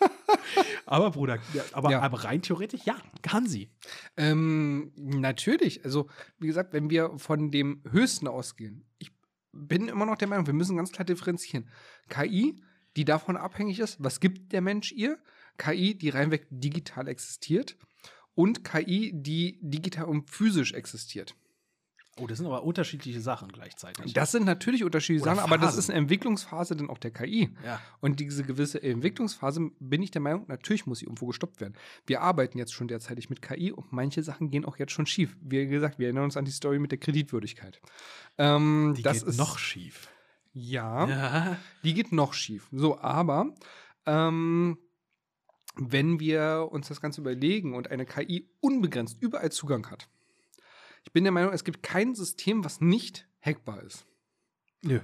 [0.86, 1.38] aber Bruder,
[1.72, 2.00] aber, ja.
[2.00, 3.68] aber, rein theoretisch, ja, kann sie.
[4.16, 5.84] Ähm, natürlich.
[5.84, 6.08] Also,
[6.38, 9.10] wie gesagt, wenn wir von dem Höchsten ausgehen, ich
[9.52, 11.68] bin immer noch der Meinung, wir müssen ganz klar differenzieren.
[12.08, 12.62] KI,
[12.96, 15.18] die davon abhängig ist, was gibt der Mensch ihr?
[15.58, 17.76] KI, die reinweg digital existiert
[18.36, 21.34] und KI, die digital und physisch existiert.
[22.18, 24.14] Oh, das sind aber unterschiedliche Sachen gleichzeitig.
[24.14, 25.52] Das sind natürlich unterschiedliche Oder Sachen, Phasen.
[25.52, 27.54] aber das ist eine Entwicklungsphase dann auch der KI.
[27.62, 27.78] Ja.
[28.00, 31.74] Und diese gewisse Entwicklungsphase, bin ich der Meinung, natürlich muss sie irgendwo gestoppt werden.
[32.06, 35.36] Wir arbeiten jetzt schon derzeitig mit KI und manche Sachen gehen auch jetzt schon schief.
[35.42, 37.82] Wie gesagt, wir erinnern uns an die Story mit der Kreditwürdigkeit.
[38.38, 40.08] Ähm, die das geht ist noch schief.
[40.54, 42.66] Ja, ja, die geht noch schief.
[42.72, 43.52] So, aber
[44.06, 44.78] ähm,
[45.76, 50.08] wenn wir uns das Ganze überlegen und eine KI unbegrenzt überall Zugang hat.
[51.04, 54.06] Ich bin der Meinung, es gibt kein System, was nicht hackbar ist.
[54.82, 55.00] Nö.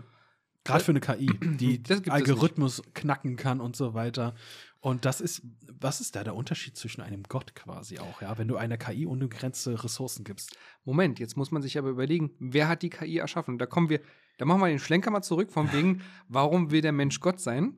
[0.65, 4.35] Gerade für eine KI, die Algorithmus knacken kann und so weiter.
[4.81, 5.43] Und das ist,
[5.81, 9.07] was ist da der Unterschied zwischen einem Gott quasi auch, ja, wenn du einer KI
[9.07, 10.57] unbegrenzte Ressourcen gibst?
[10.85, 13.59] Moment, jetzt muss man sich aber überlegen, wer hat die KI erschaffen?
[13.59, 14.01] Da kommen wir,
[14.39, 17.77] da machen wir den Schlenker mal zurück, von wegen, warum will der Mensch Gott sein?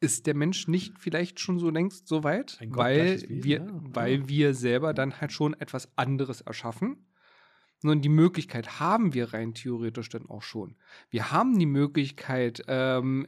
[0.00, 3.66] Ist der Mensch nicht vielleicht schon so längst so weit, weil wir, ja.
[3.70, 7.06] weil wir selber dann halt schon etwas anderes erschaffen.
[7.82, 10.76] Nun, die Möglichkeit haben wir rein theoretisch dann auch schon.
[11.08, 13.26] Wir haben die Möglichkeit, ähm,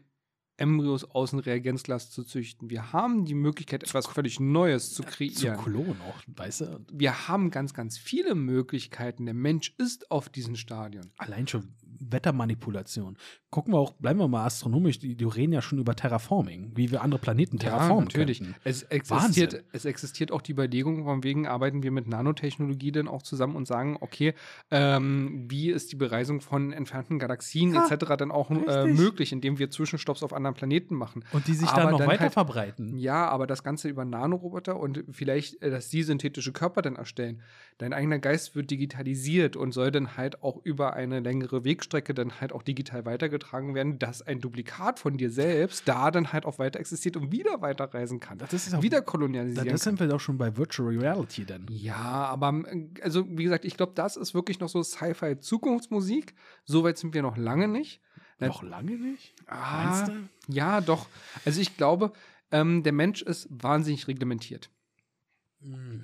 [0.59, 2.71] Embryos aus dem Reagenzglas zu züchten.
[2.71, 5.57] Wir haben die Möglichkeit, etwas völlig Neues zu kreieren.
[5.57, 6.87] Zu klonen auch, weißt du?
[6.93, 9.25] Wir haben ganz, ganz viele Möglichkeiten.
[9.25, 11.11] Der Mensch ist auf diesen Stadion.
[11.17, 11.75] Allein schon
[12.11, 13.17] Wettermanipulation.
[13.51, 16.91] Gucken wir auch, bleiben wir mal astronomisch, die, die reden ja schon über Terraforming, wie
[16.91, 18.09] wir andere Planeten terraformen.
[18.09, 18.43] Ja, natürlich.
[18.65, 23.23] Es existiert, es existiert auch die Überlegung, von wegen arbeiten wir mit Nanotechnologie dann auch
[23.23, 24.35] zusammen und sagen, okay,
[24.71, 28.17] ähm, wie ist die Bereisung von entfernten Galaxien ja, etc.
[28.19, 31.25] dann auch äh, möglich, indem wir Zwischenstopps auf anderen Planeten machen.
[31.33, 32.97] Und die sich aber dann noch dann weiter halt, verbreiten.
[32.97, 37.43] Ja, aber das Ganze über Nanoroboter und vielleicht, äh, dass die synthetische Körper dann erstellen.
[37.79, 42.41] Dein eigener Geist wird digitalisiert und soll dann halt auch über eine längere Wegstrecke dann
[42.41, 46.59] halt auch digital weitergetragen werden, dass ein Duplikat von dir selbst da dann halt auch
[46.59, 48.39] weiter existiert und wieder weiterreisen kann.
[48.39, 49.69] Das ist auch, wieder kolonialisieren.
[49.69, 51.67] Das sind wir doch schon bei Virtual Reality dann.
[51.69, 52.63] Ja, aber
[53.03, 56.35] also wie gesagt, ich glaube, das ist wirklich noch so Sci-Fi-Zukunftsmusik.
[56.65, 58.01] Soweit sind wir noch lange nicht.
[58.39, 59.35] Noch lange nicht?
[59.47, 60.09] Ah,
[60.49, 61.07] ja, doch.
[61.45, 62.13] Also ich glaube,
[62.51, 64.71] ähm, der Mensch ist wahnsinnig reglementiert.
[65.61, 66.03] Mhm.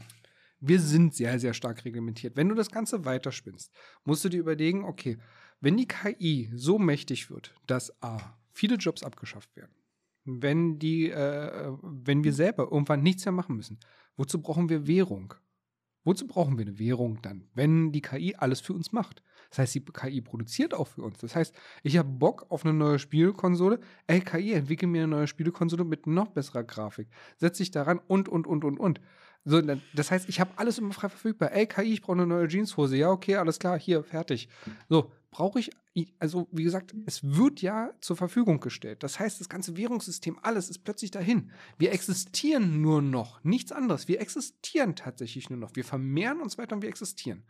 [0.61, 2.37] Wir sind sehr, sehr stark reglementiert.
[2.37, 3.73] Wenn du das Ganze weiterspinnst,
[4.05, 5.19] musst du dir überlegen, okay,
[5.61, 8.19] wenn die KI so mächtig wird, dass A,
[8.53, 9.75] viele Jobs abgeschafft werden,
[10.25, 13.79] wenn die, äh, wenn wir selber irgendwann nichts mehr machen müssen,
[14.17, 15.35] wozu brauchen wir Währung?
[16.05, 19.23] Wozu brauchen wir eine Währung dann, wenn die KI alles für uns macht?
[19.51, 21.19] Das heißt, die KI produziert auch für uns.
[21.19, 23.81] Das heißt, ich habe Bock auf eine neue Spielkonsole.
[24.07, 27.09] Ey, KI, entwickle mir eine neue Spielkonsole mit noch besserer Grafik.
[27.37, 29.01] Setze dich daran und, und, und, und, und.
[29.49, 29.63] So,
[29.95, 31.53] das heißt, ich habe alles immer frei verfügbar.
[31.53, 32.97] Ey, KI, ich brauche eine neue Jeanshose.
[32.97, 34.49] Ja, okay, alles klar, hier, fertig.
[34.91, 35.71] So, brauche ich,
[36.19, 39.03] also wie gesagt, es wird ja zur Verfügung gestellt.
[39.03, 41.51] Das heißt, das ganze Währungssystem, alles ist plötzlich dahin.
[41.79, 44.07] Wir existieren nur noch, nichts anderes.
[44.07, 45.75] Wir existieren tatsächlich nur noch.
[45.75, 47.45] Wir vermehren uns weiter und wir existieren.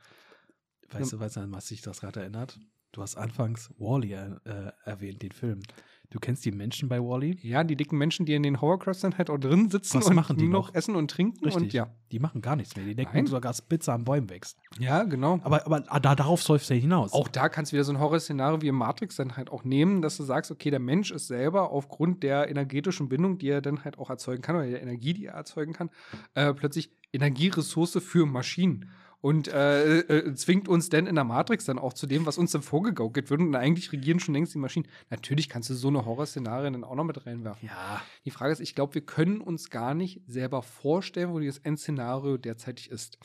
[0.91, 2.61] Weißt du, was sich das gerade erinnert?
[2.93, 5.61] Du hast anfangs Wally -E äh, erwähnt, den Film.
[6.10, 7.32] Du kennst die Menschen bei Wally?
[7.32, 7.47] -E?
[7.47, 10.16] Ja, die dicken Menschen, die in den Hovercrafts dann halt auch drin sitzen Was und
[10.16, 10.74] machen die noch?
[10.74, 11.44] essen und trinken.
[11.44, 11.62] Richtig.
[11.62, 11.90] Und ja.
[12.10, 12.86] Die machen gar nichts mehr.
[12.86, 13.26] Die denken Nein.
[13.26, 14.56] sogar, dass Pizza an Bäumen wächst.
[14.78, 15.39] Ja, genau.
[15.43, 17.12] Aber, aber da, darauf säuft es ja hinaus.
[17.12, 20.01] Auch da kannst du wieder so ein Horrorszenario wie im Matrix dann halt auch nehmen,
[20.01, 23.85] dass du sagst, okay, der Mensch ist selber aufgrund der energetischen Bindung, die er dann
[23.85, 25.90] halt auch erzeugen kann, oder der Energie, die er erzeugen kann,
[26.35, 28.89] äh, plötzlich Energieressource für Maschinen
[29.20, 32.53] und äh, äh, zwingt uns denn in der Matrix dann auch zu dem, was uns
[32.53, 33.40] dann vorgegaukelt wird.
[33.40, 34.86] Und eigentlich regieren schon längst die Maschinen.
[35.11, 37.69] Natürlich kannst du so eine Horrorszenarien dann auch noch mit reinwerfen.
[37.69, 38.01] Ja.
[38.24, 42.36] Die Frage ist, ich glaube, wir können uns gar nicht selber vorstellen, wo dieses Endszenario
[42.36, 43.19] derzeitig ist.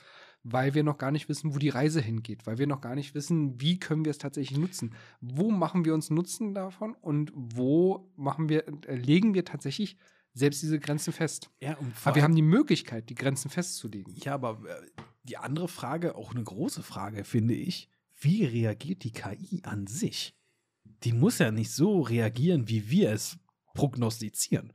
[0.45, 3.15] Weil wir noch gar nicht wissen, wo die Reise hingeht, weil wir noch gar nicht
[3.15, 4.94] wissen, wie können wir es tatsächlich nutzen.
[5.22, 9.95] Wo machen wir uns Nutzen davon und wo machen wir, äh, legen wir tatsächlich
[10.34, 11.49] selbst diese Grenzen fest.
[11.61, 14.14] Ja, Aber wir haben die Möglichkeit, die Grenzen festzulegen.
[14.18, 17.90] Ja, aber äh, die andere Frage, auch eine große Frage, finde ich,
[18.20, 20.36] wie reagiert die KI an sich?
[21.04, 23.38] Die muss ja nicht so reagieren, wie wir es
[23.74, 24.74] prognostizieren.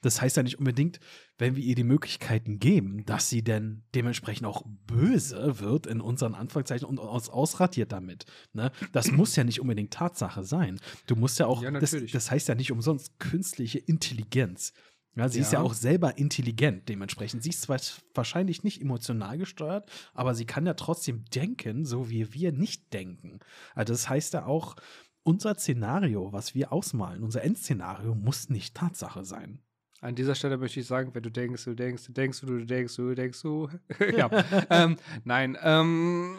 [0.00, 1.00] Das heißt ja nicht unbedingt,
[1.38, 6.34] wenn wir ihr die Möglichkeiten geben, dass sie denn dementsprechend auch böse wird, in unseren
[6.34, 8.24] Anführungszeichen, und uns ausradiert damit.
[8.52, 8.70] Ne?
[8.92, 10.78] Das muss ja nicht unbedingt Tatsache sein.
[11.06, 14.72] Du musst ja auch, Ja, das, das heißt ja nicht umsonst künstliche Intelligenz.
[15.18, 15.64] Ja, sie ist ja Ja.
[15.64, 17.42] auch selber intelligent dementsprechend.
[17.42, 17.80] Sie ist zwar
[18.14, 23.40] wahrscheinlich nicht emotional gesteuert, aber sie kann ja trotzdem denken, so wie wir nicht denken.
[23.74, 24.76] Also das heißt ja auch,
[25.24, 29.58] unser Szenario, was wir ausmalen, unser Endszenario muss nicht Tatsache sein.
[30.00, 32.94] An dieser Stelle möchte ich sagen, wenn du denkst, du denkst, du denkst, du denkst,
[32.96, 33.68] du denkst, du.
[34.16, 34.30] ja.
[34.70, 36.38] ähm, nein, ähm,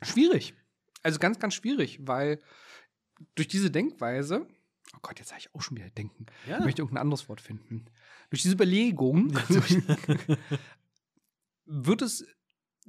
[0.00, 0.54] schwierig.
[1.02, 2.38] Also ganz, ganz schwierig, weil
[3.34, 4.46] durch diese Denkweise,
[4.94, 6.26] oh Gott, jetzt habe ich auch schon wieder denken.
[6.48, 6.58] Ja.
[6.58, 7.86] Ich möchte irgendein anderes Wort finden.
[8.30, 9.34] Durch diese Überlegung
[11.64, 12.26] wird es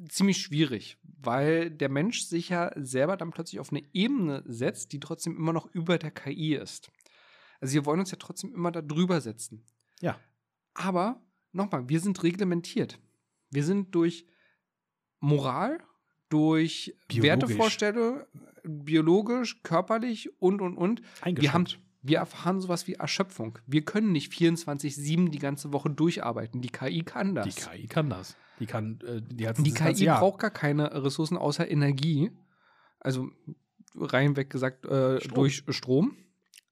[0.09, 4.99] ziemlich schwierig, weil der Mensch sich ja selber dann plötzlich auf eine Ebene setzt, die
[4.99, 6.91] trotzdem immer noch über der KI ist.
[7.59, 9.63] Also wir wollen uns ja trotzdem immer da drüber setzen.
[9.99, 10.19] Ja.
[10.73, 11.21] Aber
[11.51, 12.99] nochmal, wir sind reglementiert.
[13.51, 14.25] Wir sind durch
[15.19, 15.83] Moral,
[16.29, 17.29] durch Biologisch.
[17.29, 18.25] Wertevorstellungen,
[18.63, 21.01] biologisch, körperlich und, und, und.
[21.25, 21.67] Wir, haben,
[22.03, 23.59] wir erfahren sowas wie Erschöpfung.
[23.67, 26.61] Wir können nicht 24-7 die ganze Woche durcharbeiten.
[26.61, 27.53] Die KI kann das.
[27.53, 28.35] die KI kann das.
[28.59, 32.31] Die kann, äh, die hat Die KI braucht gar keine Ressourcen außer Energie.
[32.99, 33.29] Also
[33.95, 35.35] reinweg gesagt äh, Strom.
[35.35, 36.15] durch Strom.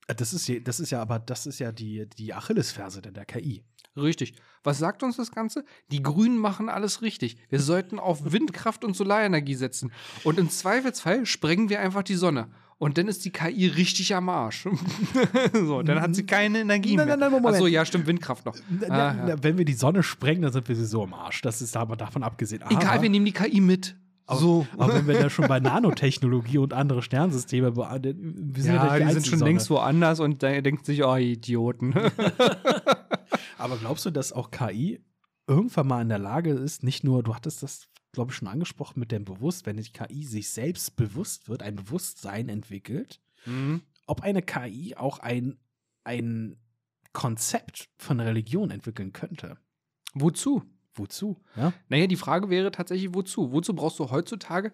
[0.08, 3.26] Äh, Das ist, ja- das ist ja aber, das ist ja die, die Achillesferse der
[3.26, 3.64] KI.
[3.96, 4.34] Richtig.
[4.64, 5.66] Was sagt uns das Ganze?
[5.92, 7.38] Die Grünen machen alles richtig.
[7.50, 9.92] Wir sollten auf Windkraft und Solarenergie setzen.
[10.24, 12.52] Und im Zweifelsfall sprengen wir einfach die Sonne.
[12.80, 14.66] Und dann ist die KI richtig am Arsch.
[15.54, 17.18] so, dann hat sie keine Energie Nein, mehr.
[17.18, 17.56] nein, nein, Moment.
[17.56, 18.56] Achso, ja, stimmt, Windkraft noch.
[18.70, 19.36] Na, Ah, ja.
[19.44, 21.42] Wenn wir die Sonne sprengen, dann sind wir so im Arsch.
[21.42, 22.64] Das ist aber davon abgesehen.
[22.70, 23.98] Egal, aber, wir nehmen die KI mit.
[24.26, 24.66] aber, so.
[24.78, 29.08] aber wenn wir da schon bei Nanotechnologie und andere Sternsysteme, be- wir sind ja, Ja,
[29.08, 29.52] die sind schon Sonne.
[29.52, 31.94] längst woanders und da denkt sich, oh, Idioten.
[33.58, 35.02] Aber glaubst du, dass auch KI
[35.48, 39.00] irgendwann mal in der Lage ist, nicht nur, du hattest das, glaube ich, schon angesprochen
[39.00, 43.82] mit dem Bewusst, wenn die KI sich selbst bewusst wird, ein Bewusstsein entwickelt, Mhm.
[44.08, 45.60] ob eine KI auch ein,
[46.04, 46.58] ein
[47.14, 49.58] Konzept von Religion entwickeln könnte?
[50.14, 50.64] Wozu?
[50.94, 51.42] Wozu?
[51.56, 51.72] Ja?
[51.88, 53.52] Naja, die Frage wäre tatsächlich, wozu?
[53.52, 54.72] Wozu brauchst du heutzutage?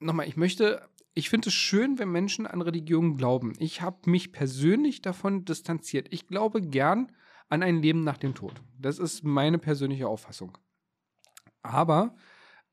[0.00, 3.52] Nochmal, ich möchte, ich finde es schön, wenn Menschen an Religionen glauben.
[3.58, 6.08] Ich habe mich persönlich davon distanziert.
[6.10, 7.12] Ich glaube gern
[7.48, 8.60] an ein Leben nach dem Tod.
[8.78, 10.58] Das ist meine persönliche Auffassung.
[11.62, 12.14] Aber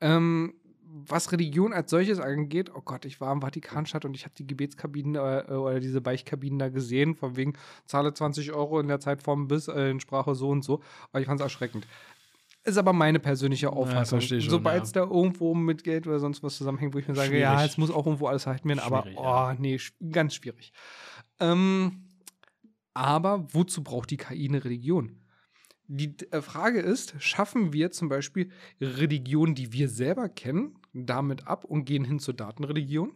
[0.04, 0.54] ähm,
[0.86, 4.46] was Religion als solches angeht, oh Gott, ich war im Vatikanstadt und ich habe die
[4.46, 7.54] Gebetskabinen äh, oder diese Beichtkabinen da gesehen, von wegen
[7.86, 10.82] zahle 20 Euro in der Zeitform bis äh, in Sprache so und so.
[11.12, 11.88] Aber ich fand es erschreckend.
[12.66, 14.22] Ist aber meine persönliche Auffassung.
[14.22, 14.84] schon, Sobald ja.
[14.84, 17.72] es da irgendwo mit Geld oder sonst was zusammenhängt, wo ich mir sage, ja, Schwierig.
[17.72, 19.56] es muss auch irgendwo alles halten werden, aber oh, ja.
[19.60, 19.80] nee,
[20.12, 20.72] ganz schwierig.
[21.40, 22.08] Ähm,
[22.94, 25.23] aber wozu braucht die KI eine Religion?
[25.96, 28.50] Die äh, Frage ist, schaffen wir zum Beispiel
[28.82, 33.14] Religionen, die wir selber kennen, damit ab und gehen hin zur Datenreligion?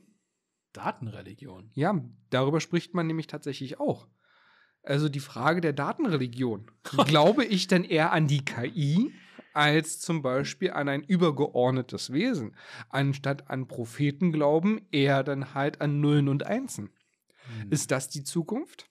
[0.74, 1.72] Datenreligion.
[1.74, 2.00] Ja,
[2.30, 4.08] darüber spricht man nämlich tatsächlich auch.
[4.84, 6.70] Also die Frage der Datenreligion.
[6.84, 9.12] Glaube ich denn eher an die KI
[9.54, 12.56] als zum Beispiel an ein übergeordnetes Wesen?
[12.90, 16.92] Anstatt an Propheten glauben, eher dann halt an Nullen und Einsen.
[17.60, 17.72] Hm.
[17.72, 18.88] Ist das die Zukunft?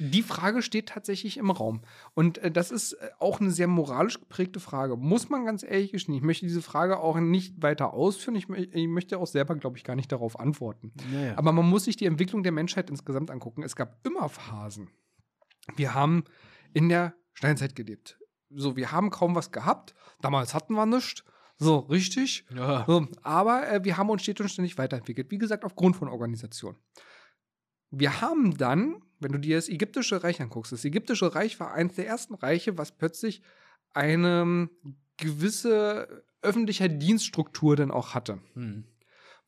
[0.00, 1.82] Die Frage steht tatsächlich im Raum.
[2.14, 4.96] Und äh, das ist äh, auch eine sehr moralisch geprägte Frage.
[4.96, 6.14] Muss man ganz ehrlich gestehen.
[6.14, 8.34] Ich möchte diese Frage auch nicht weiter ausführen.
[8.34, 10.92] Ich, ich möchte auch selber, glaube ich, gar nicht darauf antworten.
[11.12, 11.38] ja, ja.
[11.38, 13.62] Aber man muss sich die Entwicklung der Menschheit insgesamt angucken.
[13.62, 14.88] Es gab immer Phasen.
[15.76, 16.24] Wir haben
[16.72, 18.18] in der Steinzeit gelebt.
[18.48, 19.94] So, wir haben kaum was gehabt.
[20.22, 21.24] Damals hatten wir nichts.
[21.58, 22.46] So, richtig.
[22.54, 22.84] ja.
[22.86, 25.30] So, aber äh, wir haben uns stetig und ständig weiterentwickelt.
[25.30, 26.76] Wie gesagt, aufgrund von Organisation.
[27.90, 31.96] Wir haben dann, wenn du dir das ägyptische Reich anguckst, das ägyptische Reich war eines
[31.96, 33.42] der ersten Reiche, was plötzlich
[33.92, 34.70] eine ähm,
[35.16, 38.38] gewisse öffentliche Dienststruktur dann auch hatte.
[38.54, 38.84] Hm.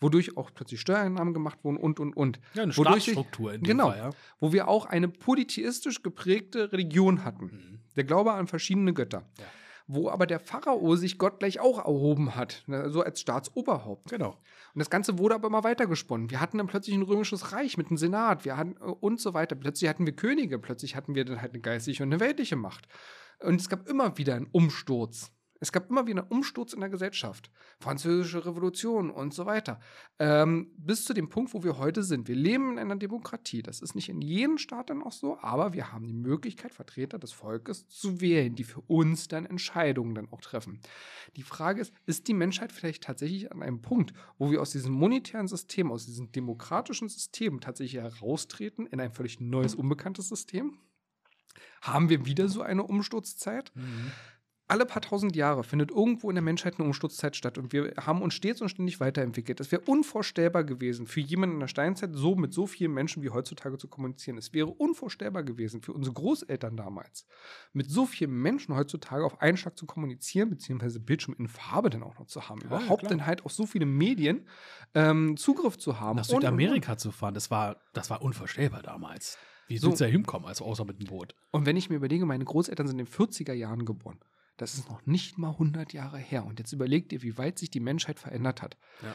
[0.00, 2.40] Wodurch auch plötzlich Steuereinnahmen gemacht wurden und, und, und.
[2.54, 3.90] ja eine Wodurch Staatsstruktur in dem genau.
[3.90, 4.10] Fall, ja.
[4.40, 7.50] Wo wir auch eine polytheistisch geprägte Religion hatten.
[7.50, 7.78] Hm.
[7.96, 9.24] Der Glaube an verschiedene Götter.
[9.38, 9.44] Ja.
[9.86, 14.10] Wo aber der Pharao sich Gott gleich auch erhoben hat, ne, so als Staatsoberhaupt.
[14.10, 14.38] Genau.
[14.74, 16.30] Und das Ganze wurde aber immer weitergesponnen.
[16.30, 19.34] Wir hatten dann plötzlich ein römisches Reich mit einem Senat, wir hatten äh, und so
[19.34, 19.54] weiter.
[19.54, 22.86] Plötzlich hatten wir Könige, plötzlich hatten wir dann halt eine geistliche und eine weltliche Macht.
[23.40, 25.32] Und es gab immer wieder einen Umsturz
[25.62, 27.48] Es gab immer wieder einen Umsturz in der Gesellschaft.
[27.78, 29.78] Französische Revolution und so weiter.
[30.18, 32.26] Ähm, bis zu dem Punkt, wo wir heute sind.
[32.26, 33.62] Wir leben in einer Demokratie.
[33.62, 37.20] Das ist nicht in jedem Staat dann auch so, aber wir haben die Möglichkeit, Vertreter
[37.20, 40.80] des Volkes zu wählen, die für uns dann Entscheidungen dann auch treffen.
[41.36, 44.92] Die Frage ist, ist die Menschheit vielleicht tatsächlich an einem Punkt, wo wir aus diesem
[44.92, 50.80] monetären System, aus diesem demokratischen System tatsächlich heraustreten in ein völlig neues, unbekanntes System?
[51.82, 53.70] Haben wir wieder so eine Umsturzzeit?
[53.76, 54.10] Mhm
[54.72, 58.22] alle paar tausend Jahre findet irgendwo in der Menschheit eine Umsturzzeit statt und wir haben
[58.22, 59.60] uns stets und ständig weiterentwickelt.
[59.60, 63.28] Es wäre unvorstellbar gewesen, für jemanden in der Steinzeit so mit so vielen Menschen wie
[63.28, 64.38] heutzutage zu kommunizieren.
[64.38, 67.26] Es wäre unvorstellbar gewesen, für unsere Großeltern damals,
[67.74, 72.02] mit so vielen Menschen heutzutage auf einen Schlag zu kommunizieren, beziehungsweise Bildschirm in Farbe dann
[72.02, 72.60] auch noch zu haben.
[72.62, 74.46] Ja, Überhaupt ja, dann halt auf so viele Medien
[74.94, 76.16] ähm, Zugriff zu haben.
[76.16, 79.36] Nach Südamerika und, und, zu fahren, das war, das war unvorstellbar damals.
[79.68, 79.88] Wie so.
[79.88, 81.34] soll es da hinkommen, also außer mit dem Boot?
[81.50, 84.18] Und wenn ich mir überlege, meine Großeltern sind in den 40er Jahren geboren.
[84.56, 86.44] Das ist noch nicht mal 100 Jahre her.
[86.44, 88.76] Und jetzt überlegt ihr, wie weit sich die Menschheit verändert hat.
[89.02, 89.14] Ja.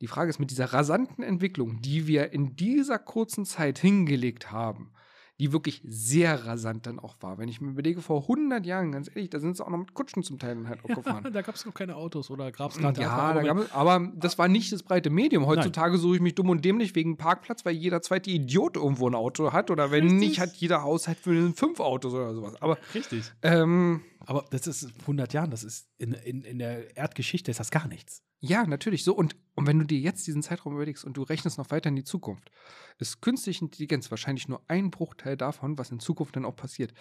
[0.00, 4.92] Die Frage ist, mit dieser rasanten Entwicklung, die wir in dieser kurzen Zeit hingelegt haben,
[5.38, 7.36] die wirklich sehr rasant dann auch war.
[7.36, 9.92] Wenn ich mir überlege, vor 100 Jahren, ganz ehrlich, da sind sie auch noch mit
[9.92, 11.30] Kutschen zum Teil dann halt auch ja, gefahren.
[11.30, 13.00] Da gab es noch keine Autos oder gab es gerade.
[13.00, 15.46] Ja, da gab es, aber das war nicht das breite Medium.
[15.46, 19.14] Heutzutage suche ich mich dumm und dämlich wegen Parkplatz, weil jeder zweite Idiot irgendwo ein
[19.14, 19.70] Auto hat.
[19.70, 20.20] Oder wenn Richtig.
[20.20, 22.54] nicht, hat jeder Haushalt für fünf Autos oder sowas.
[22.62, 23.30] Aber, Richtig.
[23.42, 27.70] Ähm, aber das ist 100 Jahren, das ist in, in, in der Erdgeschichte ist das
[27.70, 28.22] gar nichts.
[28.40, 29.14] Ja, natürlich so.
[29.14, 31.96] Und, und wenn du dir jetzt diesen Zeitraum überlegst und du rechnest noch weiter in
[31.96, 32.50] die Zukunft,
[32.98, 36.92] ist künstliche Intelligenz wahrscheinlich nur ein Bruchteil davon, was in Zukunft dann auch passiert.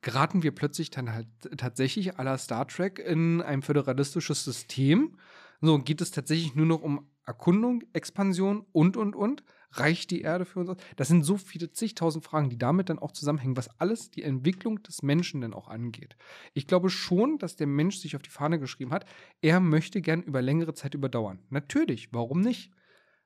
[0.00, 5.16] Geraten wir plötzlich dann halt tatsächlich à la Star Trek in ein föderalistisches System?
[5.60, 9.44] So geht es tatsächlich nur noch um Erkundung, Expansion und, und, und.
[9.72, 10.80] Reicht die Erde für uns?
[10.96, 14.82] Das sind so viele zigtausend Fragen, die damit dann auch zusammenhängen, was alles die Entwicklung
[14.82, 16.16] des Menschen denn auch angeht.
[16.54, 19.04] Ich glaube schon, dass der Mensch sich auf die Fahne geschrieben hat,
[19.40, 21.38] er möchte gern über längere Zeit überdauern.
[21.50, 22.72] Natürlich, warum nicht?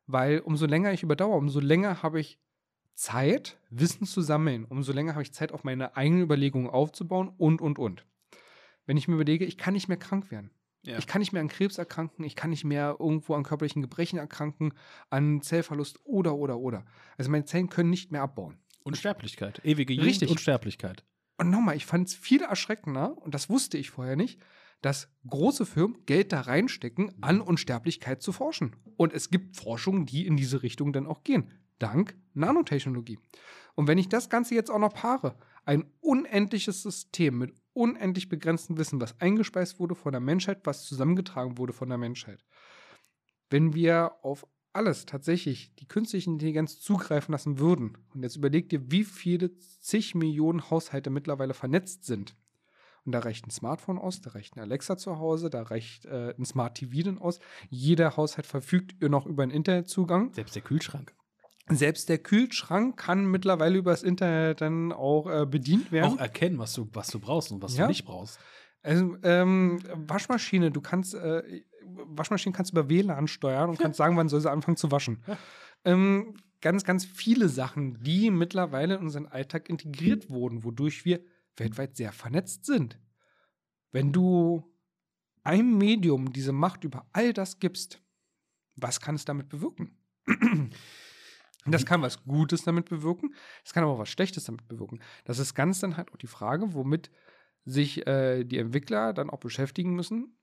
[0.06, 2.38] Weil umso länger ich überdauere, umso länger habe ich
[2.94, 7.60] Zeit, Wissen zu sammeln, umso länger habe ich Zeit, auf meine eigenen Überlegungen aufzubauen und,
[7.60, 8.06] und, und.
[8.86, 10.50] Wenn ich mir überlege, ich kann nicht mehr krank werden.
[10.84, 10.98] Ja.
[10.98, 14.18] Ich kann nicht mehr an Krebs erkranken, ich kann nicht mehr irgendwo an körperlichen Gebrechen
[14.18, 14.74] erkranken,
[15.10, 16.84] an Zellverlust oder, oder, oder.
[17.16, 18.58] Also meine Zellen können nicht mehr abbauen.
[18.82, 20.30] Unsterblichkeit, ewige Jugend Richtig.
[20.30, 21.04] Unsterblichkeit.
[21.38, 24.40] Und nochmal, ich fand es viel erschreckender, und das wusste ich vorher nicht,
[24.82, 28.76] dass große Firmen Geld da reinstecken, an Unsterblichkeit zu forschen.
[28.96, 31.50] Und es gibt Forschungen, die in diese Richtung dann auch gehen.
[31.78, 33.18] Dank Nanotechnologie.
[33.74, 38.78] Und wenn ich das Ganze jetzt auch noch paare, ein unendliches System mit unendlich begrenztem
[38.78, 42.44] Wissen, was eingespeist wurde von der Menschheit, was zusammengetragen wurde von der Menschheit.
[43.50, 48.90] Wenn wir auf alles tatsächlich die künstliche Intelligenz zugreifen lassen würden, und jetzt überlegt ihr,
[48.90, 52.36] wie viele zig Millionen Haushalte mittlerweile vernetzt sind.
[53.04, 56.34] Und da reicht ein Smartphone aus, da reicht ein Alexa zu Hause, da reicht äh,
[56.36, 57.38] ein Smart TV dann aus.
[57.68, 60.32] Jeder Haushalt verfügt noch über einen Internetzugang.
[60.32, 61.14] Selbst der Kühlschrank.
[61.70, 66.14] Selbst der Kühlschrank kann mittlerweile übers Internet dann auch äh, bedient werden.
[66.14, 67.84] Auch erkennen, was du, was du brauchst und was ja.
[67.84, 68.38] du nicht brauchst.
[68.82, 74.28] Also, ähm, Waschmaschine, du kannst, äh, Waschmaschine kannst über WLAN steuern und kannst sagen, wann
[74.28, 75.24] soll sie anfangen zu waschen.
[75.86, 81.24] Ähm, ganz, ganz viele Sachen, die mittlerweile in unseren Alltag integriert wurden, wodurch wir
[81.56, 82.98] weltweit sehr vernetzt sind.
[83.90, 84.70] Wenn du
[85.42, 88.02] einem Medium diese Macht über all das gibst,
[88.76, 89.96] was kann es damit bewirken?
[91.66, 95.00] Das kann was Gutes damit bewirken, das kann aber auch was Schlechtes damit bewirken.
[95.24, 97.10] Das ist ganz dann halt auch die Frage, womit
[97.64, 100.36] sich äh, die Entwickler dann auch beschäftigen müssen.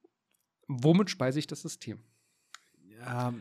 [0.67, 2.03] Womit speise ich das System?
[3.03, 3.33] Ja,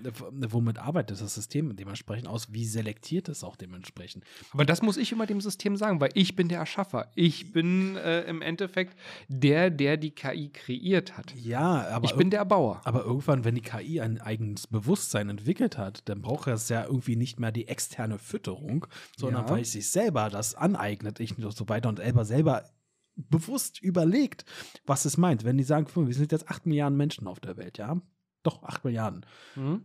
[0.48, 2.52] womit arbeitet das System dementsprechend aus?
[2.52, 4.24] Wie selektiert es auch dementsprechend?
[4.52, 7.10] Aber das muss ich immer dem System sagen, weil ich bin der Erschaffer.
[7.14, 8.96] Ich bin äh, im Endeffekt
[9.28, 11.34] der, der die KI kreiert hat.
[11.36, 12.80] Ja, aber ich bin der Bauer.
[12.84, 17.16] Aber irgendwann, wenn die KI ein eigenes Bewusstsein entwickelt hat, dann braucht es ja irgendwie
[17.16, 19.50] nicht mehr die externe Fütterung, sondern ja.
[19.50, 22.64] weil es sich selber das aneignet, ich und so weiter und selber selber
[23.16, 24.44] bewusst überlegt,
[24.86, 25.44] was es meint.
[25.44, 28.00] Wenn die sagen, wir sind jetzt acht Milliarden Menschen auf der Welt, ja,
[28.42, 29.26] doch, 8 Milliarden.
[29.56, 29.82] Mhm.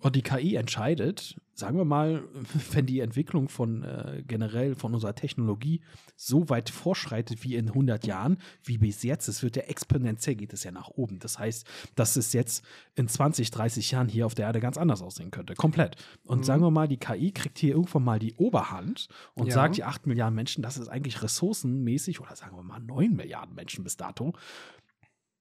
[0.00, 2.22] Und die KI entscheidet, sagen wir mal,
[2.72, 5.80] wenn die Entwicklung von äh, generell von unserer Technologie
[6.14, 10.52] so weit vorschreitet wie in 100 Jahren, wie bis jetzt, es wird ja exponentiell, geht
[10.52, 11.18] es ja nach oben.
[11.18, 11.66] Das heißt,
[11.96, 12.64] dass es jetzt
[12.94, 15.54] in 20, 30 Jahren hier auf der Erde ganz anders aussehen könnte.
[15.54, 15.96] Komplett.
[16.24, 16.44] Und mhm.
[16.44, 19.54] sagen wir mal, die KI kriegt hier irgendwann mal die Oberhand und ja.
[19.54, 23.54] sagt, die 8 Milliarden Menschen, das ist eigentlich ressourcenmäßig, oder sagen wir mal 9 Milliarden
[23.54, 24.34] Menschen bis dato,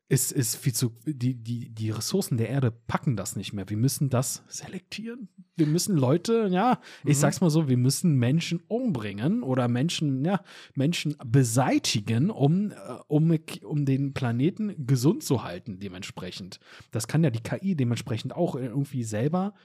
[0.10, 3.70] ist, ist viel zu, die, die, die Ressourcen der Erde packen das nicht mehr.
[3.70, 5.28] Wir müssen das selektieren.
[5.58, 7.22] Wir müssen Leute, ja, ich Mhm.
[7.22, 10.42] sag's mal so, wir müssen Menschen umbringen oder Menschen, ja,
[10.76, 12.76] Menschen beseitigen, um, äh,
[13.08, 16.60] um, um den Planeten gesund zu halten, dementsprechend.
[16.92, 19.56] Das kann ja die KI dementsprechend auch irgendwie selber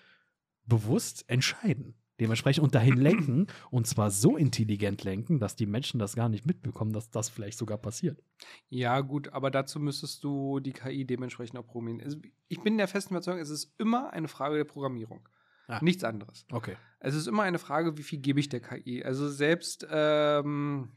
[0.66, 1.94] bewusst entscheiden.
[2.22, 6.46] Dementsprechend und dahin lenken und zwar so intelligent lenken, dass die Menschen das gar nicht
[6.46, 8.22] mitbekommen, dass das vielleicht sogar passiert.
[8.68, 12.00] Ja, gut, aber dazu müsstest du die KI dementsprechend auch programmieren.
[12.00, 12.18] Also,
[12.48, 15.28] ich bin der festen Überzeugung, es ist immer eine Frage der Programmierung.
[15.66, 15.80] Ah.
[15.82, 16.46] Nichts anderes.
[16.52, 16.76] Okay.
[17.00, 19.02] Es ist immer eine Frage, wie viel gebe ich der KI.
[19.04, 20.92] Also selbst ähm,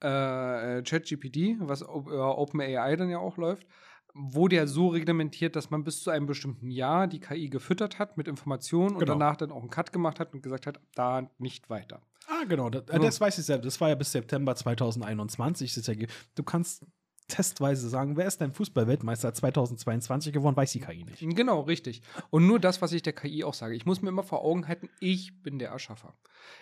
[0.00, 3.66] äh, ChatGPT, was über OpenAI dann ja auch läuft,
[4.14, 8.16] wurde ja so reglementiert, dass man bis zu einem bestimmten Jahr die KI gefüttert hat
[8.16, 9.12] mit Informationen und Genau.
[9.14, 12.02] danach dann auch einen Cut gemacht hat und gesagt hat, da nicht weiter.
[12.28, 12.68] Ah, genau.
[12.70, 12.98] Das, So.
[12.98, 13.64] das weiß ich selbst.
[13.66, 15.74] Das war ja bis September 2021.
[15.74, 15.94] Das ja,
[16.34, 16.84] du kannst
[17.28, 21.20] testweise sagen, wer ist dein Fußballweltmeister 2022 geworden, weiß die KI nicht.
[21.20, 22.02] Genau, richtig.
[22.30, 23.74] Und nur das, was ich der KI auch sage.
[23.74, 26.14] Ich muss mir immer vor Augen halten, ich bin der Erschaffer.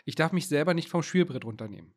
[0.05, 1.95] Ich darf mich selber nicht vom Spielbrett runternehmen.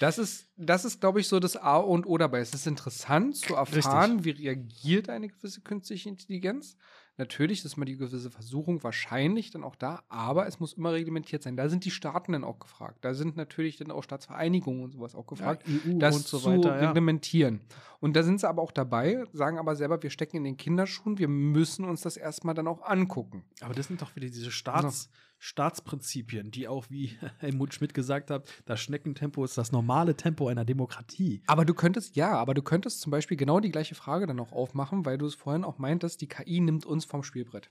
[0.00, 2.40] Das ist, das ist, glaube ich, so das A und O dabei.
[2.40, 6.76] Es ist interessant zu erfahren, wie reagiert eine gewisse künstliche Intelligenz.
[7.16, 11.44] Natürlich ist mal die gewisse Versuchung wahrscheinlich dann auch da, aber es muss immer reglementiert
[11.44, 11.56] sein.
[11.56, 13.04] Da sind die Staaten dann auch gefragt.
[13.04, 16.44] Da sind natürlich dann auch Staatsvereinigungen und sowas auch gefragt das E und so zu
[16.44, 16.74] weiter.
[16.74, 16.88] Ja.
[16.88, 17.60] reglementieren.
[18.00, 21.18] Und da sind sie aber auch dabei, sagen aber selber, wir stecken in den Kinderschuhen,
[21.18, 23.44] wir müssen uns das erstmal dann auch angucken.
[23.60, 25.08] Aber das sind doch wieder diese Staats,
[25.38, 30.64] Staatsprinzipien, die auch, wie Helmut Schmidt gesagt hat, das Schneckentempo ist das normale Tempo einer
[30.64, 31.42] Demokratie.
[31.46, 34.52] Aber du könntest, ja, aber du könntest zum Beispiel genau die gleiche Frage dann auch
[34.52, 37.70] aufmachen, weil du es vorhin auch meintest, die KI nimmt uns vom Spielbrett.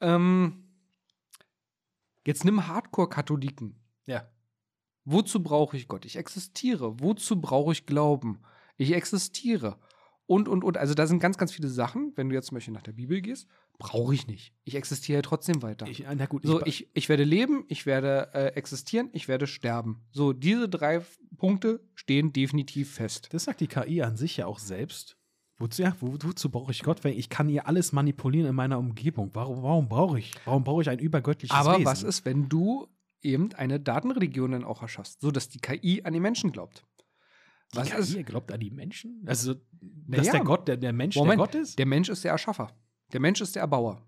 [0.00, 0.64] Ähm,
[2.26, 3.76] jetzt nimm Hardcore-Katholiken.
[4.06, 4.28] Ja.
[5.04, 6.04] Wozu brauche ich Gott?
[6.04, 7.00] Ich existiere.
[7.00, 8.40] Wozu brauche ich Glauben?
[8.76, 9.78] Ich existiere.
[10.26, 10.78] Und, und, und.
[10.78, 12.12] Also da sind ganz, ganz viele Sachen.
[12.16, 13.46] Wenn du jetzt zum Beispiel nach der Bibel gehst,
[13.78, 14.52] brauche ich nicht.
[14.64, 15.86] Ich existiere trotzdem weiter.
[15.86, 20.04] Ich, na gut, so, ich, ich, werde leben, ich werde äh, existieren, ich werde sterben.
[20.12, 21.02] So, diese drei
[21.36, 23.28] Punkte stehen definitiv fest.
[23.32, 25.16] das sagt die KI an sich ja auch selbst.
[25.58, 27.04] Wozu, ja, wo, wozu brauche ich Gott?
[27.04, 29.30] Ich kann ihr alles manipulieren in meiner Umgebung.
[29.34, 30.32] Warum, warum brauche ich?
[30.44, 31.86] Warum brauche ich ein übergöttliches Aber Wesen?
[31.86, 32.88] was ist, wenn du
[33.22, 36.84] eben eine Datenreligion dann auch erschaffst, sodass die KI an die Menschen glaubt?
[37.72, 38.26] Die Was KI ist?
[38.26, 39.22] glaubt an die Menschen?
[39.26, 40.32] Also, dass ja.
[40.32, 41.78] der Gott, der, der Mensch Moment, der Gott ist?
[41.78, 42.72] Der Mensch ist der Erschaffer.
[43.12, 44.06] Der Mensch ist der Erbauer.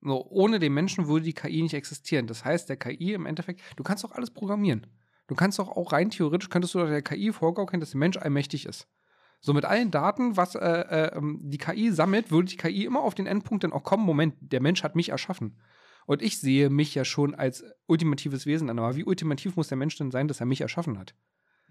[0.00, 2.26] So, ohne den Menschen würde die KI nicht existieren.
[2.26, 4.86] Das heißt, der KI im Endeffekt, du kannst doch alles programmieren.
[5.28, 8.66] Du kannst doch auch rein theoretisch, könntest du der KI vorgaukeln, dass der Mensch allmächtig
[8.66, 8.88] ist.
[9.40, 13.00] So mit allen Daten, was äh, äh, ähm, die KI sammelt, würde die KI immer
[13.00, 15.58] auf den Endpunkt dann auch kommen, Moment, der Mensch hat mich erschaffen.
[16.06, 18.78] Und ich sehe mich ja schon als ultimatives Wesen an.
[18.78, 21.14] Aber wie ultimativ muss der Mensch denn sein, dass er mich erschaffen hat?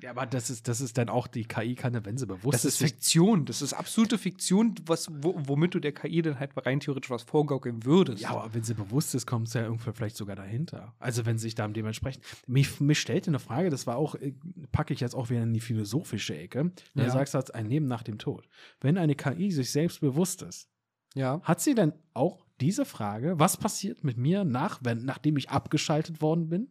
[0.02, 2.66] Ja, aber das ist, das ist dann auch, die KI kann, wenn sie bewusst Das
[2.66, 3.46] ist sich- Fiktion.
[3.46, 7.24] Das ist absolute Fiktion, was, wo, womit du der KI dann halt rein theoretisch was
[7.24, 8.22] vorgaukeln würdest.
[8.22, 10.96] Ja, aber wenn sie bewusst ist, kommt es ja irgendwie vielleicht sogar dahinter.
[11.00, 12.24] Also wenn sie sich da dementsprechend.
[12.48, 14.34] Mich, mich stellte eine Frage, das war auch, äh,
[14.72, 16.72] packe ich jetzt auch wieder in die philosophische Ecke.
[16.96, 17.10] Du Ja.
[17.10, 18.48] sagst, das ein Leben nach dem Tod.
[18.80, 20.68] Wenn eine KI sich selbst bewusst ist,
[21.14, 21.42] ja.
[21.44, 26.22] hat sie dann auch diese Frage, was passiert mit mir nach, wenn, nachdem ich abgeschaltet
[26.22, 26.68] worden bin?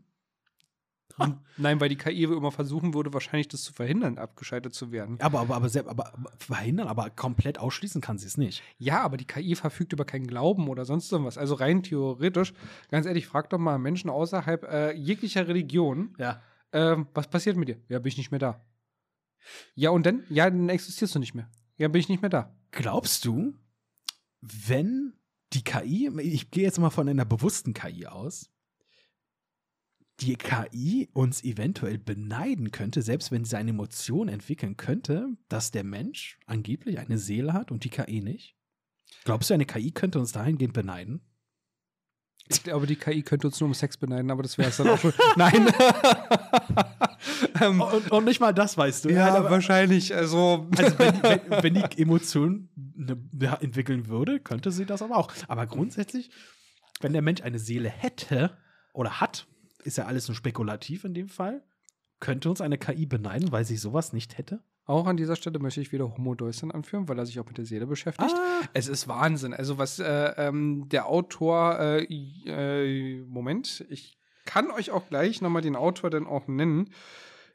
[1.56, 5.18] Nein, weil die KI immer versuchen würde, wahrscheinlich das zu verhindern, abgeschaltet zu werden.
[5.20, 8.62] Aber, aber, aber, aber, aber verhindern, aber komplett ausschließen kann sie es nicht.
[8.78, 11.38] Ja, aber die KI verfügt über keinen Glauben oder sonst irgendwas.
[11.38, 12.52] Also rein theoretisch,
[12.90, 16.40] ganz ehrlich, frag doch mal Menschen außerhalb äh, jeglicher Religion, Ja.
[16.72, 17.76] ähm, was passiert mit dir?
[17.88, 18.64] Ja, bin ich nicht mehr da.
[19.74, 20.24] Ja, und dann?
[20.28, 21.48] Ja, dann existierst du nicht mehr.
[21.78, 22.54] Ja, bin ich nicht mehr da.
[22.72, 23.54] Glaubst du,
[24.40, 25.14] wenn
[25.52, 28.50] die KI, ich gehe jetzt mal von einer bewussten KI aus,
[30.20, 35.84] die KI uns eventuell beneiden könnte, selbst wenn sie eine Emotion entwickeln könnte, dass der
[35.84, 38.54] Mensch angeblich eine Seele hat und die KI nicht?
[39.24, 41.20] Glaubst du, eine KI könnte uns dahingehend beneiden?
[42.48, 44.88] Ich glaube, die KI könnte uns nur um Sex beneiden, aber das wäre es dann
[44.88, 45.12] auch schon.
[45.36, 45.68] Nein.
[47.60, 49.10] ähm, Und, und nicht mal das weißt du.
[49.10, 50.14] ja, aber, wahrscheinlich.
[50.14, 55.02] Also, also wenn, die- wenn, wenn die Emotion ne, ja, entwickeln würde, könnte sie das
[55.02, 55.32] aber auch.
[55.48, 56.30] Aber grundsätzlich,
[57.00, 58.56] wenn der Mensch eine Seele hätte
[58.94, 59.46] oder hat,
[59.84, 61.62] ist ja alles nur spekulativ in dem Fall,
[62.20, 64.62] könnte uns eine KI beneiden, weil sie sowas nicht hätte?
[64.90, 67.46] auch an dieser Stelle möchte ich wieder Homo Deus dann anführen, weil er sich auch
[67.46, 68.34] mit der Seele beschäftigt.
[68.34, 68.60] Ah.
[68.74, 69.54] Es ist Wahnsinn.
[69.54, 75.62] Also, was äh, ähm, der Autor, äh, äh, Moment, ich kann euch auch gleich nochmal
[75.62, 76.90] den Autor dann auch nennen.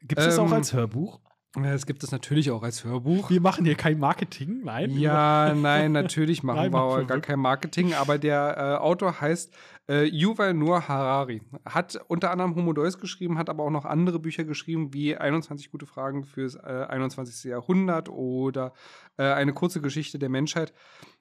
[0.00, 1.20] Gibt es das auch Ähm, als Hörbuch?
[1.64, 3.30] Es gibt es natürlich auch als Hörbuch.
[3.30, 4.90] Wir machen hier kein Marketing, nein.
[4.98, 9.54] Ja, nein, natürlich machen Nein, wir wir gar kein Marketing, aber der äh, Autor heißt
[9.88, 11.42] äh, Yuval Noah Harari.
[11.64, 15.70] Hat unter anderem Homo Deus geschrieben, hat aber auch noch andere Bücher geschrieben, wie 21
[15.70, 17.44] gute Fragen fürs äh, 21.
[17.44, 18.72] Jahrhundert oder
[19.16, 20.74] äh, eine kurze Geschichte der Menschheit.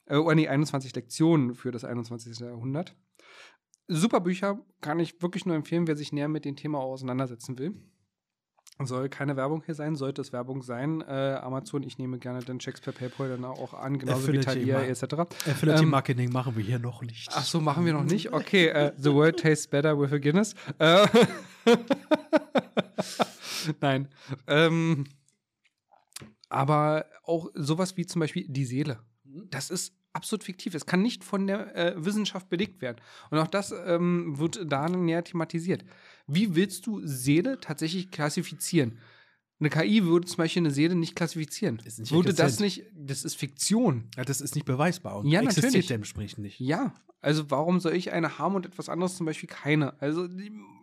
[0.06, 2.40] Äh, oder nee, 21 Lektionen für das 21.
[2.40, 2.96] Jahrhundert.
[3.88, 7.76] Super Bücher, kann ich wirklich nur empfehlen, wer sich näher mit dem Thema auseinandersetzen will.
[8.84, 11.02] Soll keine Werbung hier sein, sollte es Werbung sein.
[11.02, 14.46] Äh, Amazon, ich nehme gerne den Checks per PayPal dann auch an, genauso wie Affiliate
[14.48, 14.90] Thalia immer.
[14.90, 15.14] etc.
[15.50, 17.30] Affiliate Ähm, Marketing machen wir hier noch nicht.
[17.34, 18.34] Ach so, machen wir noch nicht?
[18.34, 20.56] Okay, äh, The World Tastes Better with a Guinness.
[20.80, 21.08] Äh,
[23.82, 24.10] Nein.
[24.48, 25.06] Ähm,
[26.50, 29.00] aber auch sowas wie zum Beispiel die Seele.
[29.24, 30.76] Das ist absolut fiktiv.
[30.76, 32.98] Es kann nicht von der äh, Wissenschaft belegt werden.
[33.30, 35.84] Und auch das ähm, wird da näher thematisiert.
[36.28, 39.00] Wie willst du Seele tatsächlich klassifizieren?
[39.60, 41.80] Eine KI würde zum Beispiel eine Seele nicht klassifizieren.
[41.84, 44.10] Nicht würde das nicht, das ist Fiktion.
[44.18, 45.88] Ja, das ist nicht beweisbar und Ja, existiert natürlich.
[45.88, 46.60] dementsprechend nicht.
[46.60, 50.00] Ja, also warum soll ich eine haben und etwas anderes zum Beispiel keine?
[50.02, 50.28] Also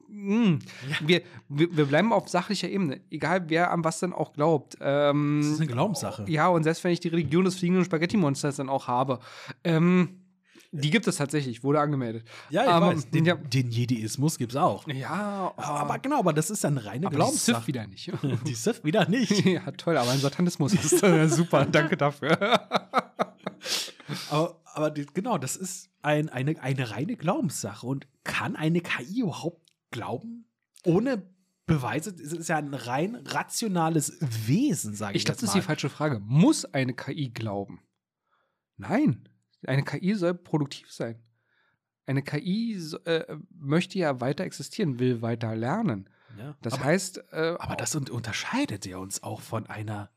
[0.08, 0.58] mh.
[1.04, 4.78] wir, wir, wir bleiben auf sachlicher Ebene, egal wer an was dann auch glaubt.
[4.80, 6.24] Ähm, Das ist eine Glaubenssache.
[6.28, 9.18] ja, und selbst wenn ich die Religion des fliegenden Spaghetti-Monsters dann auch habe,
[9.64, 10.21] ähm,
[10.72, 12.24] die gibt es tatsächlich, wurde angemeldet.
[12.50, 13.10] Ja, ich Aber- weiß.
[13.10, 13.34] Den, ja.
[13.36, 14.86] den Jediismus gibt's auch.
[14.88, 17.58] Ja, Aber, aber genau, aber das ist dann reine aber die Glaubenssache.
[17.60, 18.10] Sith wieder nicht.
[18.46, 19.30] Die Sith wieder nicht.
[19.44, 22.40] ja, toll, aber ein Satanismus ist äh, super, danke dafür.
[24.30, 27.86] aber aber die, genau, das ist ein, eine, eine reine Glaubenssache.
[27.86, 30.46] Und kann eine KI überhaupt glauben?
[30.84, 31.22] Ohne
[31.66, 32.10] Beweise?
[32.10, 35.90] Es ist ja ein rein rationales Wesen, sage ich, Ich glaube, das ist die falsche
[35.90, 36.20] Frage.
[36.20, 37.80] Muss eine KI glauben?
[38.76, 39.28] Nein.
[39.66, 41.22] Eine KI soll produktiv sein.
[42.06, 46.08] Eine KI äh, möchte ja weiter existieren, will weiter lernen.
[46.38, 46.56] Ja.
[46.62, 50.10] Das aber, heißt, äh, aber das un- unterscheidet ja uns auch von einer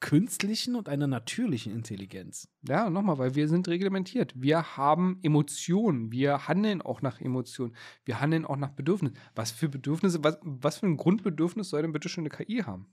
[0.00, 2.48] künstlichen und einer natürlichen Intelligenz.
[2.68, 4.32] ja, nochmal, weil wir sind reglementiert.
[4.36, 6.10] Wir haben Emotionen.
[6.10, 7.74] Wir handeln auch nach Emotionen.
[8.04, 9.16] Wir handeln auch nach Bedürfnissen.
[9.36, 12.86] Was für Bedürfnisse, was, was für ein Grundbedürfnis soll denn bitte schon eine KI haben?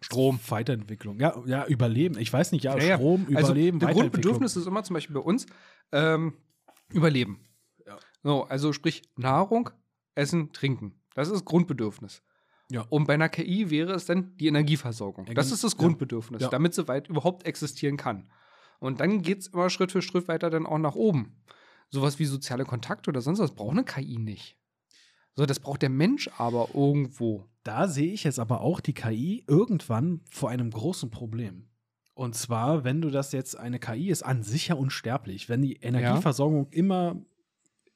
[0.00, 0.38] Strom.
[0.48, 1.18] Weiterentwicklung.
[1.18, 2.18] Ja, ja, Überleben.
[2.18, 2.94] Ich weiß nicht, ja, Ja, ja.
[2.96, 3.94] Strom, Überleben, also, der Weiterentwicklung.
[3.94, 5.46] Grundbedürfnis ist immer zum Beispiel bei uns
[5.92, 6.34] ähm,
[6.92, 7.40] Überleben.
[7.86, 7.96] Ja.
[8.22, 9.70] So, also sprich Nahrung,
[10.14, 11.00] Essen, Trinken.
[11.14, 12.22] Das ist Grundbedürfnis.
[12.70, 12.82] Ja.
[12.90, 15.26] Und bei einer KI wäre es dann die Energieversorgung.
[15.34, 15.76] Das ist das.
[15.76, 16.48] Grundbedürfnis, Ja.
[16.48, 18.30] damit sie weit überhaupt existieren kann.
[18.78, 21.42] Und dann geht es immer Schritt für Schritt weiter dann auch nach oben.
[21.90, 24.56] Sowas wie soziale Kontakte oder sonst was braucht eine KI nicht.
[25.34, 27.48] So, das braucht der Mensch aber irgendwo.
[27.68, 31.68] Da sehe ich jetzt aber auch die KI irgendwann vor einem großen Problem.
[32.14, 35.50] Und zwar, wenn du das jetzt, eine KI ist an sich ja unsterblich.
[35.50, 37.20] Wenn die Energieversorgung immer,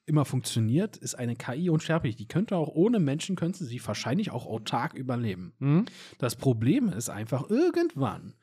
[0.04, 2.16] immer funktioniert, ist eine KI unsterblich.
[2.16, 5.54] Die könnte auch ohne Menschen, könnte sie wahrscheinlich auch autark überleben.
[5.58, 5.86] Hm?
[6.18, 8.34] Das Problem ist einfach irgendwann,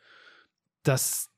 [0.81, 1.30] dass,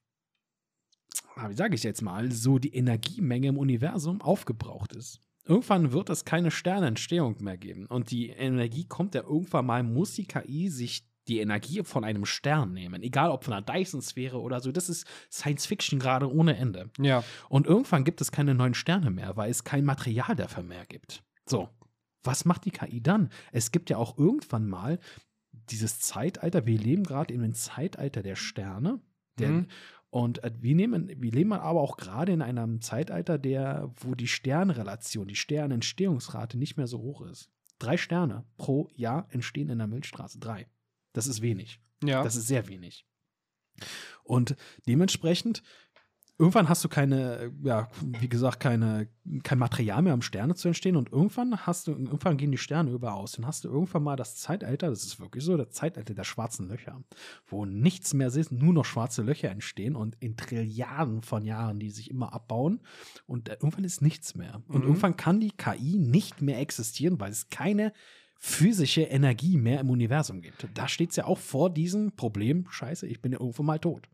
[1.50, 5.20] wie sage ich jetzt mal, so die Energiemenge im Universum aufgebraucht ist.
[5.44, 7.88] Irgendwann wird es keine Sternentstehung mehr geben.
[7.88, 12.26] Und die Energie kommt ja irgendwann mal, muss die KI sich die Energie von einem
[12.26, 13.04] Stern nehmen.
[13.04, 14.72] Egal ob von einer Dyson-Sphäre oder so.
[14.72, 16.90] Das ist Science Fiction gerade ohne Ende.
[17.00, 17.24] Ja.
[17.50, 21.24] Und irgendwann gibt es keine neuen Sterne mehr, weil es kein Material dafür mehr gibt.
[21.46, 21.70] So,
[22.24, 23.30] was macht die KI dann?
[23.52, 25.00] Es gibt ja auch irgendwann mal
[25.52, 29.00] dieses Zeitalter, wir leben gerade in dem Zeitalter der Sterne.
[29.40, 29.68] Der, Mhm.
[30.12, 34.28] Und äh, wir, nehmen, wir leben aber auch gerade in einem Zeitalter, der, wo die
[34.28, 37.50] Sternrelation, die Sternentstehungsrate nicht mehr so hoch ist.
[37.80, 40.38] Drei Sterne pro Jahr entstehen in der Milchstraße.
[40.38, 40.68] Drei.
[41.14, 41.82] Das ist wenig.
[42.04, 42.24] Ja.
[42.24, 43.08] Das ist sehr wenig.
[44.24, 44.56] Und
[44.86, 45.64] dementsprechend,
[46.42, 49.08] irgendwann hast du keine, ja, wie gesagt, keine,
[49.44, 50.96] kein Material mehr, um Sterne zu entstehen.
[50.96, 53.34] Und irgendwann hast du, irgendwann gehen die Sterne über aus.
[53.34, 56.68] Dann hast du irgendwann mal das Zeitalter, das ist wirklich so, das Zeitalter der schwarzen
[56.68, 57.02] Löcher,
[57.46, 61.92] wo nichts mehr ist, nur noch schwarze Löcher entstehen und in Trilliarden von Jahren, die
[61.92, 62.82] sich immer abbauen.
[63.28, 64.62] Und irgendwann ist nichts mehr.
[64.68, 64.88] Und Mhm.
[64.88, 67.94] irgendwann kann die KI nicht mehr existieren, weil es keine
[68.40, 70.68] physische Energie mehr im Universum gibt.
[70.74, 74.10] Da steht es ja auch vor diesem Problem, scheiße, ich bin ja irgendwo mal tot.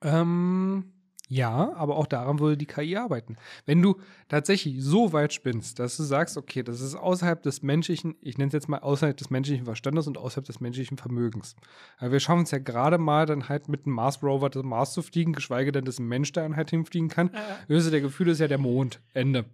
[0.00, 0.92] Ähm,
[1.28, 3.36] ja, aber auch daran würde die KI arbeiten.
[3.66, 3.96] Wenn du
[4.28, 8.48] tatsächlich so weit spinnst, dass du sagst, okay, das ist außerhalb des menschlichen, ich nenne
[8.48, 11.54] es jetzt mal außerhalb des menschlichen Verstandes und außerhalb des menschlichen Vermögens.
[11.98, 14.94] Aber wir schaffen es ja gerade mal dann halt mit einem Mars Rover das Mars
[14.94, 17.30] zu fliegen, geschweige denn, dass ein Mensch da halt hinfliegen kann.
[17.66, 19.00] Höchste der Gefühle ist ja der Mond.
[19.12, 19.44] Ende.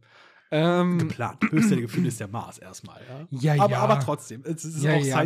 [0.52, 1.38] Ähm, Geplant.
[1.50, 3.00] Höchste Gefühl ist der Mars erstmal.
[3.30, 3.78] Ja, Ja, aber, ja.
[3.80, 5.16] aber trotzdem, es ist Ja, auch ja.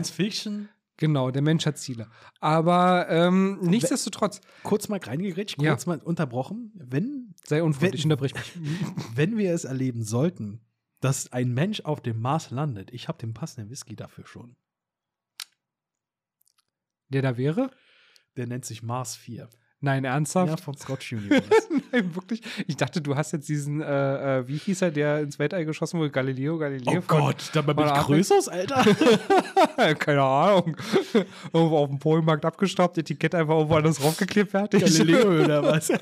[0.99, 2.11] Genau, der Mensch hat Ziele.
[2.41, 5.71] Aber ähm, nichtsdestotrotz, Kurz mal reingegrätscht, Ja.
[5.71, 6.73] kurz mal unterbrochen.
[6.75, 8.53] Wenn, sei unfreundlich, Wenn- unterbrich mich.
[9.15, 10.61] wenn wir es erleben sollten,
[11.01, 14.57] dass ein Mensch auf dem Mars landet, ich habe den passenden Whisky dafür schon.
[17.09, 17.71] Der da wäre?
[18.37, 19.49] Der nennt sich Mars 4.
[19.81, 20.51] Nein, ernsthaft?
[20.51, 21.43] Ja, von Scotch Universe.
[21.93, 22.43] Nein, wirklich.
[22.67, 26.01] Ich dachte, du hast jetzt diesen, äh, äh, wie hieß er, der ins Weltall geschossen
[26.01, 26.11] wurde?
[26.11, 26.99] Galileo, Galileo.
[26.99, 28.13] oh Gott, dabei bin von ich Arte.
[28.13, 28.85] Größeres, Alter.
[30.01, 30.77] Keine Ahnung.
[31.53, 34.83] Irgendwo auf dem Polenmarkt abgestaubt, Etikett einfach irgendwo anders draufgeklebt, fertig.
[34.83, 35.93] Galileo oder was?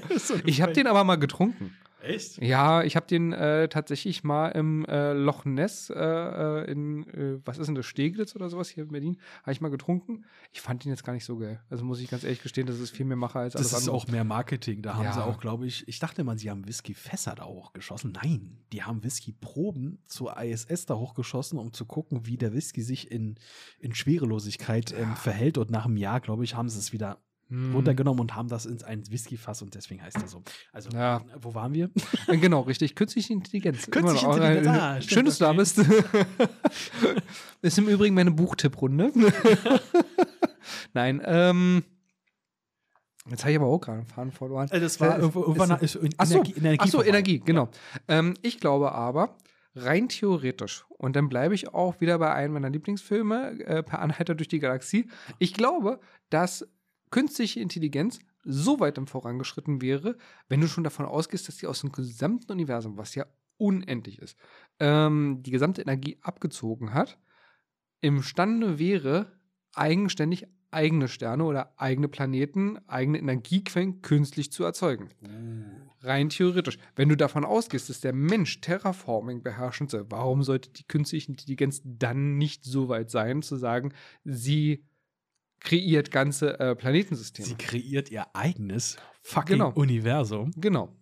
[0.46, 1.76] Ich habe den aber mal getrunken.
[2.06, 2.38] Echt?
[2.42, 7.40] Ja, ich habe den äh, tatsächlich mal im äh, Loch Ness äh, äh, in, äh,
[7.44, 10.24] was ist denn das, Steglitz oder sowas hier in Berlin, habe ich mal getrunken.
[10.52, 11.60] Ich fand den jetzt gar nicht so geil.
[11.68, 13.88] Also muss ich ganz ehrlich gestehen, das ist viel mehr Macher als alles Das ist
[13.88, 13.96] andere.
[14.02, 14.82] auch mehr Marketing.
[14.82, 15.12] Da haben Ja.
[15.12, 18.12] sie auch, glaube ich, ich dachte mal, sie haben Whisky-Fässer da hochgeschossen.
[18.12, 23.10] Nein, die haben Whisky-Proben zur ISS da hochgeschossen, um zu gucken, wie der Whisky sich
[23.10, 23.36] in,
[23.78, 25.58] in Schwerelosigkeit ähm, verhält.
[25.58, 27.74] Und nach einem Jahr, glaube ich, haben sie es wieder Hm.
[27.76, 30.42] runtergenommen und haben das in ein Whisky-Fass und deswegen heißt er so.
[30.72, 31.20] Also, Ja.
[31.40, 31.90] wo waren wir?
[32.26, 32.96] Äh, Genau, richtig.
[32.96, 33.86] Künstliche Intelligenz.
[33.90, 34.26] Künstliche.
[34.26, 35.58] Intelligenz, ah, stimmt, Schön, dass du da okay.
[35.58, 35.78] bist.
[37.62, 39.12] ist im Übrigen meine Buchtipprunde.
[40.92, 41.84] Nein, ähm.
[43.28, 44.68] Jetzt habe ich aber auch gerade einen Faden verloren.
[44.70, 47.08] Äh, Das war Äh, irgendwann ist- ist in- Ach so, Energie, Energie, Ach so, vorbei.
[47.08, 47.68] Energie, genau.
[48.06, 49.36] Ähm, ich glaube aber,
[49.74, 54.34] rein theoretisch, und dann bleibe ich auch wieder bei einem meiner Lieblingsfilme, äh, Per Anhalter
[54.36, 55.08] durch die Galaxie.
[55.40, 55.98] Ich glaube,
[56.30, 56.66] dass
[57.10, 60.16] künstliche Intelligenz so weit im Vorangeschritten wäre,
[60.48, 63.26] wenn du schon davon ausgehst, dass die aus dem gesamten Universum, was ja
[63.58, 64.38] unendlich ist,
[64.78, 67.18] ähm, die gesamte Energie abgezogen hat,
[68.00, 69.32] imstande wäre,
[69.74, 75.08] eigenständig eigene Sterne oder eigene Planeten, eigene Energiequellen künstlich zu erzeugen.
[76.00, 76.78] Rein theoretisch.
[76.94, 81.80] Wenn du davon ausgehst, dass der Mensch Terraforming beherrschen soll, warum sollte die künstliche Intelligenz
[81.84, 83.92] dann nicht so weit sein, zu sagen,
[84.24, 84.84] sie
[85.66, 87.46] kreiert ganze äh, Planetensysteme?
[87.48, 89.72] Sie kreiert ihr eigenes fucking Genau.
[89.72, 90.52] Universum.
[90.56, 90.96] genau.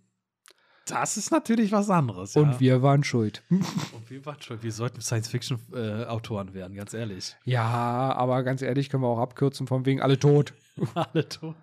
[0.87, 2.37] Das ist natürlich was anderes.
[2.37, 2.61] Und ja.
[2.61, 3.43] wir waren schuld.
[3.51, 7.37] Und wir waren schon, wir sollten Science-Fiction-Autoren werden, ganz ehrlich.
[7.45, 10.53] ja, aber ganz ehrlich, können wir auch abkürzen, von wegen alle tot.
[10.95, 11.55] Alle tot.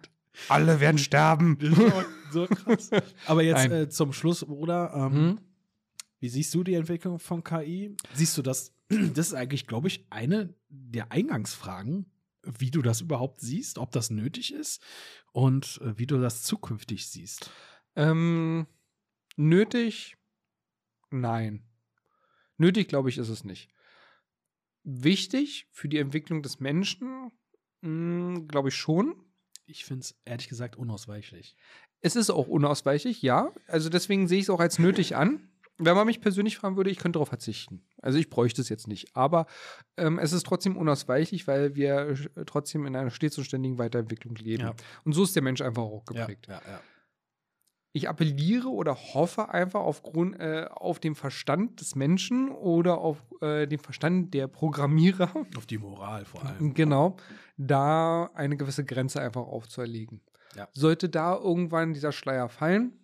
[0.48, 1.58] Alle werden sterben.
[2.32, 2.90] so krass.
[3.28, 5.40] Aber jetzt äh, zum Schluss, Bruder, ähm, Hm?
[6.22, 7.96] wie siehst du die Entwicklung von KI?
[8.14, 8.74] Siehst du das?
[9.14, 12.06] Das ist eigentlich, glaube ich, eine der Eingangsfragen,
[12.44, 14.84] wie du das überhaupt siehst, ob das nötig ist
[15.32, 17.52] und äh, wie du das zukünftig siehst.
[17.96, 18.68] Ähm,
[19.36, 20.18] nötig?
[21.10, 21.64] Nein.
[22.58, 23.70] Nötig, glaube ich, ist es nicht.
[24.84, 27.32] Wichtig für die Entwicklung des Menschen,
[27.82, 29.16] mh, glaube ich schon.
[29.66, 31.56] Ich finde es ehrlich gesagt unausweichlich.
[32.02, 33.52] Es ist auch unausweichlich, ja.
[33.68, 35.51] Also deswegen sehe ich es auch als nötig an.
[35.84, 37.82] Wenn man mich persönlich fragen würde, ich könnte darauf verzichten.
[38.02, 39.16] Also ich bräuchte es jetzt nicht.
[39.16, 39.48] Aber
[39.98, 44.64] ähm, es ist trotzdem unausweichlich, weil wir trotzdem in einer stets und ständigen Weiterentwicklung leben.
[44.64, 44.74] Ja.
[45.04, 46.48] Und so ist der Mensch einfach auch geprägt.
[46.48, 46.82] ja, ja.
[47.94, 53.68] ich appelliere oder hoffe einfach aufgrund äh, auf den Verstand des Menschen oder auf äh,
[53.68, 56.74] den Verstand der Programmierer, Auf die Moral vor allem.
[56.74, 57.18] genau,
[57.58, 60.22] da eine gewisse Grenze einfach aufzuerlegen.
[60.74, 63.01] Sollte da irgendwann dieser Schleier fallen,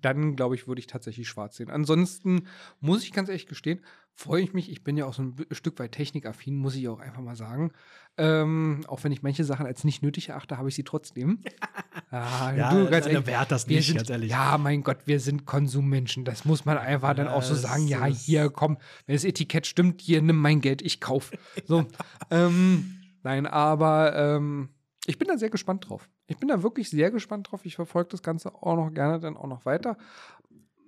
[0.00, 1.70] dann glaube ich, würde ich tatsächlich schwarz sehen.
[1.70, 2.46] Ansonsten
[2.80, 3.80] muss ich ganz ehrlich gestehen,
[4.14, 4.70] freue ich mich.
[4.70, 7.72] Ich bin ja auch so ein Stück weit technikaffin, muss ich auch einfach mal sagen.
[8.18, 11.42] Ähm, auch wenn ich manche Sachen als nicht nötig erachte, habe ich sie trotzdem.
[12.10, 14.30] ah, Ja, du, ganz ehrlich, wert das nicht, sind, ganz ehrlich.
[14.30, 16.24] Ja, mein Gott, wir sind Konsummenschen.
[16.24, 17.88] Das muss man einfach dann auch so sagen.
[17.88, 18.76] Ja, hier, komm,
[19.06, 21.30] wenn das Etikett stimmt, hier, nimm mein Geld, ich kauf.
[21.66, 21.86] So,
[22.30, 24.70] ähm, nein, aber ähm,
[25.06, 26.08] ich bin da sehr gespannt drauf.
[26.32, 27.64] Ich bin da wirklich sehr gespannt drauf.
[27.64, 29.96] Ich verfolge das Ganze auch noch gerne dann auch noch weiter.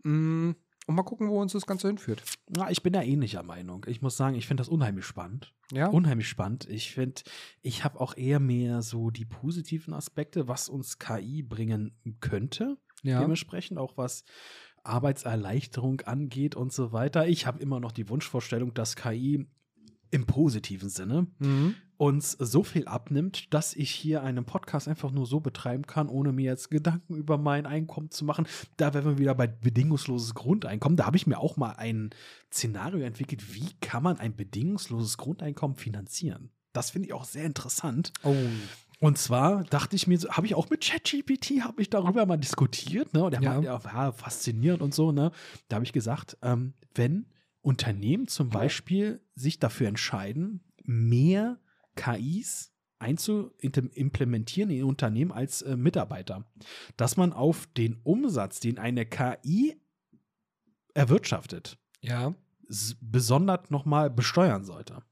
[0.02, 0.50] Mm,
[0.86, 2.22] Und mal gucken, wo uns das Ganze hinführt.
[2.48, 3.86] Na, ich bin da ähnlicher Meinung.
[3.88, 5.54] Ich muss sagen, ich finde das unheimlich spannend.
[5.72, 6.68] Ja, Unheimlich spannend.
[6.68, 7.22] Ich finde,
[7.62, 12.76] ich habe auch eher mehr so die positiven Aspekte, was uns KI bringen könnte.
[13.02, 13.20] ja.
[13.20, 14.24] Dementsprechend auch was
[14.82, 17.26] Arbeitserleichterung angeht und so weiter.
[17.26, 19.46] Ich habe immer noch die Wunschvorstellung, dass KI
[20.10, 21.74] im positiven Sinne Mhm.
[21.96, 26.32] Uns so viel abnimmt, dass ich hier einen Podcast einfach nur so betreiben kann, ohne
[26.32, 28.46] mir jetzt Gedanken über mein Einkommen zu machen.
[28.76, 30.96] Da wären wir wieder bei bedingungsloses Grundeinkommen.
[30.96, 32.10] Da habe ich mir auch mal ein
[32.52, 36.50] Szenario entwickelt, wie kann man ein bedingungsloses Grundeinkommen finanzieren?
[36.72, 38.12] Das finde ich auch sehr interessant.
[38.24, 38.34] Oh.
[39.00, 43.12] Und zwar dachte ich mir, habe ich auch mit ChatGPT, habe ich darüber mal diskutiert,
[43.12, 43.24] ne?
[43.24, 43.60] Und der Ja.
[43.60, 45.30] ja, ja, faszinierend und so, ne?
[45.68, 47.26] Da habe ich gesagt, ähm, wenn
[47.60, 51.58] Unternehmen zum Beispiel sich dafür entscheiden, mehr
[51.94, 56.44] KIs einzuimplementieren in Unternehmen als äh, Mitarbeiter,
[56.96, 59.80] dass man auf den Umsatz, den eine KI
[60.94, 62.34] erwirtschaftet, Ja.
[63.00, 65.02] besonders nochmal besteuern sollte.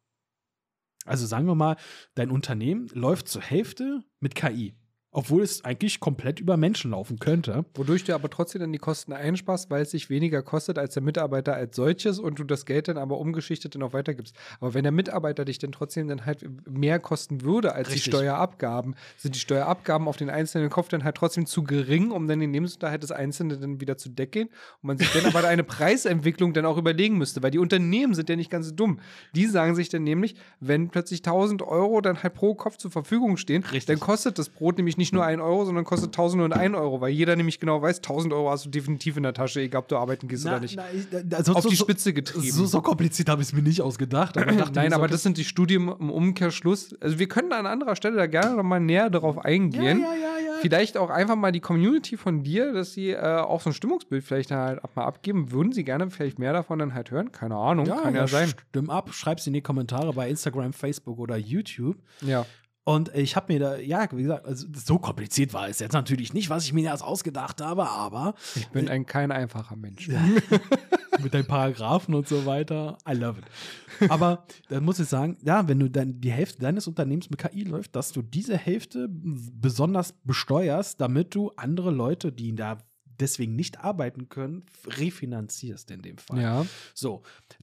[1.05, 1.77] Also sagen wir mal,
[2.15, 4.75] dein Unternehmen läuft zur Hälfte mit KI.
[5.15, 7.67] Obwohl es eigentlich komplett über Menschen laufen könnte.
[7.75, 11.03] Wodurch du aber trotzdem dann die Kosten einsparst, weil es sich weniger kostet als der
[11.03, 14.35] Mitarbeiter als solches und du das Geld dann aber umgeschichtet dann auch weitergibst.
[14.59, 18.05] Aber wenn der Mitarbeiter dich dann trotzdem dann halt mehr kosten würde als Richtig.
[18.05, 22.27] die Steuerabgaben, sind die Steuerabgaben auf den einzelnen Kopf dann halt trotzdem zu gering, um
[22.27, 24.45] dann den Lebensunterhalt des Einzelnen dann wieder zu decken.
[24.45, 28.31] Und man sich dann aber eine Preisentwicklung dann auch überlegen müsste, weil die Unternehmen sind
[28.31, 28.99] ja nicht ganz dumm.
[29.35, 33.37] Die sagen sich dann nämlich, wenn plötzlich 1000 Euro dann halt pro Kopf zur Verfügung
[33.37, 33.85] stehen, Richtig.
[33.85, 37.35] dann kostet das Brot nämlich nicht nur 1 Euro, sondern kostet 1001 Euro, weil jeder
[37.35, 40.29] nämlich genau weiß, 1000 Euro hast du definitiv in der Tasche, egal ob du arbeiten
[40.29, 40.79] gehst oder nicht.
[40.95, 42.53] ich- da- so, Auf so, die Spitze getrieben.
[42.53, 44.37] So, so kompliziert habe ich es mir nicht ausgedacht.
[44.39, 46.95] Aber dachte Nein, aber das sind die Studien im Umkehrschluss.
[47.01, 50.01] Also wir können an anderer Stelle da gerne noch mal näher darauf eingehen.
[50.01, 50.53] Ja, ja, ja.
[50.61, 54.23] Vielleicht auch einfach mal die Community von dir, dass sie äh, auch so ein Stimmungsbild
[54.23, 55.51] vielleicht halt mal abgeben.
[55.51, 57.33] Würden sie gerne vielleicht mehr davon dann halt hören?
[57.33, 58.53] Keine Ahnung, kann ja, sein.
[58.71, 61.97] Stimm ab, schreib's in die Kommentare bei Instagram, Facebook oder YouTube.
[62.21, 62.45] Ja.
[62.85, 66.35] Und ich habe mir da, ja, wie gesagt, also so kompliziert war es jetzt natürlich
[66.35, 70.09] nicht, was ich mir erst ausgedacht habe, aber Ich bin ein kein einfacher Mensch.
[71.23, 74.11] mit deinen Paragraphen und so weiter, I love it.
[74.11, 77.63] Aber dann muss ich sagen, ja, wenn du dann die Hälfte deines Unternehmens mit KI
[77.63, 82.79] läuft, dass du diese Hälfte besonders besteuerst, damit du andere Leute, die da
[83.23, 86.41] deswegen nicht arbeiten können, refinanzierst in dem Fall.
[86.43, 86.67] Ja.
[86.95, 87.23] So,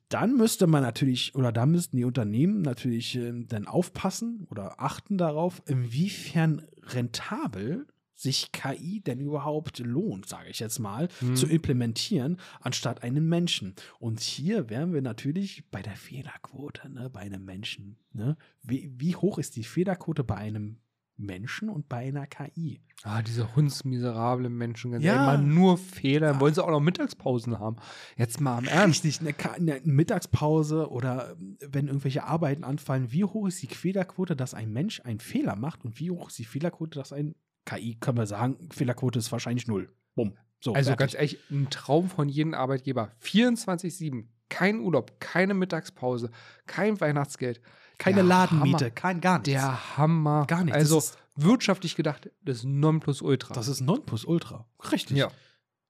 [0.09, 5.17] dann müsste man natürlich, oder da müssten die Unternehmen natürlich ähm, dann aufpassen oder achten
[5.17, 11.37] darauf, inwiefern rentabel sich KI denn überhaupt lohnt, sage ich jetzt mal, Mhm.
[11.37, 13.75] zu implementieren, anstatt einen Menschen.
[13.97, 17.95] Und hier wären wir natürlich bei der Fehlerquote, ne, bei einem Menschen.
[18.11, 18.35] Ne?
[18.61, 20.79] Wie, wie hoch ist die Fehlerquote bei einem
[21.19, 22.81] Menschen und bei einer KI?
[23.03, 25.17] Ah, diese hundsmiserablen Menschen, ganz Ja.
[25.25, 26.31] mal nur Fehler.
[26.31, 27.77] Dann wollen sie auch noch Mittagspausen haben.
[28.17, 29.03] Jetzt mal am Ernst.
[29.05, 33.67] Richtig, eine, Ka- eine Mittagspause oder ähm, wenn irgendwelche Arbeiten anfallen, wie hoch ist die
[33.67, 37.35] Fehlerquote, dass ein Mensch einen Fehler macht und wie hoch ist die Fehlerquote, dass ein
[37.65, 39.89] KI, können wir sagen, Fehlerquote ist wahrscheinlich null.
[40.15, 40.33] Bumm.
[40.61, 40.99] So, Also fertig.
[40.99, 43.11] ganz ehrlich, ein Traum von jedem Arbeitgeber.
[43.23, 46.31] 24-7, kein Urlaub, keine Mittagspause,
[46.65, 47.61] kein Weihnachtsgeld.
[47.99, 48.91] Keine der Ladenmiete, Hammer.
[48.95, 49.49] kein gar nichts.
[49.49, 50.45] Der Hammer.
[50.47, 50.77] Gar nichts.
[50.79, 53.53] Also ist- wirtschaftlich gedacht, das Nonplusultra.
[53.53, 54.67] das ist Nonplusultra.
[54.91, 55.17] Richtig.
[55.17, 55.29] ja.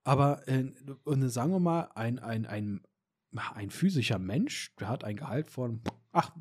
[0.03, 0.72] Aber äh,
[1.06, 2.81] und sagen wir mal, ein, ein, ein,
[3.56, 5.81] ein physischer Mensch, der hat ein Gehalt von,
[6.11, 6.31] ach,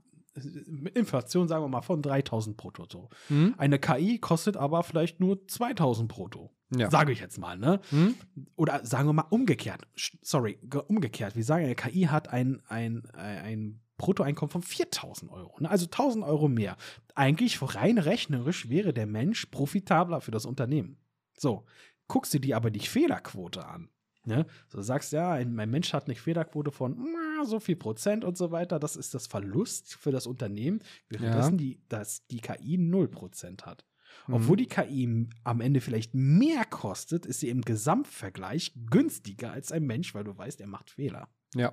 [0.95, 2.87] Inflation sagen wir mal von 3000 brutto.
[2.91, 3.09] So.
[3.29, 3.55] Hm?
[3.59, 6.55] Eine KI kostet aber vielleicht nur 2000 brutto.
[6.77, 6.91] Ja.
[6.91, 7.81] Sage ich jetzt mal, ne?
[7.91, 8.15] Hm?
[8.57, 9.83] Oder sagen wir mal umgekehrt.
[10.23, 11.35] Sorry, ge- umgekehrt.
[11.35, 15.57] Wir sagen, eine KI hat ein, ein, ein Bruttoeinkommen von 4000 Euro.
[15.61, 15.71] Ne?
[15.71, 16.77] Also 1000 Euro mehr.
[17.15, 20.97] Eigentlich rein rechnerisch wäre der Mensch profitabler für das Unternehmen.
[21.37, 21.67] So,
[22.07, 23.91] guckst du dir aber die Fehlerquote an.
[24.25, 24.47] Ne?
[24.69, 28.37] So sagst ja, ein, mein Mensch hat eine Fehlerquote von na, so viel Prozent und
[28.37, 28.79] so weiter.
[28.79, 33.85] Das ist das Verlust für das Unternehmen, währenddessen die, dass die KI 0 Prozent hat.
[34.27, 34.35] Mhm.
[34.35, 39.85] Obwohl die KI am Ende vielleicht mehr kostet, ist sie im Gesamtvergleich günstiger als ein
[39.85, 41.29] Mensch, weil du weißt, er macht Fehler.
[41.55, 41.73] Ja.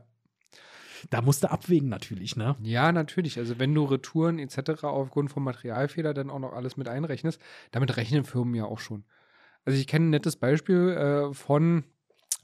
[1.10, 2.56] Da musst du abwägen natürlich, ne?
[2.62, 3.38] Ja, natürlich.
[3.38, 4.84] Also wenn du Retouren etc.
[4.84, 7.40] aufgrund von Materialfehler dann auch noch alles mit einrechnest,
[7.72, 9.04] damit rechnen Firmen ja auch schon.
[9.66, 11.84] Also ich kenne ein nettes Beispiel äh, von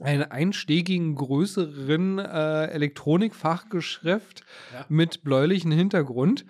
[0.00, 4.86] einem einstiegigen größeren äh, Elektronikfachgeschäft Ja.
[4.88, 6.44] mit bläulichem Hintergrund.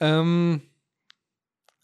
[0.00, 0.62] Ähm,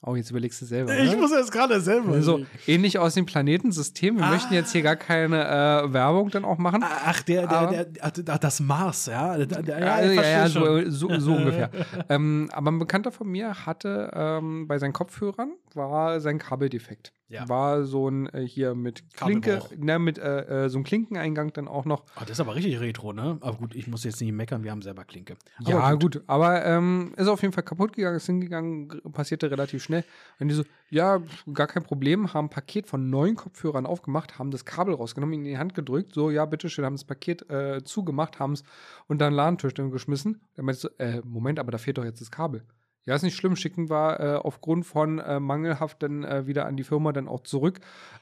[0.07, 0.97] oh, jetzt überlegst du selber.
[0.99, 1.19] Ich oder?
[1.21, 2.13] muss jetzt gerade selber.
[2.13, 4.17] Also ähnlich aus dem Planetensystem.
[4.17, 4.31] Wir Ah.
[4.31, 5.45] möchten jetzt hier gar keine
[5.85, 6.83] äh, Werbung dann auch machen.
[6.85, 9.37] Ach, der, der, der, der, das Mars, ja.
[9.37, 11.71] Der, der, Ja, ja, ja, so, so, so ungefähr.
[12.09, 17.13] ähm, aber ein Bekannter von mir hatte ähm, bei seinen Kopfhörern war sein Kabeldefekt.
[17.35, 17.49] Ja.
[17.49, 21.67] War so ein äh, hier mit Klinke, ne, mit äh, äh, so einem Klinkeneingang dann
[21.67, 22.05] auch noch.
[22.15, 23.39] Ah, das ist aber richtig retro, ne?
[23.41, 25.37] Aber gut, ich muss jetzt nicht meckern, wir haben selber Klinke.
[25.59, 26.23] Aber ja, gut.
[26.29, 30.05] aber ähm, ist auf jeden Fall kaputt gegangen, ist hingegangen, passierte relativ schnell.
[30.39, 31.21] Und die so, ja,
[31.53, 35.45] gar kein Problem, haben ein Paket von neun Kopfhörern aufgemacht, haben das Kabel rausgenommen, in
[35.45, 38.63] die Hand gedrückt, so, ja, bitteschön, haben das Paket äh, zugemacht, haben es
[39.09, 40.41] unter den Ladentisch dann geschmissen.
[40.55, 42.63] Dann meinte so, äh, Moment, aber da fehlt doch jetzt das Kabel.
[43.07, 46.77] Ja, ist nicht schlimm, schicken wir äh, aufgrund von äh, mangelhaft dann äh, wieder an
[46.77, 47.81] die Firma dann auch zurück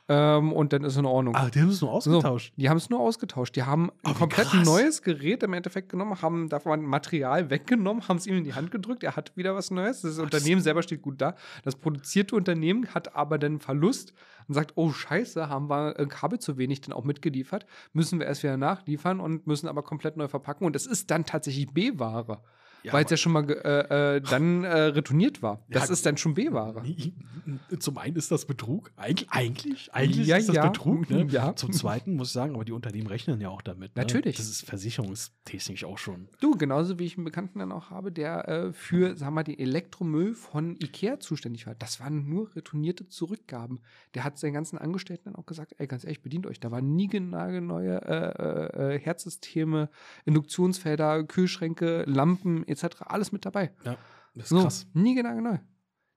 [0.09, 1.37] ähm, und dann ist in Ordnung.
[1.37, 2.53] Ah, die haben es nur ausgetauscht.
[2.57, 3.55] Die haben es nur ausgetauscht.
[3.55, 4.65] Die haben Oh, ein komplett krass.
[4.67, 8.73] neues Gerät im Endeffekt genommen, haben davon Material weggenommen, haben es ihm in die Hand
[8.73, 9.05] gedrückt.
[9.05, 10.03] Er hat wieder was Neues.
[10.03, 11.37] Das Unternehmen selber steht gut da.
[11.63, 14.13] Das produzierte Unternehmen hat aber dann Verlust
[14.49, 17.67] und sagt: Oh, Scheiße, haben wir äh, Kabel zu wenig dann auch mitgeliefert.
[17.93, 20.67] Müssen wir erst wieder nachliefern und müssen aber komplett neu verpacken.
[20.67, 22.41] Und es ist dann tatsächlich B-Ware.
[22.83, 25.65] Ja, weil es ja schon mal äh, äh, dann äh, retourniert war.
[25.69, 26.83] Das ja, ist dann schon B-Ware.
[27.79, 28.91] Zum einen ist das Betrug.
[28.97, 31.09] Eig eigentlich, eigentlich ja, ist das Betrug.
[31.11, 31.27] Ne?
[31.33, 31.55] Ja.
[31.57, 33.97] Zum zweiten muss ich sagen, aber die Unternehmen rechnen ja auch damit.
[33.97, 34.03] Ne?
[34.03, 34.37] Natürlich.
[34.37, 36.29] Das ist versicherungstechnisch auch schon.
[36.41, 39.43] Du, genauso wie ich einen Bekannten dann auch habe, der äh, für, sagen wir mal,
[39.45, 41.75] den Elektromüll von Ikea zuständig war.
[41.75, 43.81] Das waren nur retournierte Zurückgaben.
[44.15, 46.61] Der hat seinen ganzen Angestellten dann auch gesagt, ey, ganz ehrlich, bedient euch.
[46.61, 49.89] Da waren nie neue äh, Herzsysteme,
[50.25, 53.03] Induktionsfelder, Kühlschränke, Lampen etc.
[53.03, 53.73] Alles mit dabei.
[53.85, 53.97] Ja,
[54.35, 54.87] das ist so, krass.
[54.95, 55.59] Nie genau, genau.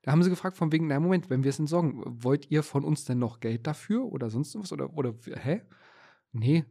[0.01, 2.83] Da haben sie gefragt, von wegen, na Moment, wenn wir es entsorgen, wollt ihr von
[2.83, 4.71] uns denn noch Geld dafür oder sonst was?
[4.71, 5.61] Oder, oder hä?
[6.31, 6.65] Nee.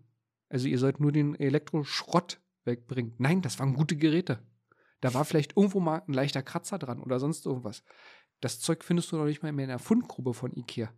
[0.48, 3.14] Also ihr sollt nur den Elektroschrott wegbringen.
[3.18, 4.38] Nein, das waren gute Geräte.
[5.00, 7.82] Da war vielleicht irgendwo mal ein leichter Kratzer dran oder sonst irgendwas.
[8.40, 10.92] Das Zeug findest du noch nicht mal mehr in der Fundgrube von Ikea.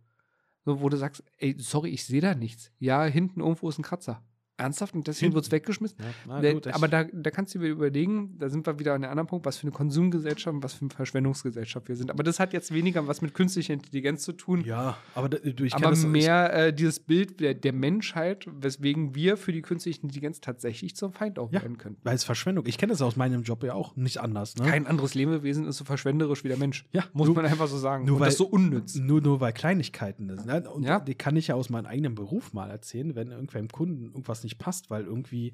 [0.63, 2.71] So, wo du sagst, ey, sorry, ich sehe da nichts.
[2.77, 4.23] Ja, hinten irgendwo ist ein Kratzer.
[4.57, 4.95] Ernsthaft?
[4.95, 5.97] Und deswegen wird es weggeschmissen?
[5.99, 9.03] Ja, na, gut, aber da, da kannst du dir überlegen, da sind wir wieder an
[9.03, 12.11] einem anderen Punkt, was für eine Konsumgesellschaft und was für eine Verschwendungsgesellschaft wir sind.
[12.11, 14.63] Aber das hat jetzt weniger was mit künstlicher Intelligenz zu tun.
[14.65, 19.37] Ja, aber da, ich aber das, mehr äh, dieses Bild der, der, Menschheit, weswegen wir
[19.37, 21.97] für die künstliche Intelligenz tatsächlich zum Feind auch ja, werden können.
[22.03, 22.65] Weil es Verschwendung.
[22.65, 24.55] Ich kenne das aus meinem Job ja auch nicht anders.
[24.55, 24.65] Ne?
[24.65, 26.85] Kein anderes Lebewesen ist so verschwenderisch wie der Mensch.
[26.91, 28.05] Ja, muss nur, man einfach so sagen.
[28.05, 28.95] Nur und weil, das so unnütz.
[28.95, 30.45] Nur, nur weil Kleinigkeiten ist.
[30.45, 30.67] Ne?
[30.69, 30.99] Und ja.
[30.99, 34.46] die kann ich ja aus meinem eigenen Beruf mal erzählen, wenn irgendwem Kunden irgendwas nicht
[34.55, 35.53] passt, weil irgendwie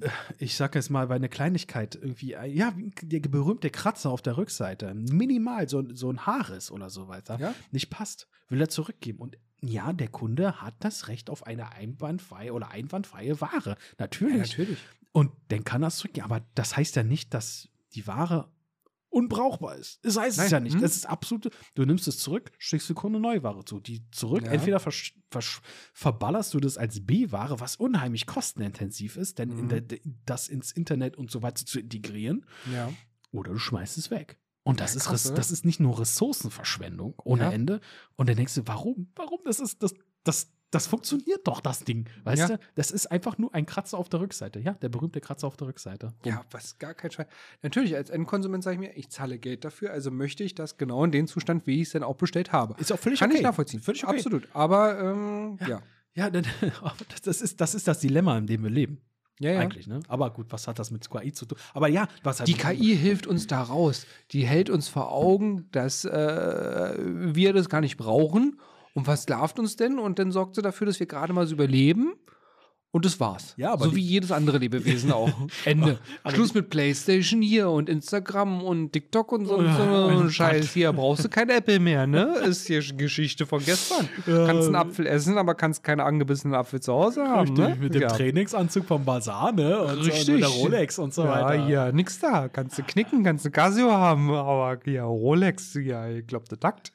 [0.00, 0.08] äh,
[0.38, 4.36] ich sag jetzt mal, bei einer Kleinigkeit irgendwie, äh, ja, der berühmte Kratzer auf der
[4.36, 7.54] Rückseite, minimal, so, so ein Haares oder so weiter, ja?
[7.70, 9.18] nicht passt, will er zurückgeben.
[9.18, 13.76] Und ja, der Kunde hat das Recht auf eine einwandfreie oder einwandfreie Ware.
[13.98, 14.52] Natürlich.
[14.52, 14.78] Ja, natürlich.
[15.12, 16.26] Und dann kann er es zurückgeben.
[16.26, 18.52] Aber das heißt ja nicht, dass die Ware
[19.10, 20.04] unbrauchbar ist.
[20.04, 20.46] Das heißt Nein.
[20.46, 20.74] es ja nicht.
[20.74, 20.80] Hm.
[20.80, 21.50] Das ist absolut.
[21.74, 23.80] Du nimmst es zurück, schickst du Kunde Neuware zu.
[23.80, 24.44] Die zurück.
[24.44, 24.52] Ja.
[24.52, 24.80] Entweder
[25.92, 29.58] verballerst du das als B-Ware, was unheimlich kostenintensiv ist, denn mhm.
[29.58, 29.82] in der,
[30.26, 32.44] das ins Internet und so weiter zu integrieren.
[32.72, 32.90] Ja.
[33.30, 34.38] Oder du schmeißt es weg.
[34.62, 37.52] Und das, ja, krass, ist, das ist nicht nur Ressourcenverschwendung ohne.
[37.52, 37.80] Ende.
[38.16, 39.10] Und dann denkst du, warum?
[39.14, 39.40] Warum?
[39.44, 39.94] Das ist, das,
[40.24, 42.06] das, das funktioniert doch, das Ding.
[42.24, 42.56] Weißt ja.
[42.56, 42.58] du?
[42.74, 44.60] Das ist einfach nur ein Kratzer auf der Rückseite.
[44.60, 46.12] Ja, der berühmte Kratzer auf der Rückseite.
[46.24, 47.26] Ja, was gar kein Scheiß.
[47.62, 51.04] Natürlich, als Endkonsument sage ich mir, ich zahle Geld dafür, also möchte ich das genau
[51.04, 52.74] in den Zustand, wie ich es dann auch bestellt habe.
[52.78, 53.38] Ist auch völlig Kann okay.
[53.38, 53.80] ich nachvollziehen.
[53.80, 54.16] Völlig okay.
[54.16, 54.48] Absolut.
[54.52, 55.80] Aber, ähm, ja.
[56.14, 56.30] Ja, ja
[57.24, 59.00] das, ist, das ist das Dilemma, in dem wir leben.
[59.40, 59.60] Ja, ja.
[59.60, 60.00] Eigentlich, ne?
[60.08, 61.56] Aber gut, was hat das mit KI zu tun?
[61.72, 64.04] Aber ja, was Die KI hilft uns da raus.
[64.32, 68.58] Die hält uns vor Augen, dass äh, wir das gar nicht brauchen
[68.98, 70.00] und was larvt uns denn?
[70.00, 72.14] Und dann sorgt sie dafür, dass wir gerade mal so überleben.
[72.90, 73.54] Und das war's.
[73.56, 75.30] Ja, aber so wie jedes andere Lebewesen auch.
[75.64, 76.00] Ende.
[76.34, 80.72] Schluss mit Playstation hier und Instagram und TikTok und so, ja, so Scheiß.
[80.72, 82.38] Hier brauchst du kein Apple mehr, ne?
[82.44, 84.08] Ist hier Geschichte von gestern.
[84.26, 84.46] Ja.
[84.46, 87.50] Kannst einen Apfel essen, aber kannst keine angebissenen Apfel zu Hause haben.
[87.50, 87.76] Richtig, ne?
[87.78, 88.08] mit dem ja.
[88.08, 89.80] Trainingsanzug vom Bazar, ne?
[89.80, 90.24] Und Richtig.
[90.24, 91.54] So, mit der Rolex und so weiter.
[91.54, 92.48] Ja, hier, nix da.
[92.48, 96.92] Kannst du knicken, kannst du Casio haben, aber ja, Rolex, ja, ich glaub, der Takt.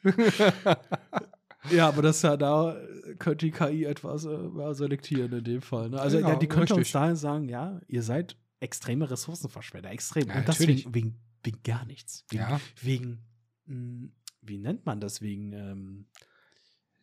[1.72, 2.78] Ja, aber das ja da
[3.20, 5.90] könnte die KI etwas äh, selektieren in dem Fall.
[5.90, 6.00] Ne?
[6.00, 6.78] Also ja, ja, die könnte richtig.
[6.78, 10.28] uns dahin sagen, ja, ihr seid extreme Ressourcenverschwender, extrem.
[10.28, 12.26] Ja, Und das wegen, wegen, wegen, gar nichts.
[12.30, 12.60] Wegen, ja.
[12.82, 13.26] wegen
[13.66, 15.22] mh, hm, wie nennt man das?
[15.22, 16.06] Wegen ähm,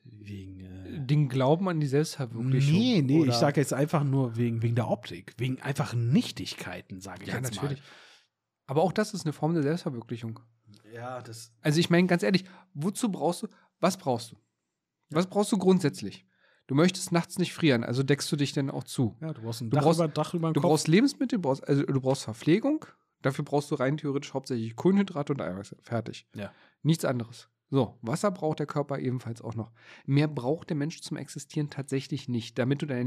[0.05, 2.73] wegen äh, den Glauben an die Selbstverwirklichung.
[2.73, 3.31] Nee, nee, oder?
[3.31, 7.37] ich sage jetzt einfach nur wegen, wegen der Optik, wegen einfach Nichtigkeiten, sage ich ja,
[7.37, 7.79] jetzt natürlich.
[7.79, 7.87] mal.
[8.67, 10.41] Aber auch das ist eine Form der Selbstverwirklichung.
[10.95, 11.53] Ja, das.
[11.61, 13.49] Also ich meine ganz ehrlich, wozu brauchst du?
[13.81, 14.37] Was brauchst du?
[15.11, 16.27] Was brauchst du grundsätzlich?
[16.67, 19.17] Du möchtest nachts nicht frieren, also deckst du dich denn auch zu.
[19.21, 20.71] Ja, du brauchst ein du Dach, brauchst, über, Dach über Du Kopf.
[20.71, 22.85] brauchst Lebensmittel, du brauchst, also du brauchst Verpflegung.
[23.23, 25.75] Dafür brauchst du rein theoretisch hauptsächlich Kohlenhydrate und Eiweiß.
[25.83, 26.27] Fertig.
[26.35, 26.53] Ja.
[26.83, 27.49] Nichts anderes.
[27.71, 29.71] So, Wasser braucht der Körper ebenfalls auch noch.
[30.07, 32.59] Mehr braucht der Mensch zum Existieren tatsächlich nicht.
[32.59, 33.05] Damit du deine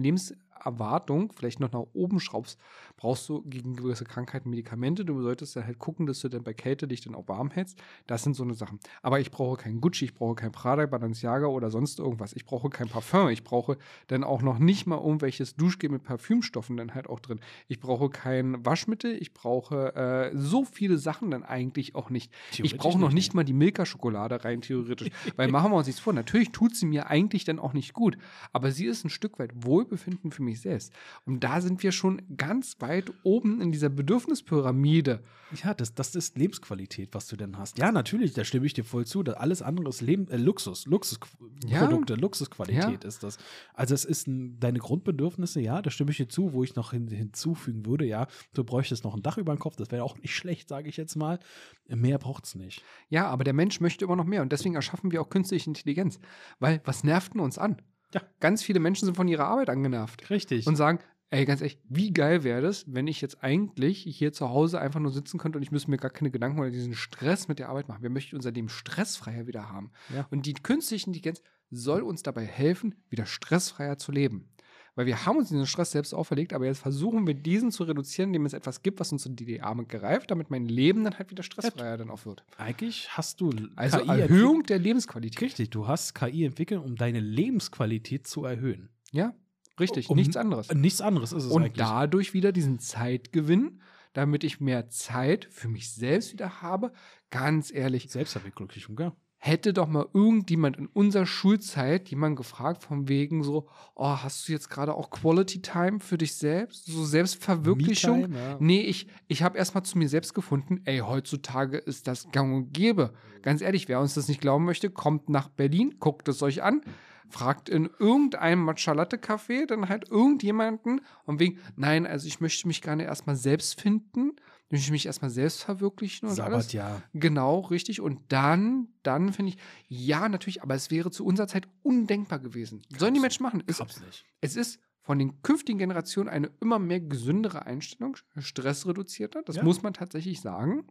[0.65, 2.59] Lebenserwartung vielleicht noch nach oben schraubst,
[2.97, 5.05] brauchst du gegen gewisse Krankheiten Medikamente.
[5.05, 7.81] Du solltest dann halt gucken, dass du dann bei Kälte dich dann auch warm hältst.
[8.07, 8.79] Das sind so eine Sachen.
[9.01, 12.33] Aber ich brauche kein Gucci, ich brauche kein Prada, Balenciaga oder sonst irgendwas.
[12.33, 13.29] Ich brauche kein Parfum.
[13.29, 13.77] Ich brauche
[14.07, 17.39] dann auch noch nicht mal irgendwelches Duschgel mit Parfümstoffen dann halt auch drin.
[17.67, 19.15] Ich brauche kein Waschmittel.
[19.21, 22.31] Ich brauche äh, so viele Sachen dann eigentlich auch nicht.
[22.57, 25.09] Ich brauche noch nicht mal die Milka-Schokolade rein rein theoretisch.
[25.35, 26.13] Weil machen wir uns nichts vor.
[26.13, 28.17] Natürlich tut sie mir eigentlich dann auch nicht gut.
[28.51, 30.93] Aber sie ist ein Stück weit Wohlbefinden für mich selbst.
[31.25, 35.21] Und da sind wir schon ganz weit oben in dieser Bedürfnispyramide.
[35.63, 37.77] Ja, das, das ist Lebensqualität, was du denn hast.
[37.77, 39.23] Ja, natürlich, da stimme ich dir voll zu.
[39.23, 42.19] Alles andere ist Leben, äh, Luxus, Luxusprodukte, ja.
[42.19, 43.07] Luxusqualität ja.
[43.07, 43.37] ist das.
[43.73, 46.91] Also es ist ein, deine Grundbedürfnisse, ja, da stimme ich dir zu, wo ich noch
[46.91, 50.17] hin, hinzufügen würde, ja, du bräuchtest noch ein Dach über dem Kopf, das wäre auch
[50.17, 51.39] nicht schlecht, sage ich jetzt mal.
[51.87, 52.83] Mehr braucht es nicht.
[53.09, 56.19] Ja, aber der Mensch möchte immer noch mehr und deswegen erschaffen wir auch künstliche Intelligenz.
[56.59, 57.77] Weil was nervt denn uns an?
[58.13, 58.21] Ja.
[58.39, 60.29] Ganz viele Menschen sind von ihrer Arbeit angenervt.
[60.29, 60.67] Richtig.
[60.67, 60.99] Und sagen,
[61.33, 64.99] Ey, ganz ehrlich, wie geil wäre das, wenn ich jetzt eigentlich hier zu Hause einfach
[64.99, 67.69] nur sitzen könnte und ich müsste mir gar keine Gedanken über diesen Stress mit der
[67.69, 68.03] Arbeit machen.
[68.03, 69.89] Wir möchten unser Leben stressfreier wieder haben.
[70.15, 70.27] Ja.
[70.29, 71.41] Und die künstliche Intelligenz
[71.71, 74.52] soll uns dabei helfen, wieder stressfreier zu leben.
[74.95, 78.29] Weil wir haben uns diesen Stress selbst auferlegt, aber jetzt versuchen wir diesen zu reduzieren,
[78.29, 81.31] indem es etwas gibt, was uns in die Arme greift, damit mein Leben dann halt
[81.31, 82.43] wieder stressfreier dann auch wird.
[82.57, 85.41] Eigentlich hast du Also KI Erhöhung der Lebensqualität.
[85.41, 88.89] Richtig, du hast KI entwickelt, um deine Lebensqualität zu erhöhen.
[89.11, 89.33] Ja,
[89.79, 90.71] richtig, Um- nichts anderes.
[90.73, 91.77] Nichts anderes ist es Und eigentlich.
[91.77, 93.81] dadurch wieder diesen Zeitgewinn,
[94.13, 96.91] damit ich mehr Zeit für mich selbst wieder habe.
[97.31, 99.11] Ganz ehrlich, Selbstverwirklichung, gell?
[99.45, 104.53] Hätte doch mal irgendjemand in unserer Schulzeit jemand gefragt, von wegen so, oh, hast du
[104.53, 106.85] jetzt gerade auch Quality Time für dich selbst?
[106.85, 108.31] So Selbstverwirklichung?
[108.33, 108.55] Ja.
[108.61, 112.73] Nee, ich, ich habe erstmal zu mir selbst gefunden, ey, heutzutage ist das gang und
[112.73, 113.11] gäbe.
[113.41, 116.81] Ganz ehrlich, wer uns das nicht glauben möchte, kommt nach Berlin, guckt es euch an,
[117.27, 123.03] fragt in irgendeinem Matcha-Latte-Café dann halt irgendjemanden und wegen, nein, also ich möchte mich gerne
[123.03, 124.37] erstmal selbst finden,
[124.69, 126.65] ich möchte mich erstmal selbst verwirklichen und alles.
[126.71, 127.03] Sabbatjahr.
[127.13, 128.01] Genau, richtig.
[128.01, 129.57] Und dann, dann finde ich,
[129.87, 132.81] ja, natürlich, aber es wäre zu unserer Zeit undenkbar gewesen.
[132.97, 133.63] Sollen die Gab's- Menschen machen?
[133.67, 134.25] Es, Gab's nicht.
[134.41, 139.63] es ist von den künftigen Generationen eine immer mehr gesündere Einstellung, stressreduzierter, das Ja.
[139.63, 140.87] muss man tatsächlich sagen.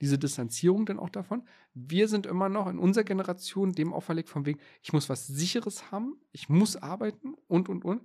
[0.00, 1.42] Diese Distanzierung dann auch davon.
[1.74, 5.90] Wir sind immer noch in unserer Generation dem auferlegt von wegen, ich muss was Sicheres
[5.90, 8.02] haben, ich muss arbeiten und, und, und.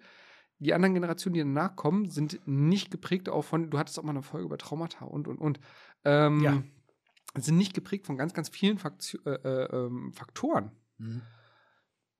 [0.61, 4.11] Die anderen Generationen, die danach kommen, sind nicht geprägt auch von, du hattest auch mal
[4.11, 5.59] eine Folge über Traumata und, und, und.
[6.05, 6.63] Ähm, Ja.
[7.35, 10.71] Sind nicht geprägt von ganz, ganz vielen Faktio äh, äh, ähm, Faktoren.
[10.97, 11.21] Mhm.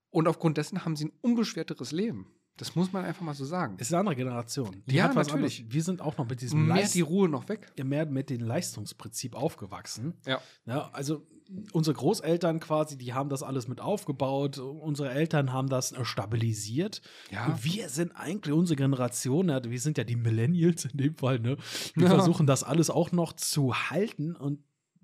[0.10, 2.28] Und aufgrund dessen haben sie ein unbeschwerteres Leben.
[2.58, 3.78] Das muss man einfach mal so sagen.
[3.80, 4.84] Ist eine andere Generation.
[4.86, 5.60] Die Ja, hat was natürlich.
[5.60, 5.74] anderes.
[5.74, 7.72] Wir sind auch noch mit diesem Mehr Leist die Ruhe noch weg.
[7.84, 10.14] mehr mit dem Leistungsprinzip aufgewachsen.
[10.28, 10.40] Ja.
[10.66, 11.26] Ja, also
[11.74, 14.58] unsere Großeltern quasi, die haben das alles mit aufgebaut.
[14.60, 17.02] Unsere Eltern haben das äh, stabilisiert.
[17.32, 17.48] Ja.
[17.48, 21.58] Und wir sind eigentlich unsere Generation, wir sind ja die Millennials in dem Fall, ne?
[21.96, 22.14] Wir Ja.
[22.16, 24.60] versuchen das alles auch noch zu halten und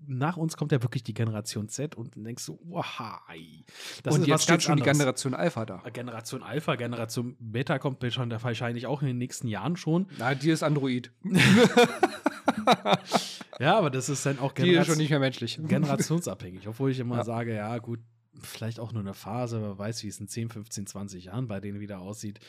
[0.05, 2.85] nach uns kommt ja wirklich die Generation Z und du denkst so, wow,
[4.03, 4.97] das und ist jetzt was steht ganz schon die anderes.
[4.99, 5.77] Generation Alpha da.
[5.91, 10.07] Generation Alpha, Generation Beta kommt schon wahrscheinlich auch in den nächsten Jahren schon.
[10.17, 11.11] Na, die ist Android.
[13.59, 15.59] Ja, aber das ist dann auch Die ist Generation, schon nicht mehr menschlich.
[15.67, 16.67] generationsabhängig.
[16.67, 17.23] Obwohl ich immer Ja.
[17.23, 17.99] sage, ja, gut,
[18.39, 21.59] vielleicht auch nur eine Phase, wer weiß, wie es in 10, 15, 20 Jahren bei
[21.59, 22.39] denen wieder aussieht.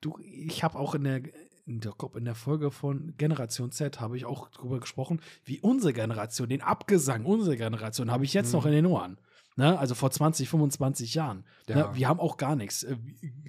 [0.00, 1.22] Du, ich habe auch in der,
[1.66, 5.92] in der, in der Folge von Generation Z habe ich auch drüber gesprochen, wie unsere
[5.92, 8.58] Generation, den Abgesang unserer Generation habe ich jetzt Mhm.
[8.58, 9.18] noch in den Ohren.
[9.56, 9.78] Ne?
[9.78, 11.44] Also vor 20, 25 Jahren.
[11.68, 11.76] Ja.
[11.76, 11.90] Ne?
[11.94, 12.82] Wir haben auch gar nichts.
[12.84, 12.96] Äh,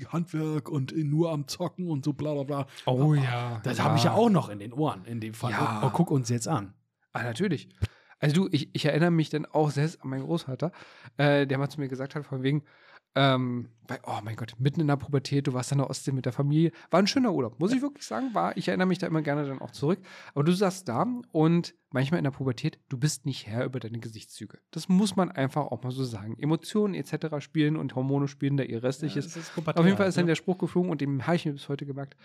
[0.10, 2.68] Handwerk und nur am Zocken und so bla bla bla.
[2.86, 3.60] Oh ja.
[3.64, 5.52] Das habe ich ja auch noch in den Ohren in dem Fall.
[5.52, 5.60] Ja.
[5.60, 6.74] Aber guck uns jetzt an.
[7.14, 7.70] Ah, natürlich.
[8.20, 10.72] Also du, ich, ich erinnere mich dann auch selbst an meinen Großvater,
[11.18, 12.64] äh, der mal zu mir gesagt hat, von wegen,
[13.16, 16.26] ähm, bei, oh mein Gott, mitten in der Pubertät, du warst in der Ostsee mit
[16.26, 16.72] der Familie.
[16.90, 18.34] War ein schöner Urlaub, muss ich wirklich sagen.
[18.34, 20.00] War, ich erinnere mich da immer gerne dann auch zurück.
[20.34, 24.00] Aber du saßt da und manchmal in der Pubertät, du bist nicht Herr über deine
[24.00, 24.60] Gesichtszüge.
[24.72, 26.38] Das muss man einfach auch mal so sagen.
[26.40, 27.40] Emotionen etc.
[27.40, 29.36] spielen und Hormone spielen da ihr Restliches.
[29.36, 30.32] ist Auf jeden Fall ist dann ne?
[30.32, 32.16] der Spruch geflogen und den habe ich mir bis heute gemerkt.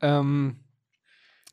[0.00, 0.60] Ähm,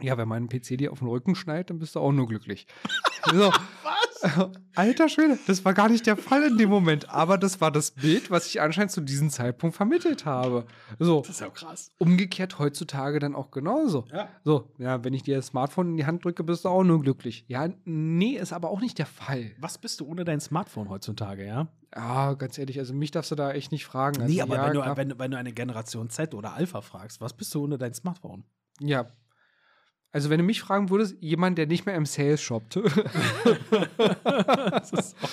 [0.02, 2.68] ja, wenn mein PC dir auf den Rücken schneit, dann bist du auch nur glücklich.
[3.32, 3.52] so.
[3.84, 4.05] Was?
[4.76, 7.92] Alter Schwede, das war gar nicht der Fall in dem Moment, aber das war das
[7.92, 10.66] Bild, was ich anscheinend zu diesem Zeitpunkt vermittelt habe.
[11.00, 11.92] So, Das ist ja krass.
[11.98, 14.06] umgekehrt heutzutage dann auch genauso.
[14.12, 14.30] Ja.
[14.44, 17.02] So, ja, wenn ich dir das Smartphone in die Hand drücke, bist du auch nur
[17.02, 17.46] glücklich.
[17.48, 19.52] Ja, nee, ist aber auch nicht der Fall.
[19.60, 21.68] Was bist du ohne dein Smartphone heutzutage, ja?
[21.96, 24.22] Ja, ganz ehrlich, also mich darfst du da echt nicht fragen.
[24.22, 27.22] Also, nee, aber ja, wenn, du, wenn, wenn du eine Generation Z oder Alpha fragst,
[27.22, 28.44] was bist du ohne dein Smartphone?
[28.82, 29.08] Ja.
[30.16, 32.78] Also, wenn du mich fragen würdest, jemand, der nicht mehr im Sales shoppt.
[32.78, 32.86] das,
[34.94, 35.30] ist auch,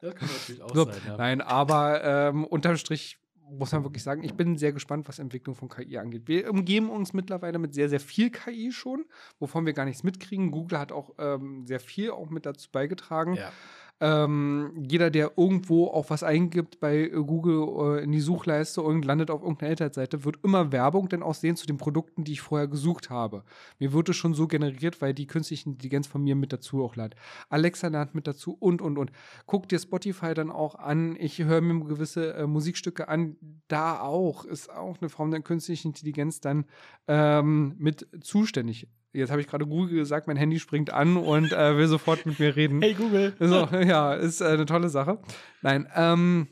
[0.00, 1.16] das kann natürlich auch so, sein, ja.
[1.16, 3.18] Nein, aber ähm, unterm Strich
[3.48, 6.26] muss man wirklich sagen, ich bin sehr gespannt, was Entwicklung von KI angeht.
[6.26, 9.04] Wir umgeben uns mittlerweile mit sehr, sehr viel KI schon,
[9.38, 10.50] wovon wir gar nichts mitkriegen.
[10.50, 13.34] Google hat auch ähm, sehr viel auch mit dazu beigetragen.
[13.34, 13.52] ja.
[14.00, 19.04] Ähm, jeder, der irgendwo auch was eingibt bei äh, Google äh, in die Suchleiste und
[19.04, 22.40] landet auf irgendeiner Internetseite, wird immer Werbung dann auch sehen zu den Produkten, die ich
[22.40, 23.42] vorher gesucht habe.
[23.80, 26.94] Mir wird es schon so generiert, weil die künstliche Intelligenz von mir mit dazu auch
[26.94, 27.16] lernt.
[27.48, 29.10] Alexa lernt mit dazu und, und, und.
[29.46, 31.16] Guck dir Spotify dann auch an.
[31.18, 33.36] Ich höre mir gewisse äh, Musikstücke an.
[33.66, 36.66] Da auch ist auch eine Form der künstlichen Intelligenz dann
[37.08, 38.86] ähm, mit zuständig.
[39.12, 42.38] Jetzt habe ich gerade Google gesagt, mein Handy springt an und äh, will sofort mit
[42.38, 42.82] mir reden.
[42.82, 43.34] Hey Google.
[43.40, 45.18] So, ja, ist äh, eine tolle Sache.
[45.62, 46.48] Nein, ähm,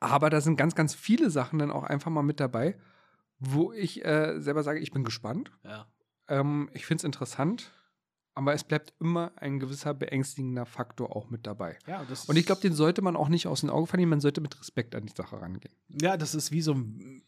[0.00, 2.76] aber da sind ganz, ganz viele Sachen dann auch einfach mal mit dabei,
[3.38, 5.50] wo ich äh, selber sage, ich bin gespannt.
[5.64, 5.86] Ja.
[6.28, 7.72] Ähm, ich finde es interessant,
[8.34, 11.78] aber es bleibt immer ein gewisser beängstigender Faktor auch mit dabei.
[11.86, 14.40] ja, Und ich glaube, den sollte man auch nicht aus den Augen verlieren, man sollte
[14.40, 15.74] mit Respekt an die Sache rangehen.
[15.88, 17.22] Ja, das ist wie so ein.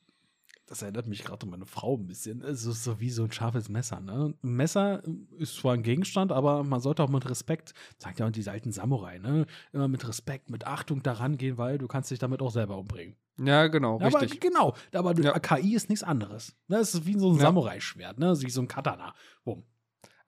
[0.69, 2.43] Das erinnert mich gerade an meine Frau ein bisschen.
[2.43, 4.01] Es ist so wie so ein scharfes Messer.
[4.01, 4.35] Ne?
[4.43, 5.03] Ein Messer
[5.39, 8.71] ist zwar ein Gegenstand, aber man sollte auch mit Respekt, sagt ja auch diese alten
[8.71, 9.47] Samurai, ne?
[9.73, 13.17] immer mit Respekt, mit Achtung daran gehen, weil du kannst dich damit auch selber umbringen.
[13.41, 14.41] Ja, genau, aber, richtig.
[14.41, 15.39] genau, aber Ja.
[15.39, 16.55] KI ist nichts anderes.
[16.67, 16.79] Ne?
[16.79, 17.43] Es ist wie so ein Ja.
[17.43, 18.35] Samurai-Schwert, ne?
[18.41, 19.15] wie so ein Katana.
[19.45, 19.65] Bumm.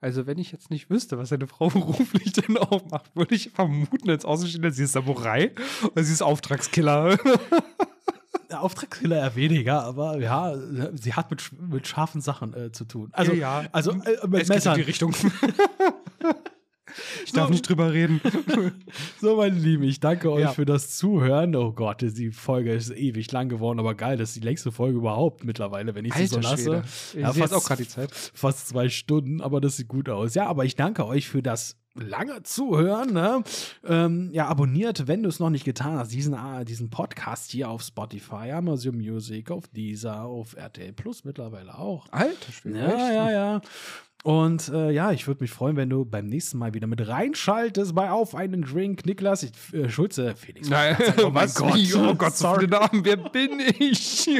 [0.03, 3.51] Also, wenn ich jetzt nicht wüsste, was deine Frau beruflich denn auch macht, würde ich
[3.51, 5.51] vermuten, als Außenstehender, sie ist Samurai
[5.83, 7.19] oder sie ist Auftragskiller.
[8.53, 10.53] Auftragskiller eher weniger, aber ja,
[10.93, 13.09] sie hat mit, mit scharfen Sachen äh, zu tun.
[13.13, 13.69] Also, Ja, ja.
[13.71, 14.75] also äh, mit es geht in Messern.
[14.75, 15.15] die Richtung.
[17.25, 17.51] ich darf So.
[17.53, 18.19] nicht drüber reden.
[19.21, 20.51] So, meine Lieben, ich danke euch Ja.
[20.51, 21.55] für das Zuhören.
[21.55, 24.97] Oh Gott, die Folge ist ewig lang geworden, aber geil, das ist die längste Folge
[24.97, 26.83] überhaupt mittlerweile, wenn ich sie so lasse.
[27.13, 28.11] Ich Ja, fast- auch gerade die Zeit.
[28.33, 30.33] Fast zwei Stunden, aber das sieht gut aus.
[30.33, 33.13] Ja, aber ich danke euch für das lange Zuhören.
[33.13, 33.43] Ne?
[33.85, 37.69] Ähm, ja, abonniert, wenn du es noch nicht getan hast, diesen, ah, diesen Podcast hier
[37.69, 42.07] auf Spotify, Amazon Music, auf Deezer, auf RTL Plus mittlerweile auch.
[42.11, 42.79] Alter Schwede.
[42.79, 43.61] Ja, ja, ja.
[44.23, 47.95] Und äh, ja, ich würde mich freuen, wenn du beim nächsten Mal wieder mit reinschaltest
[47.95, 49.05] bei Auf einen Drink.
[49.05, 50.69] Niklas, ich, äh, Schulze, Felix.
[50.69, 51.55] Nein, oh mein was?
[51.55, 51.75] Gott.
[51.75, 51.95] Wie?
[51.95, 52.67] Oh Gott, sorry.
[52.67, 53.03] Namen.
[53.03, 54.29] Wer bin ich?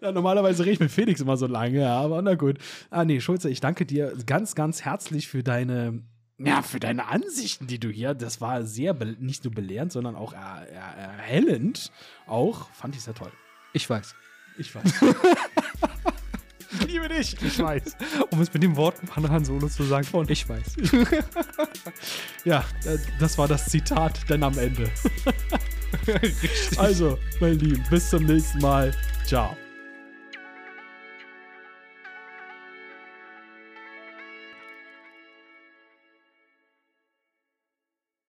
[0.00, 2.58] Ja, normalerweise rede ich mit Felix immer so lange, aber na gut.
[2.90, 6.02] Ah, nee, Schulze, ich danke dir ganz, ganz herzlich für deine,
[6.38, 10.32] ja, für deine Ansichten, die du hier, das war sehr, nicht nur belehrend, sondern auch
[10.34, 11.90] er, er, erhellend.
[12.26, 13.32] Auch, fand ich sehr toll.
[13.72, 14.14] Ich weiß.
[14.58, 14.84] Ich weiß.
[16.72, 17.96] ich liebe dich, ich weiß.
[18.30, 20.06] Um es mit den Worten von Han Solo zu sagen.
[20.12, 20.76] Und ich weiß.
[22.44, 22.64] Ja,
[23.18, 24.90] das war das Zitat dann am Ende.
[26.76, 28.94] Also, mein Lieben, bis zum nächsten Mal.
[29.24, 29.56] Ciao.